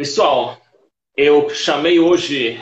Pessoal, 0.00 0.56
eu 1.14 1.50
chamei 1.50 2.00
hoje 2.00 2.58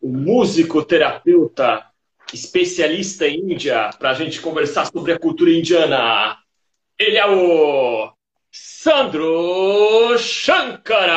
o 0.00 0.06
músico 0.06 0.84
terapeuta 0.84 1.84
especialista 2.32 3.26
em 3.26 3.54
Índia 3.54 3.90
para 3.98 4.10
a 4.10 4.14
gente 4.14 4.40
conversar 4.40 4.86
sobre 4.86 5.10
a 5.10 5.18
cultura 5.18 5.50
indiana. 5.50 6.38
Ele 6.96 7.16
é 7.16 7.26
o 7.26 8.12
Sandro 8.52 10.16
Shankara. 10.16 11.16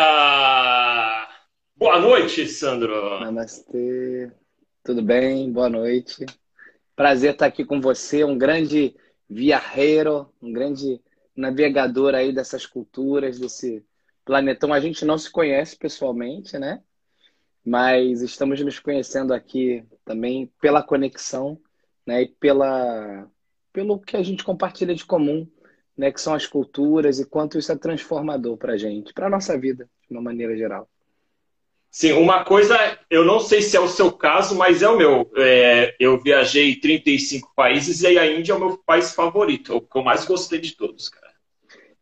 Boa 1.75 1.99
noite, 1.99 2.47
Sandro. 2.47 3.19
Namastê. 3.19 4.31
Tudo 4.83 5.03
bem? 5.03 5.51
Boa 5.51 5.69
noite. 5.69 6.25
Prazer 6.95 7.33
estar 7.33 7.45
aqui 7.45 7.63
com 7.63 7.79
você, 7.79 8.23
um 8.23 8.39
grande 8.39 8.95
viajeiro, 9.29 10.33
um 10.41 10.51
grande 10.51 10.99
navegador 11.35 12.15
aí 12.15 12.33
dessas 12.33 12.65
culturas, 12.65 13.37
desse 13.37 13.85
planetão. 14.25 14.73
A 14.73 14.79
gente 14.79 15.05
não 15.05 15.17
se 15.17 15.29
conhece 15.29 15.75
pessoalmente, 15.77 16.57
né? 16.57 16.81
Mas 17.65 18.21
estamos 18.21 18.59
nos 18.61 18.79
conhecendo 18.79 19.33
aqui 19.33 19.85
também 20.03 20.51
pela 20.59 20.83
conexão, 20.83 21.59
né? 22.05 22.23
E 22.23 22.27
pela 22.27 23.29
pelo 23.71 23.99
que 23.99 24.15
a 24.15 24.21
gente 24.21 24.43
compartilha 24.43 24.93
de 24.93 25.05
comum, 25.05 25.47
né? 25.97 26.11
Que 26.11 26.21
são 26.21 26.33
as 26.33 26.45
culturas 26.45 27.19
e 27.19 27.25
quanto 27.25 27.57
isso 27.57 27.71
é 27.71 27.75
transformador 27.75 28.57
para 28.57 28.77
gente, 28.77 29.13
para 29.13 29.29
nossa 29.29 29.57
vida, 29.57 29.89
de 30.07 30.15
uma 30.15 30.21
maneira 30.21 30.55
geral. 30.55 30.87
Sim, 31.95 32.13
uma 32.13 32.43
coisa, 32.43 32.75
eu 33.07 33.23
não 33.23 33.39
sei 33.39 33.61
se 33.61 33.77
é 33.77 33.79
o 33.79 33.87
seu 33.87 34.11
caso, 34.11 34.55
mas 34.55 34.81
é 34.81 34.89
o 34.89 34.97
meu. 34.97 35.31
É, 35.37 35.95
eu 35.99 36.19
viajei 36.19 36.75
35 36.75 37.53
países 37.55 38.01
e 38.01 38.17
a 38.17 38.25
Índia 38.25 38.53
é 38.53 38.55
o 38.55 38.59
meu 38.59 38.77
país 38.79 39.13
favorito, 39.13 39.75
o 39.75 39.81
que 39.81 39.95
eu 39.99 40.03
mais 40.03 40.25
gostei 40.25 40.59
de 40.59 40.75
todos, 40.75 41.07
cara. 41.07 41.22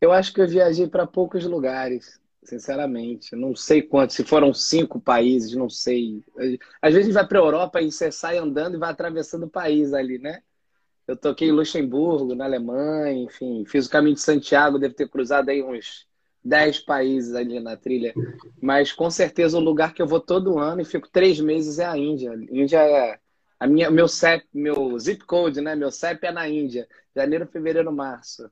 Eu 0.02 0.12
acho 0.12 0.34
que 0.34 0.42
eu 0.42 0.48
viajei 0.48 0.88
para 0.88 1.06
poucos 1.06 1.46
lugares, 1.46 2.20
sinceramente. 2.44 3.36
Não 3.36 3.56
sei 3.56 3.84
quantos, 3.84 4.16
se 4.16 4.24
foram 4.24 4.52
cinco 4.52 5.00
países, 5.00 5.56
não 5.56 5.70
sei. 5.70 6.24
Às 6.82 6.94
vezes 6.94 6.98
a 6.98 7.02
gente 7.04 7.14
vai 7.14 7.28
para 7.28 7.40
a 7.40 7.44
Europa 7.44 7.82
e 7.82 7.92
você 7.92 8.12
sai 8.12 8.40
andando 8.40 8.76
e 8.76 8.80
vai 8.80 8.90
atravessando 8.90 9.46
o 9.46 9.50
país 9.50 9.94
ali, 9.94 10.18
né? 10.18 10.42
Eu 11.08 11.16
toquei 11.16 11.50
em 11.50 11.52
Luxemburgo, 11.52 12.34
na 12.34 12.46
Alemanha, 12.46 13.24
enfim, 13.24 13.64
fiz 13.66 13.86
o 13.86 13.90
caminho 13.90 14.16
de 14.16 14.22
Santiago, 14.22 14.80
devo 14.80 14.96
ter 14.96 15.08
cruzado 15.08 15.50
aí 15.50 15.62
uns 15.62 16.08
dez 16.44 16.80
países 16.80 17.36
ali 17.36 17.60
na 17.60 17.78
trilha. 17.78 18.14
Mas 18.60 18.92
com 18.92 19.10
certeza 19.12 19.58
o 19.58 19.62
lugar 19.62 19.94
que 19.94 20.02
eu 20.02 20.08
vou 20.08 20.20
todo 20.20 20.58
ano 20.58 20.82
e 20.82 20.86
fico 20.86 21.08
três 21.10 21.40
meses 21.40 21.78
é 21.78 21.86
a 21.86 21.96
Índia. 21.96 22.34
Índia 22.50 22.80
é 22.80 23.20
a 23.60 23.68
minha, 23.68 23.92
meu 23.92 24.08
CEP, 24.08 24.48
meu 24.52 24.98
zip 24.98 25.26
code, 25.26 25.62
né? 25.62 25.76
Meu 25.76 25.92
CEP 25.92 26.26
é 26.26 26.32
na 26.32 26.50
Índia. 26.50 26.88
Janeiro, 27.16 27.46
fevereiro, 27.46 27.92
março. 27.92 28.50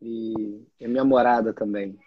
E 0.00 0.62
é 0.80 0.88
minha 0.88 1.04
morada 1.04 1.52
também. 1.52 1.98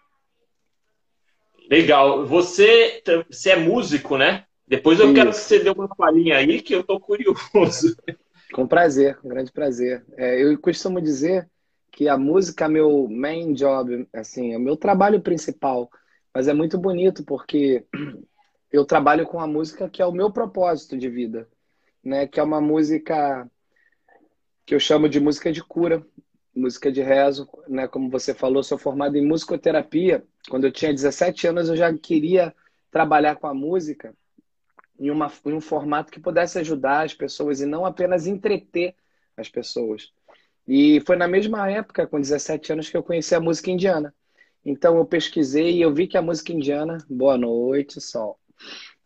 Legal. 1.70 2.26
Você, 2.26 3.02
você 3.30 3.52
é 3.52 3.56
músico, 3.56 4.18
né? 4.18 4.46
Depois 4.68 5.00
eu 5.00 5.08
Isso. 5.08 5.16
quero 5.16 5.30
que 5.30 5.38
você 5.38 5.60
dê 5.60 5.70
uma 5.70 5.88
palhinha 5.88 6.38
aí, 6.38 6.62
que 6.62 6.74
eu 6.74 6.84
tô 6.84 7.00
curioso. 7.00 7.96
Com 8.54 8.68
prazer, 8.68 9.18
com 9.18 9.30
grande 9.30 9.52
prazer. 9.52 10.06
É, 10.16 10.42
eu 10.44 10.58
costumo 10.60 11.02
dizer 11.02 11.50
que 11.92 12.08
a 12.08 12.18
música 12.18 12.66
é 12.66 12.68
meu 12.68 13.08
main 13.08 13.54
job, 13.54 14.08
assim, 14.14 14.54
é 14.54 14.58
o 14.58 14.62
meu 14.62 14.76
trabalho 14.76 15.22
principal. 15.22 15.90
Mas 16.34 16.48
é 16.48 16.54
muito 16.54 16.78
bonito 16.78 17.24
porque 17.24 17.86
eu 18.72 18.86
trabalho 18.86 19.28
com 19.28 19.40
a 19.40 19.48
música 19.48 19.90
que 19.90 20.02
é 20.02 20.06
o 20.06 20.12
meu 20.12 20.32
propósito 20.32 20.98
de 20.98 21.10
vida, 21.10 21.48
né? 22.04 22.26
Que 22.26 22.40
é 22.40 22.44
uma 22.44 22.60
música 22.60 23.50
que 24.66 24.74
eu 24.74 24.80
chamo 24.80 25.08
de 25.08 25.20
música 25.20 25.52
de 25.52 25.64
cura 25.64 26.06
música 26.56 26.92
de 26.92 27.02
rezo, 27.02 27.50
né? 27.68 27.88
Como 27.88 28.10
você 28.10 28.34
falou, 28.34 28.64
sou 28.64 28.78
formado 28.78 29.18
em 29.18 29.26
musicoterapia. 29.26 30.24
Quando 30.50 30.66
eu 30.66 30.72
tinha 30.72 30.94
17 30.94 31.48
anos, 31.48 31.70
eu 31.70 31.76
já 31.76 31.92
queria 31.98 32.54
trabalhar 32.92 33.36
com 33.36 33.48
a 33.48 33.54
música 33.54 34.14
em, 35.00 35.10
uma, 35.10 35.32
em 35.46 35.54
um 35.54 35.62
formato 35.62 36.12
que 36.12 36.20
pudesse 36.20 36.60
ajudar 36.60 37.06
as 37.06 37.14
pessoas 37.14 37.60
e 37.60 37.66
não 37.66 37.86
apenas 37.86 38.28
entreter 38.28 38.96
as 39.36 39.50
pessoas. 39.50 40.12
E 40.68 41.02
foi 41.06 41.16
na 41.16 41.28
mesma 41.28 41.70
época, 41.70 42.08
com 42.08 42.22
17 42.22 42.74
anos, 42.74 42.90
que 42.90 42.96
eu 42.96 43.04
conheci 43.04 43.34
a 43.34 43.40
música 43.40 43.72
indiana. 43.72 44.14
Então 44.64 44.98
eu 44.98 45.06
pesquisei 45.06 45.78
e 45.78 45.82
eu 45.82 45.94
vi 45.94 46.08
que 46.08 46.18
a 46.18 46.22
música 46.22 46.54
indiana, 46.54 47.00
boa 47.10 47.38
noite, 47.38 48.00
sol. 48.00 48.40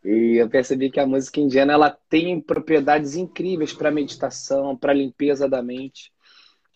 E 0.03 0.35
eu 0.39 0.47
percebi 0.50 0.91
que 0.91 1.00
a 1.00 1.07
música 1.07 1.39
indiana 1.39 1.73
ela 1.73 1.89
tem 1.89 2.39
propriedades 2.39 3.16
incríveis 3.16 3.73
para 3.73 3.89
meditação, 3.89 4.77
para 4.77 4.94
limpeza 4.94 5.50
da 5.50 5.63
mente 5.63 6.11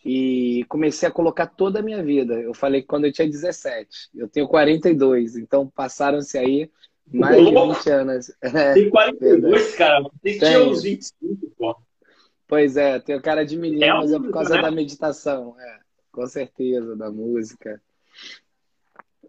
e 0.04 0.66
comecei 0.68 1.08
a 1.08 1.12
colocar 1.12 1.48
toda 1.48 1.80
a 1.80 1.84
minha 1.84 2.04
vida. 2.04 2.34
Eu 2.34 2.54
falei 2.54 2.82
que 2.82 2.88
quando 2.88 3.06
eu 3.06 3.12
tinha 3.12 3.28
17, 3.30 4.10
eu 4.16 4.28
tenho 4.28 4.48
42, 4.48 5.38
então 5.38 5.68
passaram-se 5.68 6.38
aí 6.38 6.70
mais 7.12 7.38
de 7.38 7.52
20 7.52 7.90
anos. 7.90 8.32
Tem 8.74 8.90
42, 8.90 9.76
cara, 9.76 10.04
tem 10.24 10.34
que 10.34 10.40
ter 10.40 10.60
uns 10.60 10.84
25, 10.84 11.52
pô. 11.58 11.76
Pois 12.48 12.76
é, 12.76 13.00
tenho 13.00 13.22
cara 13.22 13.46
de 13.46 13.58
menino, 13.58 13.84
é 13.84 13.94
mas 13.94 14.12
é 14.12 14.20
por 14.20 14.32
causa 14.32 14.56
né? 14.56 14.62
da 14.62 14.72
meditação, 14.72 15.56
é, 15.58 15.80
com 16.12 16.28
certeza, 16.28 16.98
da 16.98 17.10
música. 17.10 17.82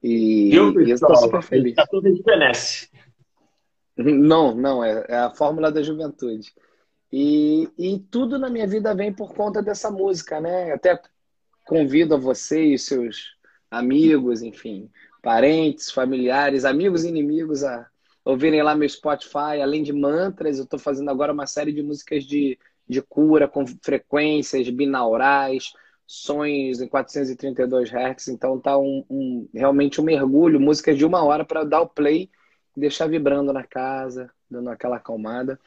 E 0.03 0.53
eu, 0.53 0.73
eu 0.81 0.95
estou 0.95 1.15
super 1.15 1.43
feliz. 1.43 1.75
Tá 1.77 1.87
tudo. 1.89 2.09
Não, 3.97 4.55
não, 4.55 4.83
é, 4.83 5.05
é 5.09 5.17
a 5.19 5.31
fórmula 5.31 5.71
da 5.71 5.83
juventude. 5.83 6.53
E, 7.13 7.69
e 7.77 7.99
tudo 7.99 8.39
na 8.39 8.49
minha 8.49 8.67
vida 8.67 8.95
vem 8.95 9.13
por 9.13 9.35
conta 9.35 9.63
dessa 9.63 9.91
música, 9.91 10.41
né? 10.41 10.73
Até 10.73 10.99
convido 11.67 12.15
a 12.15 12.19
você 12.19 12.63
e 12.65 12.79
seus 12.79 13.37
amigos, 13.71 14.41
enfim, 14.41 14.91
parentes, 15.23 15.91
familiares, 15.91 16.65
amigos 16.65 17.05
e 17.05 17.09
inimigos 17.09 17.63
a 17.65 17.87
ouvirem 18.25 18.63
lá 18.63 18.75
meu 18.75 18.89
Spotify. 18.89 19.61
Além 19.63 19.83
de 19.83 19.93
mantras, 19.93 20.57
eu 20.57 20.65
estou 20.65 20.79
fazendo 20.79 21.11
agora 21.11 21.35
uma 21.35 21.47
série 21.47 21.71
de 21.71 21.83
músicas 21.83 22.25
de, 22.25 22.59
de 22.89 23.03
cura 23.03 23.47
com 23.47 23.67
frequências 23.67 24.67
binaurais, 24.71 25.75
sons 26.07 26.81
em 26.81 26.89
432 26.89 27.91
Hz. 27.91 28.29
Então 28.29 28.59
tá 28.59 28.79
um, 28.79 29.05
um, 29.11 29.49
realmente 29.53 30.01
um 30.01 30.05
mergulho, 30.05 30.59
músicas 30.59 30.97
de 30.97 31.05
uma 31.05 31.23
hora 31.23 31.45
para 31.45 31.63
dar 31.63 31.83
o 31.83 31.89
play 31.89 32.31
e 32.75 32.81
deixar 32.81 33.07
vibrando 33.07 33.53
na 33.53 33.65
casa, 33.65 34.31
dando 34.51 34.71
aquela 34.71 34.97
acalmada 34.97 35.61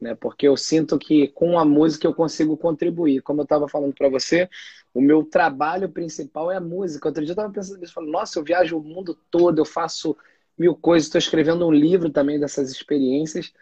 né? 0.00 0.14
Porque 0.14 0.48
eu 0.48 0.56
sinto 0.56 0.98
que 0.98 1.28
com 1.28 1.58
a 1.58 1.64
música 1.64 2.06
eu 2.06 2.14
consigo 2.14 2.56
contribuir. 2.56 3.20
Como 3.22 3.40
eu 3.40 3.44
estava 3.44 3.68
falando 3.68 3.94
para 3.94 4.08
você, 4.08 4.48
o 4.94 5.00
meu 5.00 5.24
trabalho 5.24 5.88
principal 5.88 6.50
é 6.50 6.56
a 6.56 6.60
música. 6.60 7.08
Outro 7.08 7.22
dia 7.22 7.32
eu 7.32 7.34
estava 7.34 7.52
pensando 7.52 7.78
nisso, 7.78 7.92
falando, 7.92 8.10
nossa, 8.10 8.38
eu 8.38 8.44
viajo 8.44 8.78
o 8.78 8.82
mundo 8.82 9.16
todo, 9.30 9.58
eu 9.58 9.64
faço 9.64 10.16
mil 10.58 10.74
coisas, 10.74 11.06
estou 11.06 11.18
escrevendo 11.18 11.66
um 11.66 11.72
livro 11.72 12.10
também 12.10 12.38
dessas 12.38 12.70
experiências, 12.70 13.52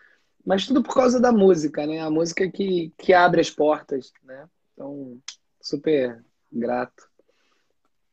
mas 0.44 0.66
tudo 0.66 0.82
por 0.82 0.94
causa 0.94 1.20
da 1.20 1.30
música, 1.30 1.86
né? 1.86 2.00
A 2.00 2.10
música 2.10 2.50
que, 2.50 2.92
que 2.98 3.12
abre 3.12 3.40
as 3.40 3.50
portas, 3.50 4.12
né? 4.24 4.48
Então, 4.72 5.18
super 5.60 6.24
grato. 6.50 7.08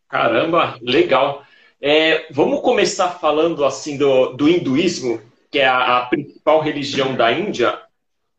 Caramba, 0.08 0.78
legal. 0.82 1.46
É, 1.82 2.32
vamos 2.32 2.62
começar 2.62 3.10
falando 3.20 3.66
assim 3.66 3.98
do, 3.98 4.34
do 4.34 4.48
hinduísmo, 4.48 5.22
que 5.52 5.60
é 5.60 5.68
a, 5.68 6.00
a 6.00 6.06
principal 6.08 6.62
religião 6.62 7.16
da 7.16 7.32
Índia. 7.32 7.82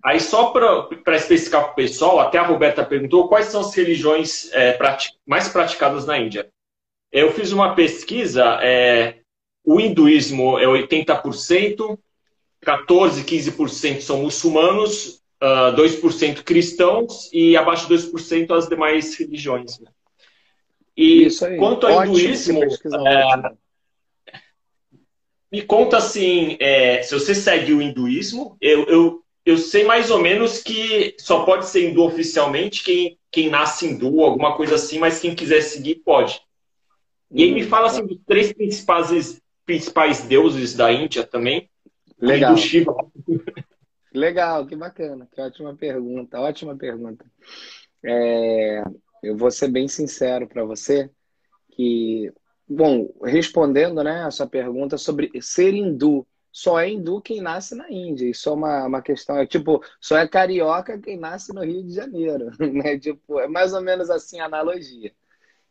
Aí, 0.07 0.21
só 0.21 0.51
para 0.51 1.17
especificar 1.17 1.65
para 1.65 1.73
o 1.73 1.75
pessoal, 1.75 2.21
até 2.21 2.39
a 2.39 2.47
Roberta 2.47 2.85
perguntou 2.85 3.29
quais 3.29 3.47
são 3.47 3.61
as 3.61 3.75
religiões 3.75 4.49
é, 4.53 4.79
mais 5.27 5.49
praticadas 5.49 6.07
na 6.07 6.17
Índia. 6.17 6.49
Eu 7.11 7.33
fiz 7.33 7.51
uma 7.51 7.75
pesquisa, 7.75 8.61
é, 8.63 9.17
o 9.65 9.81
hinduísmo 9.81 10.61
é 10.61 10.65
80%, 10.65 11.99
14, 12.61 13.25
15% 13.25 14.01
são 14.01 14.23
muçulmanos, 14.23 15.17
uh, 15.43 15.75
ah, 15.75 15.75
2% 15.77 16.45
cristãos 16.45 17.29
e 17.33 17.57
abaixo 17.57 17.89
de 17.89 17.95
2% 17.95 18.53
as 18.53 18.69
demais 18.69 19.19
religiões. 19.19 19.81
Né? 19.81 19.91
E 20.97 21.27
quanto 21.59 21.85
ao 21.85 21.95
Ótimo, 21.95 22.17
hinduísmo, 22.17 22.63
é, 22.63 23.51
me 25.51 25.63
conta 25.63 25.97
assim, 25.97 26.57
é, 26.61 27.03
se 27.03 27.13
você 27.13 27.35
segue 27.35 27.73
o 27.73 27.83
hinduísmo, 27.83 28.57
eu, 28.61 28.85
eu 28.87 29.26
eu 29.47 29.57
sei 29.57 29.85
mais 29.85 30.11
ou 30.11 30.21
menos 30.21 30.61
que 30.61 31.15
só 31.21 31.45
pode 31.45 31.67
ser 31.67 31.89
hindu 31.89 32.03
oficialmente 32.03 32.83
quem, 32.83 33.17
quem 33.31 33.49
nasce 33.49 33.87
hindu, 33.87 34.21
alguma 34.21 34.57
coisa 34.57 34.75
assim, 34.75 34.99
mas 34.99 35.21
quem 35.21 35.37
quiser 35.37 35.61
seguir 35.61 36.03
pode. 36.05 36.41
E 37.31 37.45
aí 37.45 37.55
me 37.55 37.65
hum, 37.65 37.69
fala 37.69 37.87
assim 37.87 38.05
dos 38.05 38.19
três 38.27 38.53
principais, 38.53 39.41
principais 39.65 40.23
deuses 40.23 40.75
da 40.75 40.93
Índia 40.93 41.25
também. 41.25 41.71
Legal. 42.21 42.57
Shiva. 42.57 42.93
Legal, 44.13 44.67
que 44.67 44.75
bacana, 44.75 45.29
que 45.31 45.41
ótima 45.41 45.77
pergunta, 45.77 46.41
ótima 46.41 46.77
pergunta. 46.77 47.25
É, 48.05 48.83
eu 49.23 49.37
vou 49.37 49.51
ser 49.51 49.69
bem 49.69 49.87
sincero 49.87 50.49
para 50.49 50.65
você 50.65 51.09
que, 51.71 52.33
bom, 52.67 53.13
respondendo 53.23 54.03
né, 54.03 54.25
a 54.25 54.31
sua 54.31 54.47
pergunta 54.47 54.99
sobre 54.99 55.31
ser 55.41 55.73
hindu, 55.73 56.27
só 56.57 56.81
é 56.81 56.89
hindu 56.89 57.21
quem 57.21 57.43
nasce 57.43 57.75
na 57.75 57.91
Índia. 57.93 58.31
Isso 58.31 58.49
é 58.49 58.53
uma, 58.53 58.87
uma 58.87 59.03
questão. 59.03 59.37
É 59.37 59.47
tipo, 59.47 59.85
só 60.01 60.17
é 60.17 60.27
carioca 60.27 60.99
quem 60.99 61.19
nasce 61.19 61.53
no 61.53 61.63
Rio 61.63 61.85
de 61.85 61.93
Janeiro. 61.93 62.51
Né? 62.73 62.99
Tipo, 62.99 63.39
é 63.39 63.47
mais 63.47 63.75
ou 63.75 63.83
menos 63.83 64.09
assim 64.09 64.41
a 64.41 64.47
analogia. 64.47 65.13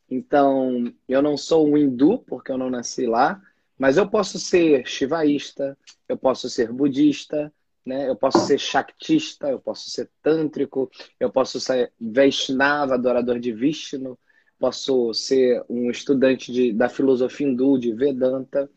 Então, 0.07 0.93
eu 1.09 1.23
não 1.23 1.35
sou 1.37 1.67
um 1.67 1.75
hindu, 1.75 2.19
porque 2.19 2.51
eu 2.51 2.57
não 2.59 2.69
nasci 2.69 3.07
lá, 3.07 3.41
Mas 3.79 3.97
eu 3.97 4.07
posso 4.07 4.37
ser 4.37 4.85
shivaísta, 4.85 5.75
eu 6.07 6.15
posso 6.17 6.47
ser 6.51 6.71
budista, 6.71 7.51
né? 7.83 8.07
eu 8.07 8.15
posso 8.15 8.45
ser 8.45 8.59
shaktista, 8.59 9.49
eu 9.49 9.59
posso 9.59 9.89
ser 9.89 10.07
tântrico, 10.21 10.91
eu 11.19 11.31
posso 11.31 11.59
ser 11.59 11.91
Vaishnava, 11.99 12.93
adorador 12.93 13.39
de 13.39 13.51
Vishnu, 13.51 14.19
posso 14.59 15.11
ser 15.15 15.63
um 15.67 15.89
estudante 15.89 16.51
de, 16.51 16.71
da 16.71 16.87
filosofia 16.89 17.47
hindu, 17.47 17.79
de 17.79 17.91
Vedanta. 17.91 18.69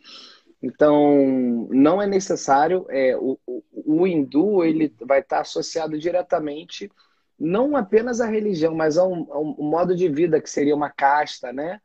Então, 0.62 1.68
não 1.70 2.02
é 2.02 2.06
necessário. 2.06 2.86
É, 2.88 3.16
o, 3.16 3.38
o, 3.46 3.62
o 3.72 4.06
hindu 4.06 4.64
ele 4.64 4.92
vai 5.00 5.20
estar 5.20 5.40
associado 5.40 5.98
diretamente 5.98 6.90
não 7.38 7.76
apenas 7.76 8.20
à 8.20 8.26
religião, 8.26 8.74
mas 8.74 8.98
a 8.98 9.06
um, 9.06 9.54
modo 9.58 9.94
de 9.94 10.08
vida 10.08 10.40
que 10.40 10.50
seria 10.50 10.74
uma 10.74 10.90
casta, 10.90 11.52
né? 11.52 11.80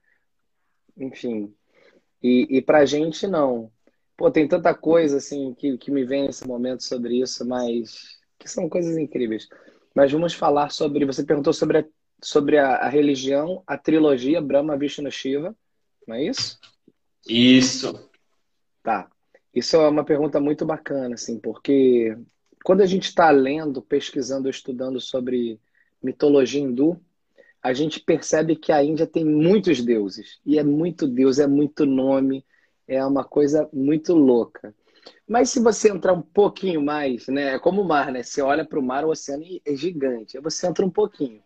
Enfim. 0.98 1.54
E, 2.22 2.58
e 2.58 2.62
para 2.62 2.80
a 2.80 2.86
gente, 2.86 3.28
não. 3.28 3.72
Pô, 4.18 4.32
tem 4.32 4.48
tanta 4.48 4.74
coisa 4.74 5.18
assim 5.18 5.54
que, 5.54 5.78
que 5.78 5.92
me 5.92 6.04
vem 6.04 6.24
nesse 6.26 6.48
momento 6.48 6.84
sobre 6.84 7.22
isso, 7.22 7.46
mas 7.46 8.18
que 8.40 8.50
são 8.50 8.68
coisas 8.68 8.98
incríveis. 8.98 9.48
Mas 9.94 10.12
vamos 10.12 10.34
falar 10.34 10.72
sobre. 10.72 11.06
Você 11.06 11.24
perguntou 11.24 11.54
sobre 11.54 11.80
a, 11.80 11.86
sobre 12.22 12.58
a, 12.58 12.78
a 12.78 12.90
religião, 12.90 13.62
a 13.68 13.78
trilogia 13.78 14.42
Brahma, 14.42 14.78
Vishnu, 14.78 15.12
Shiva, 15.12 15.56
não 16.08 16.16
é 16.16 16.24
isso? 16.24 16.60
Isso. 17.28 18.10
Tá. 18.84 19.10
Isso 19.56 19.78
é 19.78 19.88
uma 19.88 20.04
pergunta 20.04 20.40
muito 20.40 20.66
bacana, 20.66 21.16
assim, 21.16 21.40
porque 21.40 22.18
quando 22.64 22.82
a 22.82 22.86
gente 22.86 23.06
está 23.06 23.30
lendo, 23.32 23.82
pesquisando, 23.82 24.50
estudando 24.50 25.00
sobre 25.00 25.60
mitologia 26.02 26.62
hindu, 26.62 27.00
a 27.62 27.74
gente 27.74 28.00
percebe 28.02 28.58
que 28.58 28.72
a 28.74 28.84
Índia 28.84 29.08
tem 29.08 29.24
muitos 29.24 29.82
deuses. 29.82 30.40
E 30.46 30.60
é 30.60 30.64
muito 30.64 31.08
deus, 31.08 31.40
é 31.40 31.48
muito 31.48 31.86
nome, 31.86 32.46
é 32.88 33.04
uma 33.06 33.24
coisa 33.24 33.70
muito 33.72 34.14
louca. 34.14 34.76
Mas 35.28 35.50
se 35.50 35.62
você 35.62 35.90
entrar 35.90 36.14
um 36.14 36.22
pouquinho 36.22 36.82
mais, 36.82 37.28
né? 37.28 37.56
É 37.56 37.60
como 37.60 37.82
o 37.82 37.88
mar, 37.88 38.12
né? 38.12 38.22
Você 38.22 38.42
olha 38.42 38.66
para 38.66 38.80
o 38.80 38.84
mar, 38.84 39.06
o 39.06 39.10
oceano 39.10 39.44
é 39.66 39.76
gigante. 39.76 40.38
Aí 40.38 40.44
você 40.44 40.68
entra 40.68 40.86
um 40.86 40.90
pouquinho. 40.90 41.42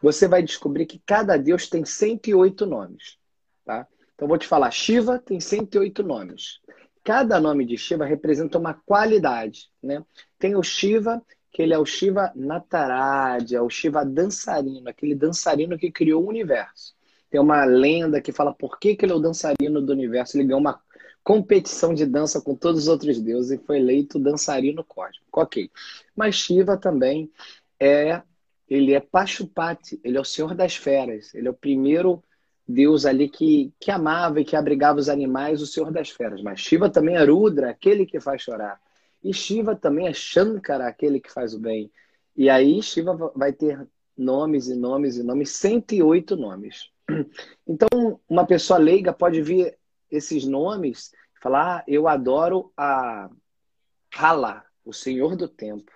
Você 0.00 0.28
vai 0.28 0.42
descobrir 0.42 0.86
que 0.86 1.00
cada 1.04 1.36
deus 1.36 1.68
tem 1.68 1.84
108 1.84 2.64
nomes. 2.64 3.18
Tá? 3.64 3.88
Então, 4.16 4.26
vou 4.26 4.38
te 4.38 4.48
falar: 4.48 4.70
Shiva 4.70 5.18
tem 5.18 5.38
108 5.38 6.02
nomes. 6.02 6.60
Cada 7.04 7.38
nome 7.38 7.64
de 7.64 7.78
Shiva 7.78 8.04
representa 8.04 8.58
uma 8.58 8.74
qualidade. 8.74 9.70
Né? 9.80 10.02
Tem 10.38 10.56
o 10.56 10.62
Shiva, 10.62 11.22
que 11.52 11.62
ele 11.62 11.72
é 11.72 11.78
o 11.78 11.86
Shiva 11.86 12.32
Nataraja, 12.34 13.62
o 13.62 13.70
Shiva 13.70 14.04
dançarino, 14.04 14.88
aquele 14.88 15.14
dançarino 15.14 15.78
que 15.78 15.92
criou 15.92 16.24
o 16.24 16.28
universo. 16.28 16.96
Tem 17.30 17.40
uma 17.40 17.64
lenda 17.64 18.20
que 18.20 18.32
fala 18.32 18.52
por 18.52 18.78
que, 18.78 18.96
que 18.96 19.04
ele 19.04 19.12
é 19.12 19.14
o 19.14 19.20
dançarino 19.20 19.80
do 19.80 19.92
universo. 19.92 20.36
Ele 20.36 20.44
ganhou 20.44 20.60
uma 20.60 20.80
competição 21.22 21.92
de 21.92 22.06
dança 22.06 22.40
com 22.40 22.54
todos 22.54 22.82
os 22.82 22.88
outros 22.88 23.20
deuses 23.20 23.52
e 23.52 23.64
foi 23.64 23.78
eleito 23.78 24.18
dançarino 24.18 24.82
cósmico. 24.82 25.26
Ok. 25.32 25.70
Mas 26.14 26.34
Shiva 26.34 26.76
também 26.76 27.30
é. 27.78 28.22
Ele 28.68 28.94
é 28.94 29.00
Pashupati, 29.00 30.00
ele 30.02 30.18
é 30.18 30.20
o 30.20 30.24
senhor 30.24 30.52
das 30.52 30.74
feras. 30.74 31.32
Ele 31.34 31.46
é 31.46 31.50
o 31.50 31.54
primeiro 31.54 32.20
deus 32.68 33.06
ali 33.06 33.28
que, 33.28 33.72
que 33.78 33.90
amava 33.90 34.40
e 34.40 34.44
que 34.44 34.56
abrigava 34.56 34.98
os 34.98 35.08
animais, 35.08 35.62
o 35.62 35.66
senhor 35.66 35.92
das 35.92 36.10
feras. 36.10 36.42
Mas 36.42 36.60
Shiva 36.60 36.90
também 36.90 37.16
é 37.16 37.24
Rudra, 37.24 37.70
aquele 37.70 38.04
que 38.04 38.18
faz 38.18 38.42
chorar. 38.42 38.80
E 39.22 39.32
Shiva 39.32 39.76
também 39.76 40.08
é 40.08 40.12
Shankara, 40.12 40.86
aquele 40.86 41.20
que 41.20 41.32
faz 41.32 41.54
o 41.54 41.60
bem. 41.60 41.90
E 42.36 42.50
aí 42.50 42.82
Shiva 42.82 43.32
vai 43.34 43.52
ter 43.52 43.86
nomes 44.16 44.68
e 44.68 44.74
nomes 44.74 45.16
e 45.16 45.22
nomes, 45.22 45.50
108 45.50 46.36
nomes. 46.36 46.90
Então, 47.68 48.20
uma 48.28 48.46
pessoa 48.46 48.78
leiga 48.78 49.12
pode 49.12 49.42
ver 49.42 49.76
esses 50.10 50.44
nomes 50.44 51.12
e 51.36 51.40
falar: 51.40 51.78
ah, 51.78 51.84
eu 51.86 52.06
adoro 52.06 52.72
a 52.76 53.28
Kala, 54.10 54.64
o 54.84 54.92
Senhor 54.92 55.36
do 55.36 55.48
Tempo. 55.48 55.90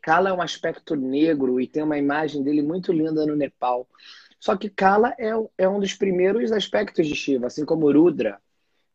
Kala 0.00 0.30
é 0.30 0.32
um 0.32 0.40
aspecto 0.40 0.94
negro 0.94 1.60
e 1.60 1.66
tem 1.66 1.82
uma 1.82 1.98
imagem 1.98 2.42
dele 2.42 2.62
muito 2.62 2.92
linda 2.92 3.26
no 3.26 3.36
Nepal. 3.36 3.88
Só 4.40 4.56
que 4.56 4.70
Kala 4.70 5.14
é, 5.18 5.32
é 5.58 5.68
um 5.68 5.78
dos 5.78 5.92
primeiros 5.92 6.50
aspectos 6.50 7.06
de 7.06 7.14
Shiva, 7.14 7.46
assim 7.46 7.64
como 7.66 7.92
Rudra. 7.92 8.40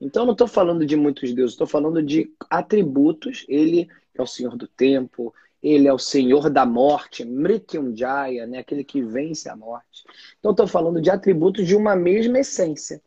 Então, 0.01 0.25
não 0.25 0.33
estou 0.33 0.47
falando 0.47 0.85
de 0.85 0.95
muitos 0.95 1.33
deuses, 1.33 1.53
estou 1.53 1.67
falando 1.67 2.01
de 2.01 2.33
atributos. 2.49 3.45
Ele 3.47 3.87
é 4.15 4.21
o 4.21 4.25
Senhor 4.25 4.57
do 4.57 4.67
Tempo, 4.67 5.33
ele 5.61 5.87
é 5.87 5.93
o 5.93 5.99
Senhor 5.99 6.49
da 6.49 6.65
Morte, 6.65 7.23
Mrityunjaya, 7.23 8.47
né? 8.47 8.57
aquele 8.57 8.83
que 8.83 9.01
vence 9.03 9.47
a 9.47 9.55
morte. 9.55 10.03
Então, 10.39 10.51
estou 10.51 10.67
falando 10.67 10.99
de 10.99 11.11
atributos 11.11 11.65
de 11.65 11.75
uma 11.75 11.95
mesma 11.95 12.39
essência. 12.39 13.01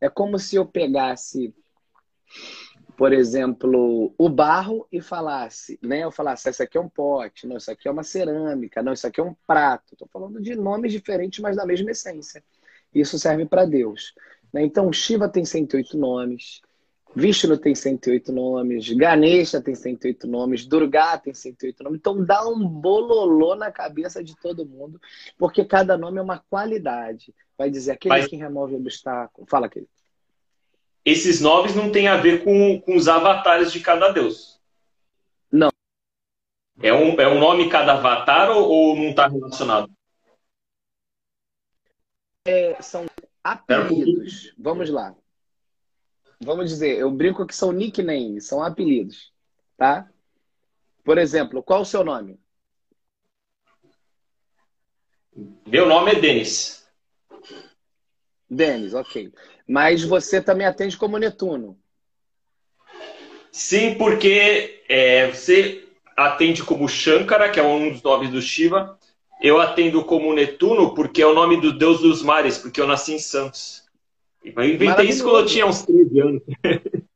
É 0.00 0.08
como 0.08 0.38
se 0.38 0.56
eu 0.56 0.66
pegasse, 0.66 1.54
por 2.98 3.12
exemplo, 3.12 4.12
o 4.18 4.28
barro 4.28 4.84
e 4.90 5.00
falasse, 5.00 5.78
né? 5.80 6.02
Eu 6.02 6.10
falasse, 6.10 6.48
esse 6.48 6.60
aqui 6.60 6.76
é 6.76 6.80
um 6.80 6.88
pote, 6.88 7.46
não, 7.46 7.56
isso 7.56 7.70
aqui 7.70 7.86
é 7.86 7.90
uma 7.92 8.02
cerâmica, 8.02 8.82
não, 8.82 8.92
isso 8.92 9.06
aqui 9.06 9.20
é 9.20 9.22
um 9.22 9.36
prato. 9.46 9.92
Estou 9.92 10.08
falando 10.12 10.42
de 10.42 10.56
nomes 10.56 10.90
diferentes, 10.90 11.38
mas 11.38 11.54
da 11.54 11.64
mesma 11.64 11.92
essência. 11.92 12.42
Isso 12.92 13.16
serve 13.16 13.46
para 13.46 13.64
Deus. 13.64 14.14
Né? 14.52 14.64
Então, 14.64 14.92
Shiva 14.92 15.28
tem 15.28 15.44
108 15.44 15.96
nomes, 15.96 16.60
Vishnu 17.14 17.56
tem 17.56 17.72
108 17.72 18.32
nomes, 18.32 18.92
Ganesha 18.92 19.60
tem 19.60 19.76
108 19.76 20.26
nomes, 20.26 20.66
Durga 20.66 21.18
tem 21.18 21.32
108 21.32 21.84
nomes. 21.84 22.00
Então, 22.00 22.24
dá 22.24 22.48
um 22.48 22.68
bololô 22.68 23.54
na 23.54 23.70
cabeça 23.70 24.24
de 24.24 24.34
todo 24.36 24.66
mundo, 24.66 25.00
porque 25.38 25.64
cada 25.64 25.96
nome 25.96 26.18
é 26.18 26.22
uma 26.22 26.42
qualidade. 26.50 27.32
Vai 27.56 27.70
dizer 27.70 27.92
aquele 27.92 28.16
Mas... 28.16 28.26
que 28.26 28.34
remove 28.34 28.74
o 28.74 28.78
obstáculo. 28.78 29.46
Fala, 29.48 29.66
aquele. 29.66 29.88
Esses 31.08 31.40
nomes 31.40 31.74
não 31.74 31.90
têm 31.90 32.06
a 32.06 32.18
ver 32.18 32.44
com, 32.44 32.80
com 32.82 32.94
os 32.94 33.08
avatares 33.08 33.72
de 33.72 33.80
cada 33.80 34.10
deus. 34.10 34.60
Não. 35.50 35.70
É 36.82 36.92
um, 36.92 37.18
é 37.18 37.26
um 37.26 37.38
nome 37.38 37.70
cada 37.70 37.94
avatar 37.94 38.50
ou, 38.50 38.68
ou 38.68 38.96
não 38.96 39.08
está 39.10 39.26
relacionado? 39.26 39.90
É, 42.46 42.80
são 42.82 43.06
Apelidos. 43.42 44.52
Vamos 44.58 44.90
lá. 44.90 45.16
Vamos 46.40 46.68
dizer, 46.68 46.98
eu 46.98 47.10
brinco 47.10 47.46
que 47.46 47.56
são 47.56 47.72
nicknames, 47.72 48.46
são 48.46 48.62
apelidos, 48.62 49.32
tá? 49.78 50.08
Por 51.02 51.16
exemplo, 51.16 51.62
qual 51.62 51.80
o 51.80 51.86
seu 51.86 52.04
nome? 52.04 52.38
Meu 55.66 55.86
nome 55.86 56.12
é 56.12 56.20
Denis. 56.20 56.86
Denis, 58.48 58.92
ok. 58.92 59.32
Mas 59.68 60.02
você 60.02 60.40
também 60.40 60.66
atende 60.66 60.96
como 60.96 61.18
Netuno. 61.18 61.78
Sim, 63.52 63.94
porque 63.96 64.82
é, 64.88 65.30
você 65.30 65.84
atende 66.16 66.62
como 66.62 66.88
Shankara, 66.88 67.50
que 67.50 67.60
é 67.60 67.62
um 67.62 67.92
dos 67.92 68.02
nomes 68.02 68.30
do 68.30 68.40
Shiva, 68.40 68.98
eu 69.40 69.60
atendo 69.60 70.04
como 70.04 70.32
Netuno 70.32 70.94
porque 70.94 71.22
é 71.22 71.26
o 71.26 71.34
nome 71.34 71.60
do 71.60 71.76
deus 71.76 72.00
dos 72.00 72.22
mares, 72.22 72.56
porque 72.56 72.80
eu 72.80 72.86
nasci 72.86 73.14
em 73.14 73.18
Santos. 73.18 73.86
Eu 74.42 74.64
inventei 74.64 75.08
isso 75.08 75.22
quando 75.22 75.40
eu 75.40 75.46
tinha 75.46 75.66
uns 75.66 75.82
13 75.82 76.20
anos. 76.20 76.42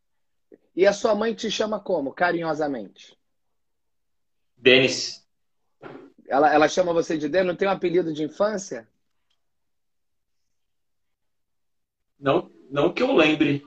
E 0.75 0.87
a 0.87 0.93
sua 0.95 1.15
mãe 1.15 1.35
te 1.35 1.51
chama 1.51 1.79
como, 1.79 2.15
carinhosamente? 2.15 3.15
Denis. 4.57 5.23
Ela, 6.27 6.51
ela 6.51 6.67
chama 6.67 6.95
você 6.95 7.19
de 7.19 7.29
Denis? 7.29 7.47
Não 7.47 7.55
tem 7.55 7.69
um 7.69 7.73
apelido 7.73 8.11
de 8.11 8.23
infância? 8.23 8.89
Não, 12.23 12.49
não 12.71 12.93
que 12.93 13.02
eu 13.02 13.12
lembre. 13.12 13.67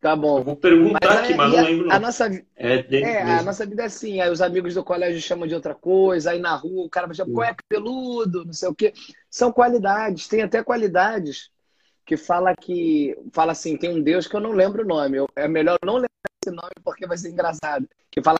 Tá 0.00 0.14
bom. 0.14 0.38
Eu 0.38 0.44
vou 0.44 0.56
perguntar 0.56 1.00
mas, 1.02 1.18
aqui, 1.18 1.34
mas 1.34 1.52
não 1.52 1.64
lembro. 1.64 1.92
A, 1.92 1.98
nossa, 1.98 2.26
é, 2.54 2.96
é 2.96 3.32
a 3.32 3.42
nossa 3.42 3.66
vida 3.66 3.82
é 3.82 3.86
assim. 3.86 4.20
Aí 4.20 4.30
os 4.30 4.40
amigos 4.40 4.74
do 4.74 4.84
colégio 4.84 5.20
chamam 5.20 5.48
de 5.48 5.54
outra 5.54 5.74
coisa, 5.74 6.30
aí 6.30 6.38
na 6.38 6.54
rua 6.54 6.86
o 6.86 6.88
cara 6.88 7.08
vai 7.08 7.16
chamar, 7.16 7.48
é 7.48 7.54
cabeludo, 7.54 8.44
não 8.44 8.52
sei 8.52 8.68
o 8.68 8.74
quê. 8.74 8.92
São 9.28 9.50
qualidades, 9.50 10.28
tem 10.28 10.42
até 10.42 10.62
qualidades 10.62 11.50
que 12.04 12.16
fala 12.16 12.54
que. 12.54 13.18
Fala 13.32 13.50
assim, 13.50 13.76
tem 13.76 13.90
um 13.90 14.00
Deus 14.00 14.28
que 14.28 14.36
eu 14.36 14.40
não 14.40 14.52
lembro 14.52 14.84
o 14.84 14.86
nome. 14.86 15.16
Eu, 15.18 15.28
é 15.34 15.48
melhor 15.48 15.76
não 15.84 15.94
lembrar 15.94 16.10
esse 16.40 16.54
nome 16.54 16.72
porque 16.84 17.04
vai 17.04 17.18
ser 17.18 17.30
engraçado. 17.30 17.88
Que 18.10 18.22
fala 18.22 18.38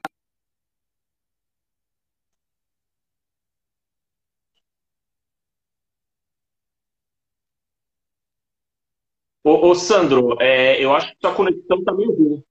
Ô, 9.51 9.69
ô 9.71 9.75
Sandro, 9.75 10.37
é, 10.43 10.79
eu 10.85 10.93
acho 10.95 11.09
que 11.13 11.17
sua 11.23 11.35
conexão 11.35 11.83
tá 11.85 11.95
meio 11.95 12.13
ruim. 12.13 12.45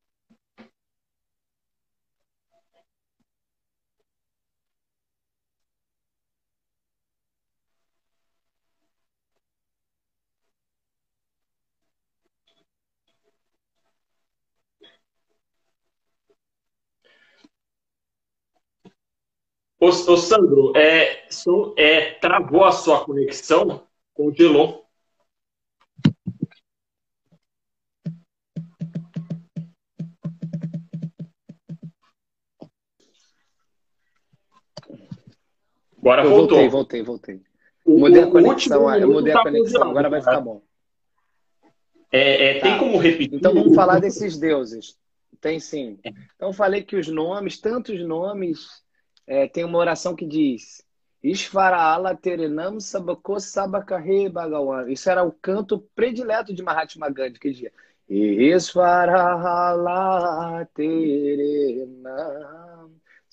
Ô, 19.79 19.87
ô 19.87 20.17
Sandro, 20.17 20.73
é, 20.75 21.27
é, 21.77 22.11
travou 22.19 22.65
a 22.65 22.71
sua 22.73 23.05
conexão, 23.05 23.87
congelou. 24.13 24.84
Agora 36.05 36.23
eu 36.23 36.29
voltou. 36.29 36.57
Voltei, 36.69 36.69
voltei, 36.69 37.01
voltei. 37.01 37.41
O, 37.83 37.97
mudei 37.97 38.21
a 38.21 38.27
conexão, 38.27 38.95
eu 38.95 39.11
mudei 39.11 39.33
a 39.33 39.37
tá 39.37 39.43
conexão, 39.43 39.89
agora 39.89 40.07
vai 40.07 40.19
ficar 40.19 40.39
bom. 40.39 40.61
É, 42.11 42.45
é, 42.45 42.59
tá. 42.59 42.67
Tem 42.67 42.77
como 42.77 42.99
repetir? 42.99 43.33
Então 43.33 43.55
vamos 43.55 43.73
falar 43.73 43.99
desses 43.99 44.37
deuses. 44.37 44.95
Tem 45.41 45.59
sim. 45.59 45.97
Então 46.35 46.53
falei 46.53 46.83
que 46.83 46.95
os 46.95 47.07
nomes, 47.07 47.59
tantos 47.59 47.99
nomes, 48.05 48.83
é, 49.25 49.47
tem 49.47 49.63
uma 49.63 49.79
oração 49.79 50.15
que 50.15 50.27
diz 50.27 50.85
Ishvara 51.23 52.15
Terenam 52.15 52.79
Sabako 52.79 53.39
Sabakahe 53.39 54.29
Bhagawan. 54.29 54.87
Isso 54.91 55.09
era 55.09 55.23
o 55.23 55.31
canto 55.31 55.79
predileto 55.95 56.53
de 56.53 56.61
Mahatma 56.61 57.09
Gandhi 57.09 57.39
que 57.39 57.49
dizia 57.49 57.71
Ishvara 58.07 59.39
Terenam 60.75 62.05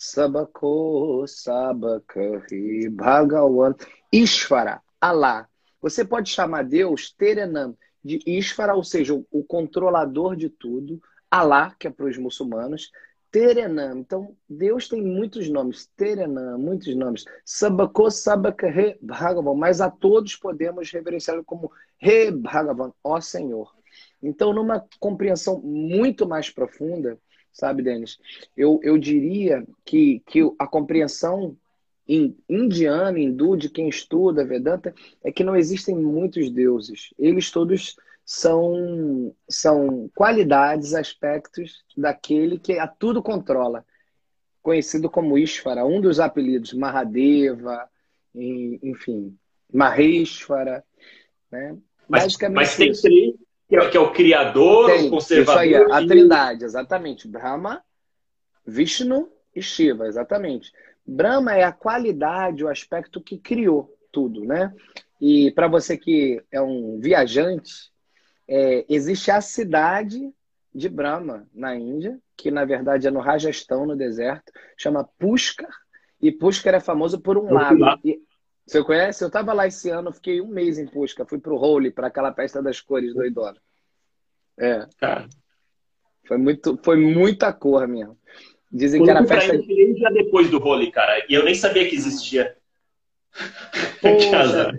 Sabako 0.02 1.24
Sabakahe 1.28 2.88
Bhagawan. 2.90 3.72
Ishvara, 4.10 4.82
Allah. 5.00 5.48
Você 5.80 6.04
pode 6.04 6.28
chamar 6.28 6.64
Deus 6.64 7.12
Terenam 7.12 7.76
de 8.04 8.20
Ishvara, 8.26 8.74
ou 8.74 8.82
seja, 8.82 9.14
o 9.14 9.44
controlador 9.44 10.34
de 10.34 10.48
tudo. 10.48 11.00
Allah, 11.30 11.76
que 11.78 11.86
é 11.86 11.90
para 11.90 12.06
os 12.06 12.18
muçulmanos, 12.18 12.90
Terenam. 13.30 14.00
Então, 14.00 14.36
Deus 14.48 14.88
tem 14.88 15.00
muitos 15.00 15.48
nomes. 15.48 15.88
Terenam, 15.96 16.58
muitos 16.58 16.92
nomes. 16.96 17.24
Sabako, 17.44 18.10
Sabaka, 18.10 18.68
Re, 18.68 18.98
Bhagavan. 19.00 19.54
Mas 19.54 19.80
a 19.80 19.88
todos 19.88 20.34
podemos 20.34 20.90
reverenciá-lo 20.90 21.44
como 21.44 21.70
Re, 21.96 22.32
Bhagavan, 22.32 22.92
ó 23.04 23.20
Senhor. 23.20 23.72
Então, 24.20 24.52
numa 24.52 24.84
compreensão 24.98 25.60
muito 25.60 26.26
mais 26.26 26.50
profunda, 26.50 27.16
sabe, 27.52 27.82
Denis? 27.82 28.18
Eu, 28.56 28.80
eu 28.82 28.96
diria 28.98 29.66
que, 29.84 30.22
que 30.26 30.40
a 30.58 30.66
compreensão 30.66 31.56
indiana, 32.48 33.18
hindu, 33.18 33.56
de 33.56 33.68
quem 33.68 33.88
estuda 33.88 34.44
Vedanta, 34.44 34.94
é 35.22 35.30
que 35.30 35.44
não 35.44 35.56
existem 35.56 35.94
muitos 35.96 36.50
deuses. 36.50 37.14
Eles 37.18 37.50
todos 37.50 37.96
são, 38.24 39.34
são 39.48 40.10
qualidades, 40.14 40.94
aspectos 40.94 41.84
daquele 41.96 42.58
que 42.58 42.78
a 42.78 42.86
tudo 42.86 43.22
controla, 43.22 43.84
conhecido 44.62 45.08
como 45.10 45.38
Ishvara, 45.38 45.84
um 45.84 46.00
dos 46.00 46.20
apelidos, 46.20 46.72
Mahadeva, 46.72 47.88
enfim, 48.34 49.36
Maheshvara, 49.72 50.84
né? 51.50 51.76
Mas, 52.08 52.24
Basicamente 52.24 52.56
mas 52.56 52.76
tem 52.76 52.90
isso. 52.90 53.02
três, 53.02 53.34
que 53.72 53.76
é, 53.76 53.90
que 53.90 53.96
é, 53.96 54.00
o 54.00 54.12
criador, 54.12 54.86
tem, 54.90 55.06
o 55.06 55.10
conservador. 55.10 55.64
Isso 55.64 55.76
aí, 55.76 55.92
a 55.92 56.06
trindade, 56.06 56.64
exatamente. 56.64 57.26
Brahma, 57.26 57.82
Vishnu 58.66 59.30
e 59.54 59.62
Shiva, 59.62 60.06
exatamente. 60.06 60.70
Brahma 61.06 61.54
é 61.54 61.64
a 61.64 61.72
qualidade, 61.72 62.62
o 62.62 62.68
aspecto 62.68 63.20
que 63.20 63.38
criou 63.38 63.96
tudo, 64.10 64.44
né? 64.44 64.74
E 65.18 65.50
para 65.52 65.68
você 65.68 65.96
que 65.96 66.42
é 66.50 66.60
um 66.60 67.00
viajante, 67.00 67.90
é, 68.46 68.84
existe 68.88 69.30
a 69.30 69.40
cidade 69.40 70.30
de 70.74 70.88
Brahma, 70.88 71.46
na 71.54 71.74
Índia, 71.74 72.18
que 72.36 72.50
na 72.50 72.66
verdade 72.66 73.06
é 73.06 73.10
no 73.10 73.20
Rajastão, 73.20 73.86
no 73.86 73.96
deserto, 73.96 74.52
chama 74.76 75.08
Pushkar, 75.18 75.74
e 76.20 76.30
Pushkar 76.30 76.74
é 76.74 76.80
famoso 76.80 77.20
por 77.20 77.38
um 77.38 77.52
lago. 77.52 77.98
E, 78.04 78.20
você 78.66 78.82
conhece? 78.82 79.22
Eu 79.22 79.28
estava 79.28 79.52
lá 79.52 79.66
esse 79.66 79.90
ano, 79.90 80.12
fiquei 80.12 80.40
um 80.40 80.48
mês 80.48 80.78
em 80.78 80.86
Pushkar, 80.86 81.26
fui 81.26 81.38
para 81.38 81.52
o 81.52 81.60
Holi, 81.60 81.90
para 81.90 82.06
aquela 82.06 82.32
festa 82.32 82.62
das 82.62 82.80
cores 82.80 83.14
doidona. 83.14 83.60
É. 84.58 84.86
Cara. 84.98 85.28
Foi, 86.26 86.36
muito, 86.36 86.78
foi 86.82 86.96
muita 86.96 87.52
cor 87.52 87.86
mesmo. 87.88 88.18
Dizem 88.70 89.02
que 89.02 89.10
era 89.10 89.24
festa. 89.26 89.54
Eu 89.54 89.96
já 89.96 90.10
depois 90.10 90.48
do 90.50 90.62
Holi, 90.62 90.90
cara, 90.90 91.24
e 91.28 91.34
eu 91.34 91.44
nem 91.44 91.54
sabia 91.54 91.88
que 91.88 91.94
existia. 91.94 92.56
Poxa, 94.00 94.72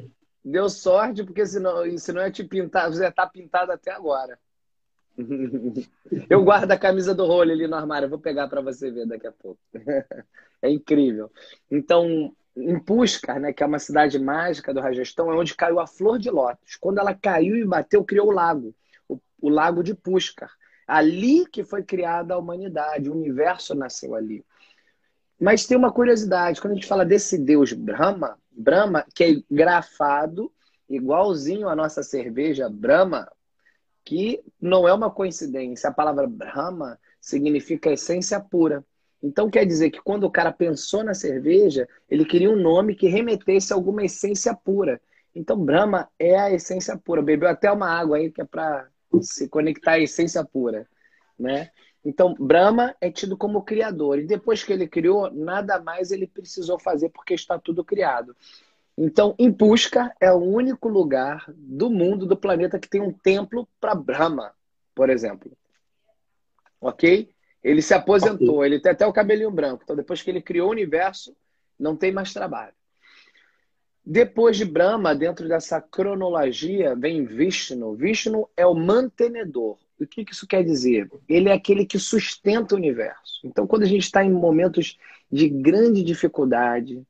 Deu 0.43 0.69
sorte, 0.69 1.23
porque 1.23 1.45
senão, 1.45 1.97
senão 1.97 2.21
ia 2.21 2.31
te 2.31 2.43
pintar, 2.43 2.91
você 2.91 3.03
ia 3.03 3.09
estar 3.09 3.25
tá 3.25 3.31
pintado 3.31 3.71
até 3.71 3.91
agora. 3.91 4.37
Eu 6.29 6.43
guardo 6.43 6.71
a 6.71 6.77
camisa 6.77 7.13
do 7.15 7.25
rolo 7.25 7.51
ali 7.51 7.67
no 7.67 7.75
armário, 7.75 8.09
vou 8.09 8.19
pegar 8.19 8.47
para 8.47 8.61
você 8.61 8.91
ver 8.91 9.07
daqui 9.07 9.27
a 9.27 9.31
pouco. 9.31 9.59
É 10.61 10.69
incrível. 10.69 11.29
Então, 11.69 12.33
em 12.55 12.79
Pushkar, 12.79 13.39
né, 13.39 13.51
que 13.51 13.63
é 13.63 13.65
uma 13.65 13.79
cidade 13.79 14.19
mágica 14.19 14.73
do 14.73 14.79
Rajastão, 14.79 15.31
é 15.31 15.35
onde 15.35 15.55
caiu 15.55 15.79
a 15.79 15.87
flor 15.87 16.19
de 16.19 16.29
lótus. 16.29 16.75
Quando 16.75 16.99
ela 16.99 17.13
caiu 17.13 17.55
e 17.55 17.65
bateu, 17.65 18.03
criou 18.03 18.27
o 18.27 18.31
lago, 18.31 18.75
o, 19.07 19.19
o 19.41 19.49
lago 19.49 19.83
de 19.83 19.93
Pushkar. 19.93 20.51
Ali 20.87 21.45
que 21.45 21.63
foi 21.63 21.83
criada 21.83 22.33
a 22.33 22.37
humanidade, 22.37 23.09
o 23.09 23.15
universo 23.15 23.73
nasceu 23.73 24.15
ali. 24.15 24.45
Mas 25.39 25.65
tem 25.65 25.77
uma 25.77 25.91
curiosidade, 25.91 26.61
quando 26.61 26.71
a 26.71 26.75
gente 26.75 26.87
fala 26.87 27.05
desse 27.05 27.37
deus 27.37 27.73
Brahma, 27.73 28.37
Brahma, 28.51 29.05
que 29.13 29.23
é 29.23 29.41
grafado 29.49 30.51
igualzinho 30.89 31.67
a 31.67 31.75
nossa 31.75 32.03
cerveja 32.03 32.69
Brahma, 32.69 33.29
que 34.05 34.43
não 34.61 34.87
é 34.87 34.93
uma 34.93 35.09
coincidência. 35.09 35.89
A 35.89 35.93
palavra 35.93 36.27
Brahma 36.27 36.99
significa 37.19 37.91
essência 37.91 38.39
pura. 38.39 38.85
Então 39.23 39.49
quer 39.49 39.65
dizer 39.65 39.89
que 39.89 40.01
quando 40.01 40.25
o 40.25 40.31
cara 40.31 40.51
pensou 40.51 41.03
na 41.03 41.13
cerveja, 41.13 41.87
ele 42.09 42.25
queria 42.25 42.51
um 42.51 42.61
nome 42.61 42.93
que 42.93 43.07
remetesse 43.07 43.71
a 43.71 43.75
alguma 43.75 44.03
essência 44.03 44.53
pura. 44.53 45.01
Então 45.33 45.57
Brahma 45.57 46.09
é 46.19 46.37
a 46.37 46.51
essência 46.51 46.97
pura. 46.97 47.21
Bebeu 47.21 47.47
até 47.47 47.71
uma 47.71 47.89
água 47.89 48.17
aí 48.17 48.29
que 48.29 48.41
é 48.41 48.45
para 48.45 48.87
se 49.21 49.47
conectar 49.47 49.93
à 49.93 49.99
essência 49.99 50.43
pura, 50.43 50.85
né? 51.39 51.71
Então, 52.05 52.33
Brahma 52.37 52.93
é 52.99 53.09
tido 53.09 53.37
como 53.37 53.63
criador. 53.63 54.19
E 54.19 54.25
depois 54.25 54.63
que 54.63 54.73
ele 54.73 54.87
criou, 54.87 55.31
nada 55.31 55.79
mais 55.79 56.11
ele 56.11 56.27
precisou 56.27 56.77
fazer 56.77 57.09
porque 57.09 57.33
está 57.33 57.57
tudo 57.57 57.83
criado. 57.83 58.35
Então, 58.97 59.33
em 59.39 59.51
Pushkar 59.51 60.13
é 60.19 60.31
o 60.31 60.37
único 60.37 60.89
lugar 60.89 61.45
do 61.47 61.89
mundo, 61.89 62.25
do 62.25 62.37
planeta, 62.37 62.77
que 62.77 62.89
tem 62.89 63.01
um 63.01 63.13
templo 63.13 63.67
para 63.79 63.95
Brahma, 63.95 64.53
por 64.93 65.09
exemplo. 65.09 65.51
Ok? 66.79 67.32
Ele 67.63 67.81
se 67.81 67.93
aposentou, 67.93 68.65
ele 68.65 68.79
tem 68.79 68.91
até 68.91 69.07
o 69.07 69.13
cabelinho 69.13 69.51
branco. 69.51 69.83
Então, 69.83 69.95
depois 69.95 70.21
que 70.21 70.29
ele 70.29 70.41
criou 70.41 70.67
o 70.67 70.71
universo, 70.71 71.35
não 71.79 71.95
tem 71.95 72.11
mais 72.11 72.33
trabalho. 72.33 72.73
Depois 74.05 74.57
de 74.57 74.65
Brahma, 74.65 75.15
dentro 75.15 75.47
dessa 75.47 75.79
cronologia, 75.79 76.93
vem 76.93 77.23
Vishnu. 77.23 77.95
Vishnu 77.95 78.49
é 78.57 78.65
o 78.65 78.73
mantenedor. 78.73 79.77
O 79.97 80.05
que 80.05 80.25
isso 80.29 80.45
quer 80.45 80.63
dizer? 80.63 81.09
Ele 81.29 81.47
é 81.47 81.53
aquele 81.53 81.85
que 81.85 81.97
sustenta 81.97 82.75
o 82.75 82.77
universo. 82.77 83.39
Então, 83.45 83.65
quando 83.65 83.83
a 83.83 83.87
gente 83.87 84.03
está 84.03 84.23
em 84.25 84.31
momentos 84.31 84.97
de 85.31 85.47
grande 85.47 86.03
dificuldade, 86.03 87.01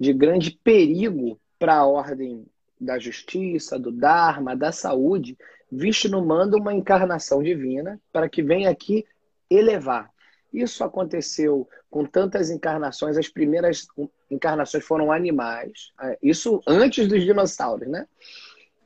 de 0.00 0.12
grande 0.14 0.52
perigo 0.52 1.38
para 1.58 1.76
a 1.76 1.86
ordem 1.86 2.46
da 2.80 2.98
justiça, 2.98 3.78
do 3.78 3.92
Dharma, 3.92 4.56
da 4.56 4.72
saúde, 4.72 5.36
Vishnu 5.70 6.24
manda 6.24 6.56
uma 6.56 6.72
encarnação 6.72 7.42
divina 7.42 8.00
para 8.10 8.28
que 8.28 8.42
venha 8.42 8.70
aqui 8.70 9.04
elevar. 9.50 10.10
Isso 10.52 10.82
aconteceu 10.82 11.68
com 11.90 12.04
tantas 12.04 12.50
encarnações. 12.50 13.16
As 13.16 13.28
primeiras 13.28 13.86
encarnações 14.30 14.84
foram 14.84 15.12
animais. 15.12 15.92
Isso 16.22 16.62
antes 16.66 17.06
dos 17.06 17.22
dinossauros, 17.22 17.88
né? 17.88 18.06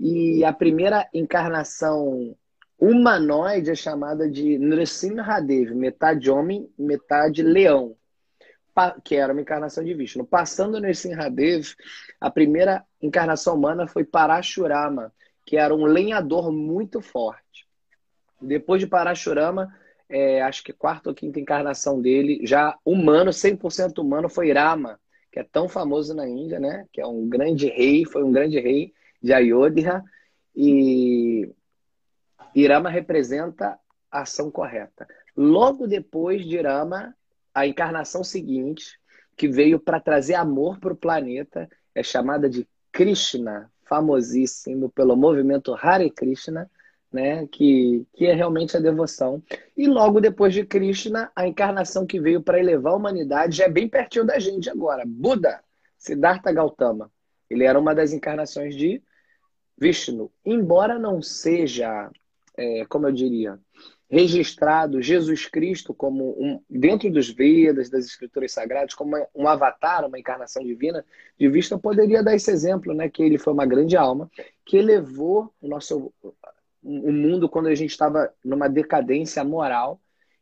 E 0.00 0.45
a 0.45 0.52
primeira 0.52 1.09
encarnação 1.14 2.37
humanoide 2.78 3.71
é 3.71 3.75
chamada 3.76 4.28
de 4.28 4.59
Nrsimhadev, 4.59 5.73
metade 5.73 6.28
homem, 6.28 6.69
metade 6.76 7.40
leão, 7.40 7.97
que 9.04 9.14
era 9.14 9.33
uma 9.33 9.42
encarnação 9.42 9.85
de 9.85 9.95
Vishnu. 9.95 10.26
Passando 10.26 10.81
Nrsimhadev, 10.81 11.75
a 12.21 12.28
primeira 12.28 12.85
encarnação 13.00 13.54
humana 13.54 13.87
foi 13.87 14.02
Parashurama, 14.02 15.12
que 15.47 15.57
era 15.57 15.73
um 15.73 15.85
lenhador 15.85 16.50
muito 16.50 17.00
forte. 17.00 17.69
Depois 18.40 18.81
de 18.81 18.88
Parashurama, 18.88 19.73
é, 20.12 20.42
acho 20.42 20.62
que 20.62 20.75
quarta 20.75 21.09
ou 21.09 21.14
quinta 21.14 21.40
encarnação 21.40 22.00
dele, 22.00 22.40
já 22.45 22.78
humano, 22.85 23.31
100% 23.31 23.99
humano, 23.99 24.28
foi 24.28 24.52
Rama, 24.52 25.00
que 25.33 25.40
é 25.40 25.42
tão 25.42 25.71
famoso 25.71 26.14
na 26.14 26.28
Índia, 26.28 26.61
né? 26.61 26.87
Que 26.92 27.00
é 27.00 27.07
um 27.07 27.26
grande 27.26 27.69
rei, 27.69 28.04
foi 28.04 28.23
um 28.23 28.31
grande 28.31 28.61
rei 28.61 28.92
de 29.23 29.33
Ayodhya. 29.33 30.04
E 30.54 31.50
Irama 32.54 32.90
representa 32.90 33.78
a 34.11 34.21
ação 34.21 34.50
correta. 34.50 35.09
Logo 35.35 35.87
depois 35.87 36.45
de 36.45 36.57
Irama, 36.57 37.16
a 37.54 37.66
encarnação 37.66 38.23
seguinte, 38.23 39.00
que 39.35 39.49
veio 39.49 39.81
para 39.81 39.99
trazer 39.99 40.35
amor 40.35 40.78
para 40.78 40.92
o 40.92 40.97
planeta, 40.97 41.71
é 41.95 42.02
chamada 42.02 42.50
de 42.50 42.69
Krishna, 42.92 43.73
famosíssimo 43.85 44.90
pelo 44.90 45.16
movimento 45.16 45.75
Hare 45.75 46.11
Krishna, 46.11 46.71
né, 47.12 47.47
que, 47.47 48.07
que 48.14 48.26
é 48.26 48.35
realmente 48.35 48.76
a 48.76 48.81
devoção. 48.81 49.42
E 49.76 49.87
logo 49.87 50.21
depois 50.21 50.54
de 50.54 50.64
Krishna, 50.64 51.31
a 51.37 51.47
encarnação 51.47 52.07
que 52.07 52.21
veio 52.21 52.42
para 52.42 52.59
elevar 52.59 52.95
a 52.95 52.97
humanidade 52.97 53.59
já 53.59 53.64
é 53.64 53.69
bem 53.69 53.88
pertinho 53.88 54.25
da 54.25 54.38
gente 54.38 54.71
agora. 54.71 55.04
Buda, 55.07 55.62
Siddhartha 55.99 56.52
Gautama. 56.52 57.11
Ele 57.50 57.64
era 57.64 57.78
uma 57.78 57.95
das 57.95 58.12
encarnações 58.12 58.75
de 58.75 59.02
Vishnu. 59.78 60.33
Embora 60.45 60.99
não 60.99 61.21
seja 61.21 62.11
é, 62.57 62.85
como 62.87 63.07
eu 63.07 63.12
diria, 63.12 63.59
registrado 64.11 65.00
Jesus 65.00 65.47
Cristo 65.47 65.95
como 65.95 66.37
um, 66.38 66.61
dentro 66.69 67.11
dos 67.11 67.31
Vedas, 67.31 67.88
das 67.88 68.04
Escrituras 68.04 68.52
Sagradas, 68.52 68.95
como 68.95 69.16
um 69.35 69.49
avatar, 69.49 70.07
uma 70.07 70.19
encarnação 70.19 70.62
divina, 70.62 71.04
de 71.38 71.49
vista, 71.49 71.75
eu 71.75 71.78
poderia 71.78 72.23
dar 72.23 72.35
esse 72.35 72.50
exemplo, 72.50 72.92
né? 72.92 73.09
Que 73.09 73.23
ele 73.23 73.38
foi 73.38 73.52
uma 73.52 73.64
grande 73.64 73.97
alma 73.97 74.31
que 74.66 74.76
elevou 74.76 75.52
o 75.61 75.66
nosso 75.66 76.12
o 76.83 77.12
mundo 77.12 77.49
quando 77.49 77.69
a 77.69 77.75
gente 77.75 77.91
estava 77.91 78.33
numa 78.45 78.69
decadência 78.69 79.45
moral. 79.45 80.01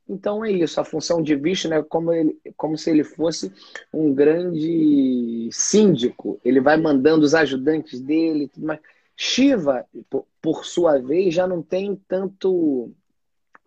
Então 0.08 0.44
é 0.44 0.50
isso, 0.50 0.80
a 0.80 0.84
função 0.84 1.22
de 1.22 1.36
Vishnu 1.36 1.72
é 1.72 1.82
como, 1.82 2.12
ele, 2.12 2.36
como 2.56 2.76
se 2.76 2.90
ele 2.90 3.04
fosse 3.04 3.52
um 3.92 4.12
grande 4.12 5.48
síndico. 5.52 6.40
Ele 6.44 6.60
vai 6.60 6.76
mandando 6.76 7.24
os 7.24 7.34
ajudantes 7.34 8.00
dele, 8.00 8.50
mas 8.56 8.80
Shiva, 9.16 9.86
por, 10.08 10.26
por 10.40 10.64
sua 10.64 10.98
vez, 10.98 11.34
já 11.34 11.46
não 11.46 11.62
tem 11.62 11.94
tanto 12.08 12.90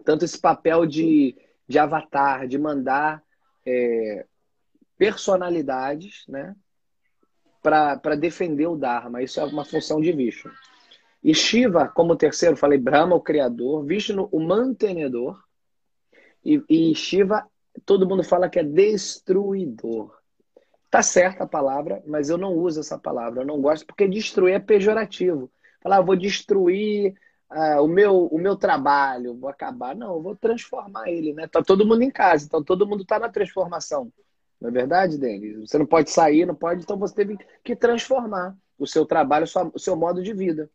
tanto 0.04 0.26
esse 0.26 0.40
papel 0.40 0.86
de, 0.86 1.36
de 1.68 1.80
avatar, 1.80 2.48
de 2.48 2.58
mandar 2.58 3.24
é, 3.66 4.26
personalidades 4.98 6.26
né, 6.28 6.56
para 7.62 8.16
defender 8.16 8.68
o 8.68 8.76
Dharma. 8.76 9.22
Isso 9.22 9.40
é 9.40 9.44
uma 9.46 9.66
função 9.66 10.02
de 10.02 10.12
Vishnu. 10.12 10.52
E 11.24 11.34
Shiva, 11.34 11.88
como 11.88 12.18
terceiro, 12.18 12.58
falei 12.58 12.78
Brahma, 12.78 13.16
o 13.16 13.22
criador, 13.22 13.86
Vishnu, 13.86 14.28
o 14.32 14.40
mantenedor, 14.42 15.42
e, 16.44 16.62
e 16.70 16.94
Shiva, 16.94 17.48
todo 17.86 18.08
mundo 18.08 18.24
fala 18.24 18.50
que 18.50 18.60
é 18.60 18.64
destruidor. 18.64 20.14
Tá 20.92 21.02
certa 21.02 21.46
a 21.46 21.48
palavra, 21.48 22.04
mas 22.06 22.30
eu 22.30 22.38
não 22.38 22.54
uso 22.54 22.82
essa 22.82 23.00
palavra, 23.00 23.42
eu 23.42 23.46
não 23.46 23.62
gosto, 23.62 23.86
porque 23.86 24.08
destruir 24.08 24.54
é 24.54 24.60
pejorativo. 24.60 25.50
Falar, 25.82 25.98
ah, 25.98 26.02
vou 26.02 26.16
destruir 26.16 27.16
ah, 27.50 27.82
o, 27.82 27.88
meu, 27.88 28.28
o 28.28 28.38
meu 28.38 28.56
trabalho, 28.56 29.36
vou 29.36 29.50
acabar. 29.50 29.96
Não, 29.96 30.16
eu 30.16 30.22
vou 30.22 30.36
transformar 30.36 31.10
ele, 31.10 31.34
né? 31.34 31.48
Tá 31.48 31.64
todo 31.64 31.86
mundo 31.86 32.04
em 32.04 32.12
casa, 32.12 32.46
então 32.46 32.64
todo 32.64 32.86
mundo 32.86 33.04
está 33.04 33.18
na 33.18 33.30
transformação. 33.30 34.12
Não 34.62 34.70
é 34.70 34.72
verdade, 34.72 35.18
Denis? 35.18 35.58
Você 35.60 35.78
não 35.78 35.86
pode 35.86 36.12
sair, 36.12 36.46
não 36.46 36.56
pode, 36.56 36.84
então 36.84 36.98
você 36.98 37.16
teve 37.16 37.38
que 37.64 37.76
transformar 37.76 38.56
o 38.78 38.86
seu 38.86 39.06
trabalho, 39.06 39.46
o 39.74 39.80
seu 39.80 39.96
modo 39.96 40.22
de 40.22 40.34
vida. 40.34 40.70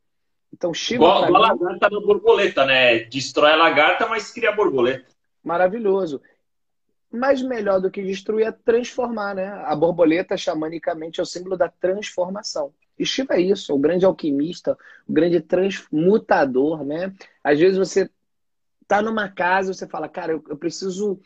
Então, 0.52 0.72
Shiva. 0.72 1.04
Igual, 1.04 1.28
igual 1.28 1.44
a 1.44 1.48
lagarta 1.48 1.90
na 1.90 2.00
borboleta, 2.00 2.64
né? 2.64 3.00
Destrói 3.04 3.52
a 3.52 3.56
lagarta, 3.56 4.06
mas 4.06 4.30
cria 4.30 4.50
a 4.50 4.56
borboleta. 4.56 5.06
Maravilhoso. 5.42 6.20
Mas 7.10 7.40
melhor 7.42 7.80
do 7.80 7.90
que 7.90 8.02
destruir 8.02 8.46
é 8.46 8.52
transformar, 8.52 9.34
né? 9.34 9.46
A 9.64 9.74
borboleta, 9.74 10.36
xamanicamente, 10.36 11.20
é 11.20 11.22
o 11.22 11.26
símbolo 11.26 11.56
da 11.56 11.68
transformação. 11.68 12.72
E 12.98 13.06
Shiva 13.06 13.34
é 13.34 13.40
isso, 13.40 13.74
o 13.74 13.78
grande 13.78 14.04
alquimista, 14.04 14.76
o 15.08 15.12
grande 15.12 15.40
transmutador, 15.40 16.84
né? 16.84 17.14
Às 17.42 17.58
vezes 17.58 17.78
você 17.78 18.10
tá 18.86 19.00
numa 19.00 19.28
casa 19.28 19.70
e 19.70 19.74
você 19.74 19.86
fala, 19.86 20.08
cara, 20.08 20.32
eu, 20.32 20.44
eu 20.48 20.56
preciso 20.56 21.20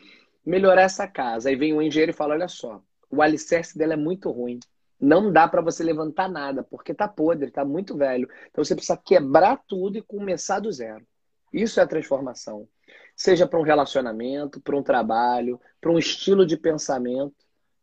melhorar 0.45 0.83
essa 0.83 1.07
casa. 1.09 1.49
Aí 1.49 1.57
vem 1.57 1.73
o 1.73 1.81
engenheiro 1.81 2.11
e 2.11 2.15
fala, 2.15 2.35
olha 2.35 2.49
só, 2.49 2.83
o 3.11 3.23
alicerce 3.23 3.79
dela 3.79 3.95
é 3.95 3.97
muito 3.97 4.31
ruim. 4.31 4.61
Não 5.03 5.33
dá 5.33 5.49
para 5.49 5.61
você 5.61 5.83
levantar 5.83 6.29
nada, 6.29 6.63
porque 6.63 6.95
tá 6.95 7.09
podre, 7.09 7.51
tá 7.51 7.65
muito 7.65 7.97
velho. 7.97 8.29
Então 8.49 8.63
você 8.63 8.73
precisa 8.73 8.97
quebrar 8.97 9.61
tudo 9.67 9.99
e 9.99 10.03
começar 10.03 10.61
do 10.61 10.71
zero. 10.71 11.05
Isso 11.53 11.81
é 11.81 11.83
a 11.83 11.89
transformação. 11.89 12.69
Seja 13.17 13.45
para 13.45 13.59
um 13.59 13.65
relacionamento, 13.65 14.61
para 14.61 14.77
um 14.77 14.83
trabalho, 14.83 15.61
para 15.81 15.91
um 15.91 15.99
estilo 15.99 16.47
de 16.47 16.57
pensamento, 16.57 17.35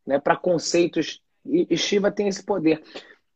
né, 0.07 0.17
para 0.17 0.37
conceitos. 0.37 1.21
E 1.45 1.75
Shiva 1.75 2.09
tem 2.09 2.29
esse 2.29 2.41
poder. 2.41 2.81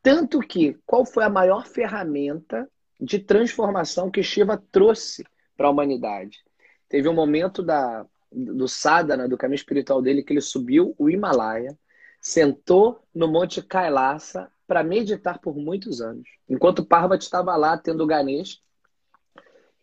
Tanto 0.02 0.40
que, 0.40 0.80
qual 0.86 1.06
foi 1.06 1.26
a 1.26 1.30
maior 1.30 1.68
ferramenta 1.68 2.70
de 3.02 3.20
transformação 3.20 4.10
que 4.10 4.24
Shiva 4.24 4.64
trouxe 4.72 5.26
para 5.58 5.68
a 5.68 5.70
humanidade? 5.70 6.38
Teve 6.88 7.10
um 7.10 7.14
momento 7.14 7.62
da, 7.62 8.06
do 8.32 8.66
sadhana, 8.66 9.28
do 9.28 9.38
caminho 9.38 9.58
espiritual 9.58 10.02
dele, 10.02 10.24
que 10.24 10.32
ele 10.32 10.42
subiu 10.42 10.96
o 10.98 11.10
Himalaia, 11.10 11.78
sentou 12.24 13.04
no 13.14 13.28
Monte 13.28 13.62
Kailasa 13.62 14.50
para 14.66 14.82
meditar 14.82 15.40
por 15.40 15.58
muitos 15.58 16.00
anos. 16.00 16.28
Enquanto 16.50 16.86
Parvati 16.86 17.26
estava 17.26 17.54
lá 17.58 17.78
tendo 17.78 18.08
Ganesh, 18.08 18.62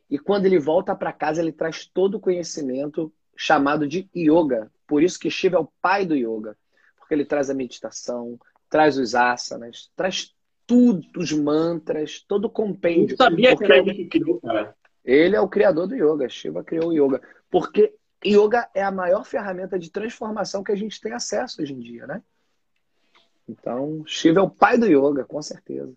e 0.08 0.18
quando 0.18 0.46
ele 0.46 0.58
volta 0.58 0.96
para 0.96 1.12
casa, 1.12 1.42
ele 1.42 1.52
traz 1.52 1.84
todo 1.84 2.16
o 2.16 2.20
conhecimento 2.20 3.12
chamado 3.36 3.86
de 3.86 4.08
yoga. 4.16 4.72
Por 4.86 5.02
isso 5.02 5.20
que 5.20 5.30
Shiva 5.30 5.56
é 5.56 5.60
o 5.60 5.70
pai 5.82 6.06
do 6.06 6.16
yoga, 6.16 6.56
porque 6.98 7.14
ele 7.14 7.26
traz 7.26 7.50
a 7.50 7.54
meditação, 7.54 8.40
traz 8.68 8.96
os 8.96 9.14
asanas, 9.14 9.90
traz 9.94 10.34
tudo, 10.66 11.06
os 11.16 11.30
mantras, 11.32 12.24
todo 12.26 12.46
o 12.46 12.50
compêndio. 12.50 13.12
Eu 13.14 13.18
sabia 13.18 13.56
que 13.56 13.64
era 13.64 13.78
ele 13.78 13.94
que 13.94 14.06
criou, 14.06 14.40
cara. 14.40 14.74
Ele 15.04 15.36
é 15.36 15.40
o 15.40 15.48
criador 15.48 15.86
do 15.86 15.94
yoga, 15.94 16.28
Shiva 16.28 16.64
criou 16.64 16.88
o 16.88 16.92
yoga. 16.92 17.20
Porque 17.50 17.94
yoga 18.24 18.68
é 18.74 18.82
a 18.82 18.90
maior 18.90 19.24
ferramenta 19.24 19.78
de 19.78 19.90
transformação 19.90 20.62
que 20.62 20.72
a 20.72 20.76
gente 20.76 21.00
tem 21.00 21.12
acesso 21.12 21.62
hoje 21.62 21.72
em 21.72 21.80
dia, 21.80 22.06
né? 22.06 22.22
Então, 23.48 24.04
Shiva 24.06 24.40
é 24.40 24.42
o 24.42 24.50
pai 24.50 24.78
do 24.78 24.86
yoga, 24.86 25.24
com 25.24 25.42
certeza. 25.42 25.92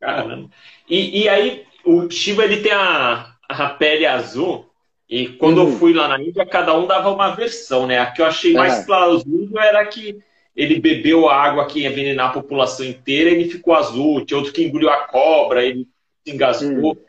Caramba. 0.00 0.48
E, 0.88 1.22
e 1.22 1.28
aí, 1.28 1.66
o 1.84 2.08
Shiva 2.10 2.44
ele 2.44 2.62
tem 2.62 2.72
a, 2.72 3.34
a 3.48 3.70
pele 3.70 4.06
azul. 4.06 4.70
E 5.08 5.28
quando 5.28 5.58
uhum. 5.58 5.72
eu 5.72 5.78
fui 5.78 5.92
lá 5.92 6.08
na 6.08 6.22
Índia, 6.22 6.46
cada 6.46 6.76
um 6.76 6.86
dava 6.86 7.10
uma 7.10 7.34
versão, 7.34 7.86
né? 7.86 7.98
A 7.98 8.10
que 8.10 8.22
eu 8.22 8.26
achei 8.26 8.52
mais 8.54 8.80
é. 8.80 8.84
plausível 8.84 9.58
era 9.58 9.84
que 9.86 10.18
ele 10.56 10.80
bebeu 10.80 11.28
a 11.28 11.36
água 11.36 11.66
que 11.66 11.80
ia 11.80 11.90
envenenar 11.90 12.30
a 12.30 12.32
população 12.32 12.86
inteira, 12.86 13.30
ele 13.30 13.50
ficou 13.50 13.74
azul. 13.74 14.24
Tinha 14.24 14.38
outro 14.38 14.52
que 14.52 14.64
engoliu 14.64 14.88
a 14.88 15.06
cobra, 15.08 15.64
ele 15.64 15.88
se 16.24 16.32
engasgou. 16.32 16.92
Hum. 16.92 17.04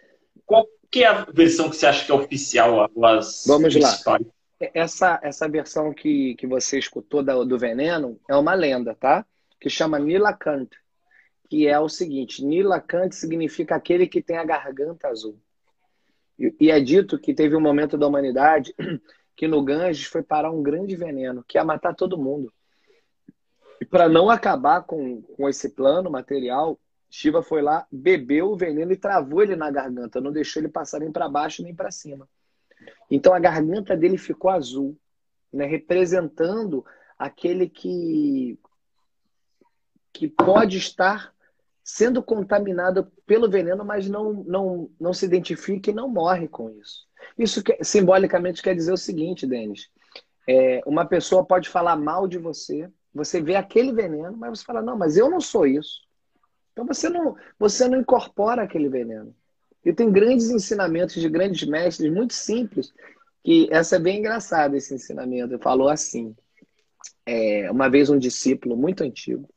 Qual 0.45 0.67
que 0.89 1.03
é 1.03 1.07
a 1.07 1.25
versão 1.31 1.69
que 1.69 1.75
você 1.75 1.85
acha 1.85 2.05
que 2.05 2.11
é 2.11 2.15
oficial? 2.15 2.89
As 3.03 3.43
Vamos 3.47 3.73
principais? 3.73 4.25
lá. 4.25 4.33
Essa, 4.59 5.19
essa 5.21 5.49
versão 5.49 5.93
que, 5.93 6.35
que 6.35 6.47
você 6.47 6.79
escutou 6.79 7.21
do, 7.21 7.45
do 7.45 7.59
veneno 7.59 8.19
é 8.29 8.35
uma 8.35 8.53
lenda, 8.53 8.95
tá? 8.95 9.25
Que 9.59 9.69
chama 9.69 9.99
Nilakant, 9.99 10.69
que 11.49 11.67
é 11.67 11.77
o 11.79 11.89
seguinte: 11.89 12.43
Nilakant 12.43 13.11
significa 13.11 13.75
aquele 13.75 14.07
que 14.07 14.21
tem 14.21 14.37
a 14.37 14.45
garganta 14.45 15.09
azul. 15.09 15.37
E, 16.39 16.55
e 16.59 16.71
é 16.71 16.79
dito 16.79 17.19
que 17.19 17.33
teve 17.33 17.55
um 17.55 17.61
momento 17.61 17.97
da 17.97 18.07
humanidade 18.07 18.73
que 19.35 19.47
no 19.47 19.61
Ganges 19.61 20.05
foi 20.05 20.23
parar 20.23 20.51
um 20.51 20.63
grande 20.63 20.95
veneno, 20.95 21.43
que 21.45 21.57
ia 21.57 21.63
matar 21.63 21.93
todo 21.93 22.17
mundo. 22.17 22.51
E 23.81 23.85
para 23.85 24.07
não 24.07 24.29
acabar 24.29 24.83
com, 24.83 25.21
com 25.21 25.49
esse 25.49 25.69
plano 25.69 26.09
material, 26.09 26.79
Shiva 27.09 27.41
foi 27.41 27.61
lá, 27.61 27.85
bebeu 27.91 28.51
o 28.51 28.55
veneno 28.55 28.91
e 28.93 28.97
travou 28.97 29.43
ele 29.43 29.55
na 29.55 29.69
garganta, 29.69 30.21
não 30.21 30.31
deixou 30.31 30.61
ele 30.61 30.69
passar 30.69 30.99
nem 30.99 31.11
para 31.11 31.27
baixo 31.27 31.61
nem 31.61 31.75
para 31.75 31.91
cima. 31.91 32.27
Então 33.09 33.33
a 33.33 33.39
garganta 33.39 33.95
dele 33.95 34.17
ficou 34.17 34.49
azul, 34.49 34.97
né, 35.51 35.65
representando 35.65 36.85
aquele 37.17 37.69
que 37.69 38.59
que 40.11 40.29
pode 40.29 40.77
estar 40.77 41.35
sendo 41.83 42.23
contaminado 42.23 43.11
pelo 43.27 43.49
veneno, 43.49 43.83
mas 43.85 44.09
não, 44.09 44.31
não, 44.31 44.89
não 44.99 45.13
se 45.13 45.25
identifica 45.25 45.91
e 45.91 45.93
não 45.93 46.09
morre 46.09 46.47
com 46.47 46.69
isso. 46.69 47.05
Isso 47.37 47.61
que, 47.61 47.77
simbolicamente 47.83 48.63
quer 48.63 48.73
dizer 48.73 48.93
o 48.93 48.97
seguinte, 48.97 49.45
Denis. 49.45 49.89
É, 50.47 50.81
uma 50.85 51.05
pessoa 51.05 51.45
pode 51.45 51.69
falar 51.69 51.95
mal 51.95 52.27
de 52.27 52.37
você, 52.37 52.89
você 53.13 53.41
vê 53.41 53.55
aquele 53.55 53.91
veneno, 53.91 54.35
mas 54.35 54.59
você 54.59 54.65
fala, 54.65 54.81
não, 54.81 54.97
mas 54.97 55.15
eu 55.15 55.29
não 55.29 55.39
sou 55.39 55.67
isso. 55.67 56.01
Então 56.71 56.85
você 56.85 57.07
não, 57.07 57.35
você 57.59 57.87
não 57.87 57.99
incorpora 57.99 58.63
aquele 58.63 58.89
veneno. 58.89 59.35
E 59.85 59.93
tem 59.93 60.11
grandes 60.11 60.49
ensinamentos 60.49 61.13
de 61.13 61.29
grandes 61.29 61.67
mestres, 61.67 62.11
muito 62.11 62.33
simples, 62.33 62.91
que 63.43 63.69
essa 63.71 63.97
é 63.97 63.99
bem 63.99 64.17
engraçada, 64.17 64.75
esse 64.75 64.95
ensinamento. 64.95 65.53
Ele 65.53 65.61
falou 65.61 65.89
assim, 65.89 66.35
é, 67.23 67.69
uma 67.71 67.87
vez 67.87 68.09
um 68.09 68.17
discípulo 68.17 68.75
muito 68.75 69.03
antigo, 69.03 69.47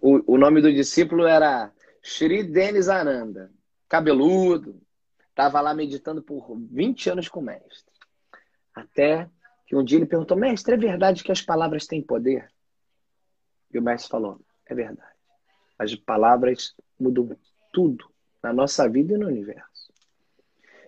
o, 0.00 0.38
nome 0.38 0.62
do 0.62 0.72
discípulo 0.72 1.26
era 1.26 1.70
Shri 2.02 2.42
Denis 2.42 2.88
Ananda, 2.88 3.52
cabeludo, 3.88 4.80
estava 5.28 5.60
lá 5.60 5.72
meditando 5.74 6.22
por 6.22 6.56
20 6.56 7.10
anos 7.10 7.28
com 7.28 7.40
o 7.40 7.44
mestre. 7.44 7.92
Até 8.74 9.30
que 9.66 9.76
um 9.76 9.84
dia 9.84 9.98
ele 9.98 10.06
perguntou, 10.06 10.36
mestre, 10.36 10.74
é 10.74 10.78
verdade 10.78 11.22
que 11.22 11.30
as 11.30 11.40
palavras 11.40 11.86
têm 11.86 12.02
poder? 12.02 12.50
E 13.72 13.78
o 13.78 13.82
mestre 13.82 14.10
falou, 14.10 14.40
é 14.66 14.74
verdade. 14.74 15.14
As 15.78 15.94
palavras 15.94 16.74
mudam 16.98 17.36
tudo 17.72 18.13
na 18.44 18.52
nossa 18.52 18.86
vida 18.86 19.14
e 19.14 19.16
no 19.16 19.26
universo. 19.26 19.90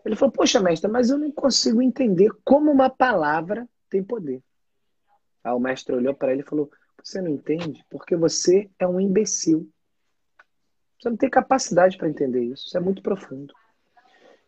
Ele 0.05 0.15
falou, 0.15 0.31
poxa, 0.31 0.61
mestre, 0.61 0.91
mas 0.91 1.09
eu 1.09 1.17
não 1.17 1.33
consigo 1.33 1.81
entender 1.81 2.31
como 2.45 2.71
uma 2.71 2.91
palavra 2.91 3.67
tem 3.89 4.05
poder. 4.05 4.43
Aí 5.43 5.53
o 5.53 5.59
mestre 5.59 5.95
olhou 5.95 6.15
para 6.15 6.33
ele 6.33 6.43
e 6.43 6.45
falou, 6.45 6.71
você 7.03 7.21
não 7.21 7.31
entende 7.31 7.83
porque 7.91 8.15
você 8.15 8.71
é 8.79 8.87
um 8.87 9.01
imbecil. 9.01 9.69
Você 11.01 11.09
não 11.09 11.17
tem 11.17 11.31
capacidade 11.31 11.97
para 11.97 12.09
entender 12.09 12.43
isso. 12.43 12.67
Isso 12.67 12.77
é 12.77 12.81
muito 12.81 13.01
profundo. 13.01 13.55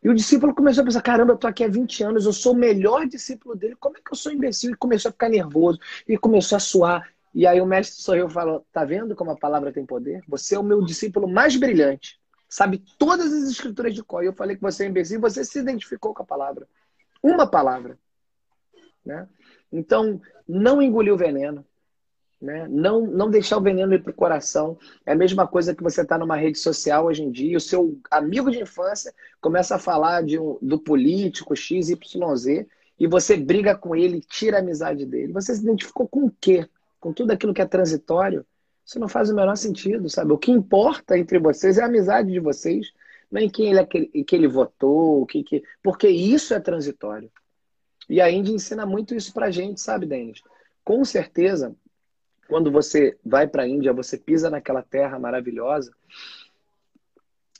E 0.03 0.09
o 0.09 0.15
discípulo 0.15 0.55
começou 0.55 0.83
a 0.83 0.85
pensar: 0.85 1.03
caramba, 1.03 1.33
eu 1.33 1.37
estou 1.37 1.49
aqui 1.49 1.65
há 1.65 1.69
20 1.69 2.05
anos, 2.05 2.27
eu 2.27 2.33
sou 2.33 2.53
o 2.53 2.57
melhor 2.57 3.07
discípulo 3.07 3.57
dele, 3.57 3.75
como 3.77 3.97
é 3.97 4.01
que 4.01 4.13
eu 4.13 4.17
sou 4.17 4.31
imbecil? 4.31 4.73
E 4.73 4.77
começou 4.77 5.09
a 5.09 5.13
ficar 5.13 5.29
nervoso, 5.29 5.79
e 6.07 6.17
começou 6.17 6.57
a 6.57 6.61
suar. 6.61 7.09
E 7.35 7.47
aí 7.47 7.61
o 7.61 7.67
mestre 7.67 8.01
sorriu 8.01 8.29
e 8.29 8.33
falou: 8.33 8.65
tá 8.73 8.85
vendo 8.85 9.17
como 9.17 9.31
a 9.31 9.37
palavra 9.37 9.73
tem 9.73 9.85
poder? 9.85 10.23
Você 10.29 10.55
é 10.55 10.59
o 10.59 10.63
meu 10.63 10.85
discípulo 10.85 11.27
mais 11.27 11.57
brilhante. 11.57 12.19
Sabe 12.49 12.83
todas 12.99 13.33
as 13.33 13.51
escrituras 13.51 13.95
de 13.95 14.03
cor. 14.03 14.25
Eu 14.25 14.33
falei 14.33 14.57
que 14.57 14.63
você 14.63 14.85
é 14.85 14.89
imbecil, 14.89 15.21
você 15.21 15.45
se 15.45 15.59
identificou 15.59 16.15
com 16.15 16.23
a 16.23 16.27
palavra. 16.27 16.67
Uma 17.23 17.47
palavra. 17.47 17.99
Né? 19.05 19.29
Então, 19.71 20.21
não 20.47 20.81
engolir 20.81 21.13
o 21.13 21.17
veneno. 21.17 21.65
Né? 22.41 22.69
Não, 22.69 23.05
não 23.07 23.29
deixar 23.29 23.59
o 23.59 23.61
veneno 23.61 23.93
ir 23.93 24.03
para 24.03 24.13
o 24.13 24.15
coração. 24.15 24.79
É 25.05 25.13
a 25.13 25.17
mesma 25.17 25.47
coisa 25.47 25.75
que 25.75 25.83
você 25.83 26.03
está 26.03 26.17
numa 26.17 26.37
rede 26.37 26.59
social 26.59 27.07
hoje 27.07 27.23
em 27.23 27.31
dia, 27.31 27.57
o 27.57 27.61
seu 27.61 27.99
amigo 28.11 28.51
de 28.51 28.63
infância 28.63 29.13
começa 29.41 29.75
a 29.75 29.79
falar 29.79 30.23
de 30.23 30.39
um, 30.39 30.57
do 30.63 30.79
político 30.79 31.57
XYZ 31.57 31.97
e 32.99 33.07
você 33.07 33.37
briga 33.37 33.77
com 33.77 33.95
ele, 33.95 34.21
tira 34.21 34.59
a 34.59 34.61
amizade 34.61 35.05
dele. 35.05 35.33
Você 35.33 35.55
se 35.55 35.63
identificou 35.63 36.07
com 36.07 36.27
o 36.27 36.33
quê? 36.41 36.69
Com 37.01 37.13
tudo 37.13 37.33
aquilo 37.33 37.55
que 37.55 37.63
é 37.63 37.67
transitório? 37.67 38.45
Isso 38.89 38.99
não 38.99 39.07
faz 39.07 39.29
o 39.29 39.35
menor 39.35 39.55
sentido, 39.55 40.09
sabe? 40.09 40.33
O 40.33 40.39
que 40.39 40.51
importa 40.51 41.19
entre 41.19 41.39
vocês 41.39 41.77
é 41.77 41.83
a 41.83 41.87
amizade 41.87 42.33
de 42.33 42.41
vocês, 42.41 42.91
não 43.31 43.39
em 43.39 43.51
quem 43.51 43.69
ele, 43.69 43.81
é 43.81 43.85
que, 43.85 44.35
ele 44.35 44.49
votou, 44.49 45.27
que, 45.27 45.43
que... 45.43 45.63
porque 45.83 46.09
isso 46.09 46.55
é 46.55 46.59
transitório. 46.59 47.31
E 48.09 48.19
a 48.19 48.31
Índia 48.31 48.51
ensina 48.51 48.87
muito 48.87 49.15
isso 49.15 49.35
pra 49.35 49.51
gente, 49.51 49.79
sabe, 49.79 50.07
Denis? 50.07 50.43
Com 50.83 51.05
certeza, 51.05 51.77
quando 52.49 52.73
você 52.73 53.19
vai 53.23 53.47
para 53.47 53.65
a 53.65 53.69
Índia, 53.69 53.93
você 53.93 54.17
pisa 54.17 54.49
naquela 54.49 54.81
terra 54.81 55.19
maravilhosa. 55.19 55.93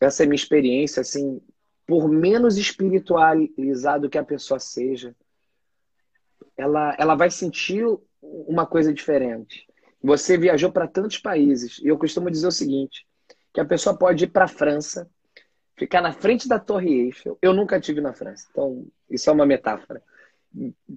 Essa 0.01 0.23
é 0.23 0.27
minha 0.27 0.35
experiência, 0.35 1.03
assim, 1.03 1.43
por 1.87 2.09
menos 2.09 2.57
espiritualizado 2.57 4.09
que 4.09 4.17
a 4.17 4.25
pessoa 4.25 4.59
seja, 4.59 5.15
ela, 6.57 6.97
ela 6.99 7.15
vai 7.15 7.31
sentir 7.31 7.85
uma 8.23 8.65
coisa 8.65 8.95
diferente. 8.95 9.69
Você 10.03 10.39
viajou 10.39 10.71
para 10.71 10.87
tantos 10.87 11.19
países, 11.19 11.79
e 11.79 11.89
eu 11.89 11.99
costumo 11.99 12.31
dizer 12.31 12.47
o 12.47 12.53
seguinte, 12.53 13.07
que 13.53 13.61
a 13.61 13.65
pessoa 13.65 13.97
pode 13.97 14.25
ir 14.25 14.29
para 14.29 14.45
a 14.45 14.49
França, 14.49 15.09
ficar 15.77 16.01
na 16.01 16.13
frente 16.13 16.49
da 16.49 16.59
Torre 16.59 17.07
Eiffel. 17.07 17.39
Eu 17.41 17.53
nunca 17.53 17.81
tive 17.81 18.01
na 18.01 18.13
França, 18.13 18.47
então 18.51 18.87
isso 19.11 19.29
é 19.29 19.33
uma 19.33 19.47
metáfora 19.47 20.03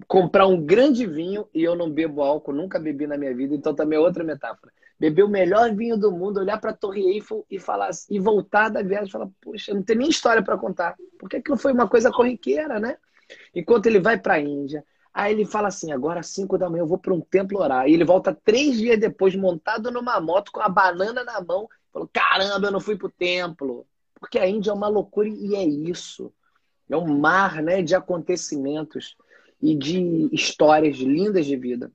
comprar 0.06 0.46
um 0.46 0.60
grande 0.60 1.06
vinho 1.06 1.46
e 1.54 1.62
eu 1.62 1.74
não 1.74 1.90
bebo 1.90 2.22
álcool, 2.22 2.52
nunca 2.52 2.78
bebi 2.78 3.06
na 3.06 3.16
minha 3.16 3.34
vida, 3.34 3.54
então 3.54 3.74
também 3.74 3.96
é 3.96 4.00
outra 4.00 4.24
metáfora. 4.24 4.72
Beber 4.98 5.24
o 5.24 5.28
melhor 5.28 5.74
vinho 5.74 5.96
do 5.96 6.12
mundo, 6.12 6.38
olhar 6.38 6.60
para 6.60 6.70
a 6.70 6.76
Torre 6.76 7.02
Eiffel 7.02 7.44
e 7.50 7.58
falar 7.58 7.90
e 8.08 8.20
voltar 8.20 8.68
da 8.68 8.82
viagem 8.82 9.08
e 9.08 9.10
falar, 9.10 9.28
poxa, 9.40 9.74
não 9.74 9.82
tem 9.82 9.96
nem 9.96 10.08
história 10.08 10.42
para 10.42 10.56
contar. 10.56 10.96
Porque 11.18 11.36
aquilo 11.36 11.56
foi 11.56 11.72
uma 11.72 11.88
coisa 11.88 12.10
corriqueira, 12.10 12.78
né? 12.78 12.96
Enquanto 13.54 13.86
ele 13.86 13.98
vai 13.98 14.18
para 14.18 14.34
a 14.34 14.40
Índia, 14.40 14.84
aí 15.12 15.32
ele 15.32 15.44
fala 15.44 15.68
assim: 15.68 15.92
agora 15.92 16.20
às 16.20 16.28
5 16.28 16.56
da 16.56 16.68
manhã 16.68 16.82
eu 16.82 16.86
vou 16.86 16.98
para 16.98 17.12
um 17.12 17.20
templo 17.20 17.60
orar. 17.60 17.88
E 17.88 17.94
ele 17.94 18.04
volta 18.04 18.34
três 18.44 18.76
dias 18.76 18.98
depois, 18.98 19.34
montado 19.34 19.90
numa 19.90 20.20
moto 20.20 20.50
com 20.52 20.60
a 20.60 20.68
banana 20.68 21.24
na 21.24 21.40
mão, 21.40 21.68
falou: 21.92 22.08
caramba, 22.12 22.68
eu 22.68 22.72
não 22.72 22.80
fui 22.80 22.96
para 22.96 23.08
o 23.08 23.12
templo. 23.12 23.86
Porque 24.18 24.38
a 24.38 24.48
Índia 24.48 24.70
é 24.70 24.74
uma 24.74 24.88
loucura 24.88 25.28
e 25.28 25.54
é 25.54 25.64
isso. 25.64 26.32
É 26.88 26.96
um 26.96 27.18
mar 27.18 27.62
né, 27.62 27.82
de 27.82 27.94
acontecimentos 27.94 29.16
e 29.60 29.74
de 29.74 30.28
histórias 30.32 30.96
lindas 30.96 31.46
de 31.46 31.56
vida. 31.56 31.90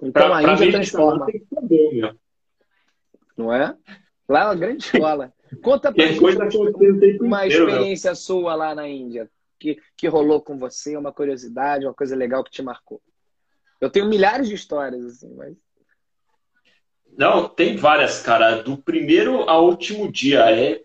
Então 0.00 0.28
pra, 0.28 0.36
a 0.36 0.42
Índia 0.42 0.70
transforma. 0.70 1.26
Saber, 1.52 2.16
não 3.36 3.52
é? 3.52 3.76
Lá 4.28 4.40
é 4.40 4.44
uma 4.44 4.54
grande 4.54 4.84
escola. 4.84 5.32
Conta 5.62 5.92
pra 5.92 6.06
gente 6.06 6.20
uma 7.20 7.46
experiência 7.46 8.14
sua 8.14 8.54
lá 8.54 8.74
na 8.74 8.86
Índia 8.86 9.30
que, 9.58 9.78
que 9.96 10.08
rolou 10.08 10.40
com 10.40 10.58
você, 10.58 10.96
uma 10.96 11.12
curiosidade, 11.12 11.86
uma 11.86 11.94
coisa 11.94 12.14
legal 12.14 12.44
que 12.44 12.50
te 12.50 12.62
marcou. 12.62 13.00
Eu 13.80 13.90
tenho 13.90 14.06
milhares 14.06 14.48
de 14.48 14.54
histórias, 14.54 15.04
assim, 15.04 15.34
mas. 15.34 15.56
Não, 17.16 17.48
tem 17.48 17.76
várias, 17.76 18.20
cara. 18.20 18.62
Do 18.62 18.76
primeiro 18.76 19.48
ao 19.48 19.66
último 19.66 20.10
dia. 20.10 20.50
É 20.50 20.82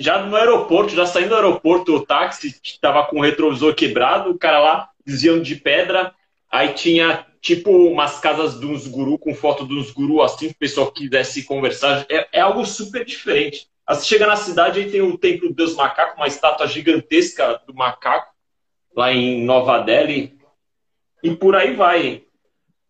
já 0.00 0.24
no 0.24 0.34
aeroporto, 0.34 0.94
já 0.94 1.04
saindo 1.04 1.28
do 1.28 1.34
aeroporto, 1.34 1.94
o 1.94 2.06
táxi 2.06 2.58
estava 2.64 3.04
com 3.06 3.18
o 3.18 3.22
retrovisor 3.22 3.74
quebrado, 3.74 4.30
o 4.30 4.38
cara 4.38 4.58
lá 4.58 4.88
desviando 5.04 5.42
de 5.42 5.56
pedra, 5.56 6.14
aí 6.50 6.72
tinha 6.72 7.26
tipo 7.42 7.70
umas 7.70 8.18
casas 8.18 8.58
de 8.58 8.64
uns 8.64 8.86
guru 8.86 9.18
com 9.18 9.34
foto 9.34 9.66
de 9.66 9.74
uns 9.74 9.90
guru 9.90 10.22
assim, 10.22 10.48
o 10.48 10.54
pessoal 10.54 10.90
quisesse 10.90 11.44
conversar. 11.44 12.06
É, 12.08 12.28
é 12.32 12.40
algo 12.40 12.64
super 12.64 13.04
diferente. 13.04 13.68
Aí 13.90 13.96
você 13.96 14.04
chega 14.04 14.24
na 14.24 14.36
cidade 14.36 14.78
e 14.78 14.88
tem 14.88 15.02
o 15.02 15.18
Templo 15.18 15.48
do 15.48 15.54
Deus 15.56 15.74
Macaco, 15.74 16.16
uma 16.16 16.28
estátua 16.28 16.64
gigantesca 16.68 17.60
do 17.66 17.74
macaco, 17.74 18.32
lá 18.94 19.12
em 19.12 19.44
Nova 19.44 19.80
Delhi, 19.80 20.38
e 21.24 21.34
por 21.34 21.56
aí 21.56 21.74
vai. 21.74 22.22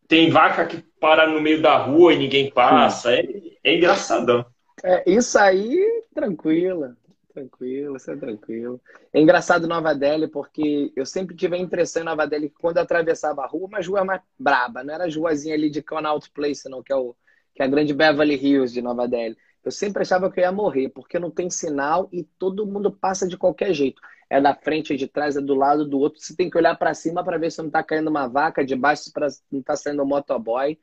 Tem 0.06 0.28
vaca 0.28 0.66
que 0.66 0.84
para 1.00 1.26
no 1.26 1.40
meio 1.40 1.62
da 1.62 1.74
rua 1.78 2.12
e 2.12 2.18
ninguém 2.18 2.50
passa. 2.50 3.14
É, 3.14 3.24
é 3.64 3.76
engraçadão. 3.78 4.44
É, 4.84 5.10
isso 5.10 5.38
aí, 5.38 6.04
tranquila. 6.14 6.94
Tranquilo, 7.32 7.96
isso 7.96 8.10
é 8.10 8.16
tranquilo. 8.16 8.78
É 9.10 9.22
engraçado 9.22 9.66
Nova 9.66 9.94
Delhi, 9.94 10.28
porque 10.28 10.92
eu 10.94 11.06
sempre 11.06 11.34
tive 11.34 11.56
a 11.56 11.58
impressão 11.58 12.02
em 12.02 12.04
Nova 12.04 12.26
Delhi 12.26 12.50
que 12.50 12.60
quando 12.60 12.76
eu 12.76 12.82
atravessava 12.82 13.40
a 13.40 13.46
rua, 13.46 13.68
uma 13.68 13.80
rua 13.80 14.04
mais 14.04 14.20
braba, 14.38 14.84
não 14.84 14.92
era 14.92 15.06
a 15.06 15.10
ruazinha 15.10 15.54
ali 15.54 15.70
de 15.70 15.80
Connaught 15.80 16.30
Place, 16.30 16.68
não, 16.68 16.82
que 16.82 16.92
é, 16.92 16.96
o, 16.96 17.16
que 17.54 17.62
é 17.62 17.64
a 17.64 17.68
grande 17.68 17.94
Beverly 17.94 18.34
Hills 18.34 18.74
de 18.74 18.82
Nova 18.82 19.08
Delhi. 19.08 19.38
Eu 19.64 19.70
sempre 19.70 20.02
achava 20.02 20.30
que 20.30 20.40
eu 20.40 20.44
ia 20.44 20.52
morrer, 20.52 20.88
porque 20.88 21.18
não 21.18 21.30
tem 21.30 21.50
sinal 21.50 22.08
e 22.12 22.24
todo 22.38 22.66
mundo 22.66 22.90
passa 22.90 23.28
de 23.28 23.36
qualquer 23.36 23.72
jeito. 23.72 24.00
É 24.28 24.40
da 24.40 24.54
frente, 24.54 24.94
é 24.94 24.96
de 24.96 25.06
trás, 25.08 25.36
é 25.36 25.40
do 25.40 25.54
lado 25.54 25.84
do 25.86 25.98
outro. 25.98 26.20
Você 26.20 26.34
tem 26.34 26.48
que 26.48 26.56
olhar 26.56 26.76
para 26.76 26.94
cima 26.94 27.22
para 27.22 27.38
ver 27.38 27.50
se 27.50 27.58
não 27.58 27.66
está 27.66 27.82
caindo 27.82 28.08
uma 28.08 28.26
vaca, 28.26 28.64
de 28.64 28.76
baixo 28.76 29.12
para 29.12 29.28
não 29.50 29.60
está 29.60 29.76
saindo 29.76 30.02
um 30.02 30.06
motoboy. 30.06 30.78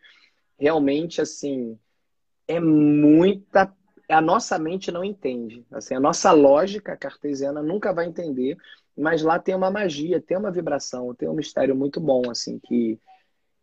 Realmente, 0.60 1.22
assim, 1.22 1.78
é 2.48 2.60
muita 2.60 3.74
a 4.10 4.22
nossa 4.22 4.58
mente 4.58 4.92
não 4.92 5.04
entende. 5.04 5.66
Assim, 5.72 5.94
a 5.96 6.00
nossa 6.00 6.32
lógica 6.32 6.96
cartesiana 6.96 7.62
nunca 7.62 7.94
vai 7.94 8.06
entender, 8.06 8.58
mas 8.98 9.22
lá 9.22 9.38
tem 9.38 9.54
uma 9.56 9.70
magia, 9.70 10.22
tem 10.22 10.38
uma 10.38 10.52
vibração, 10.52 11.13
tem 11.13 11.28
um 11.28 11.34
mistério 11.34 11.76
muito 11.76 12.00
bom, 12.00 12.30
assim, 12.30 12.60
que, 12.60 13.00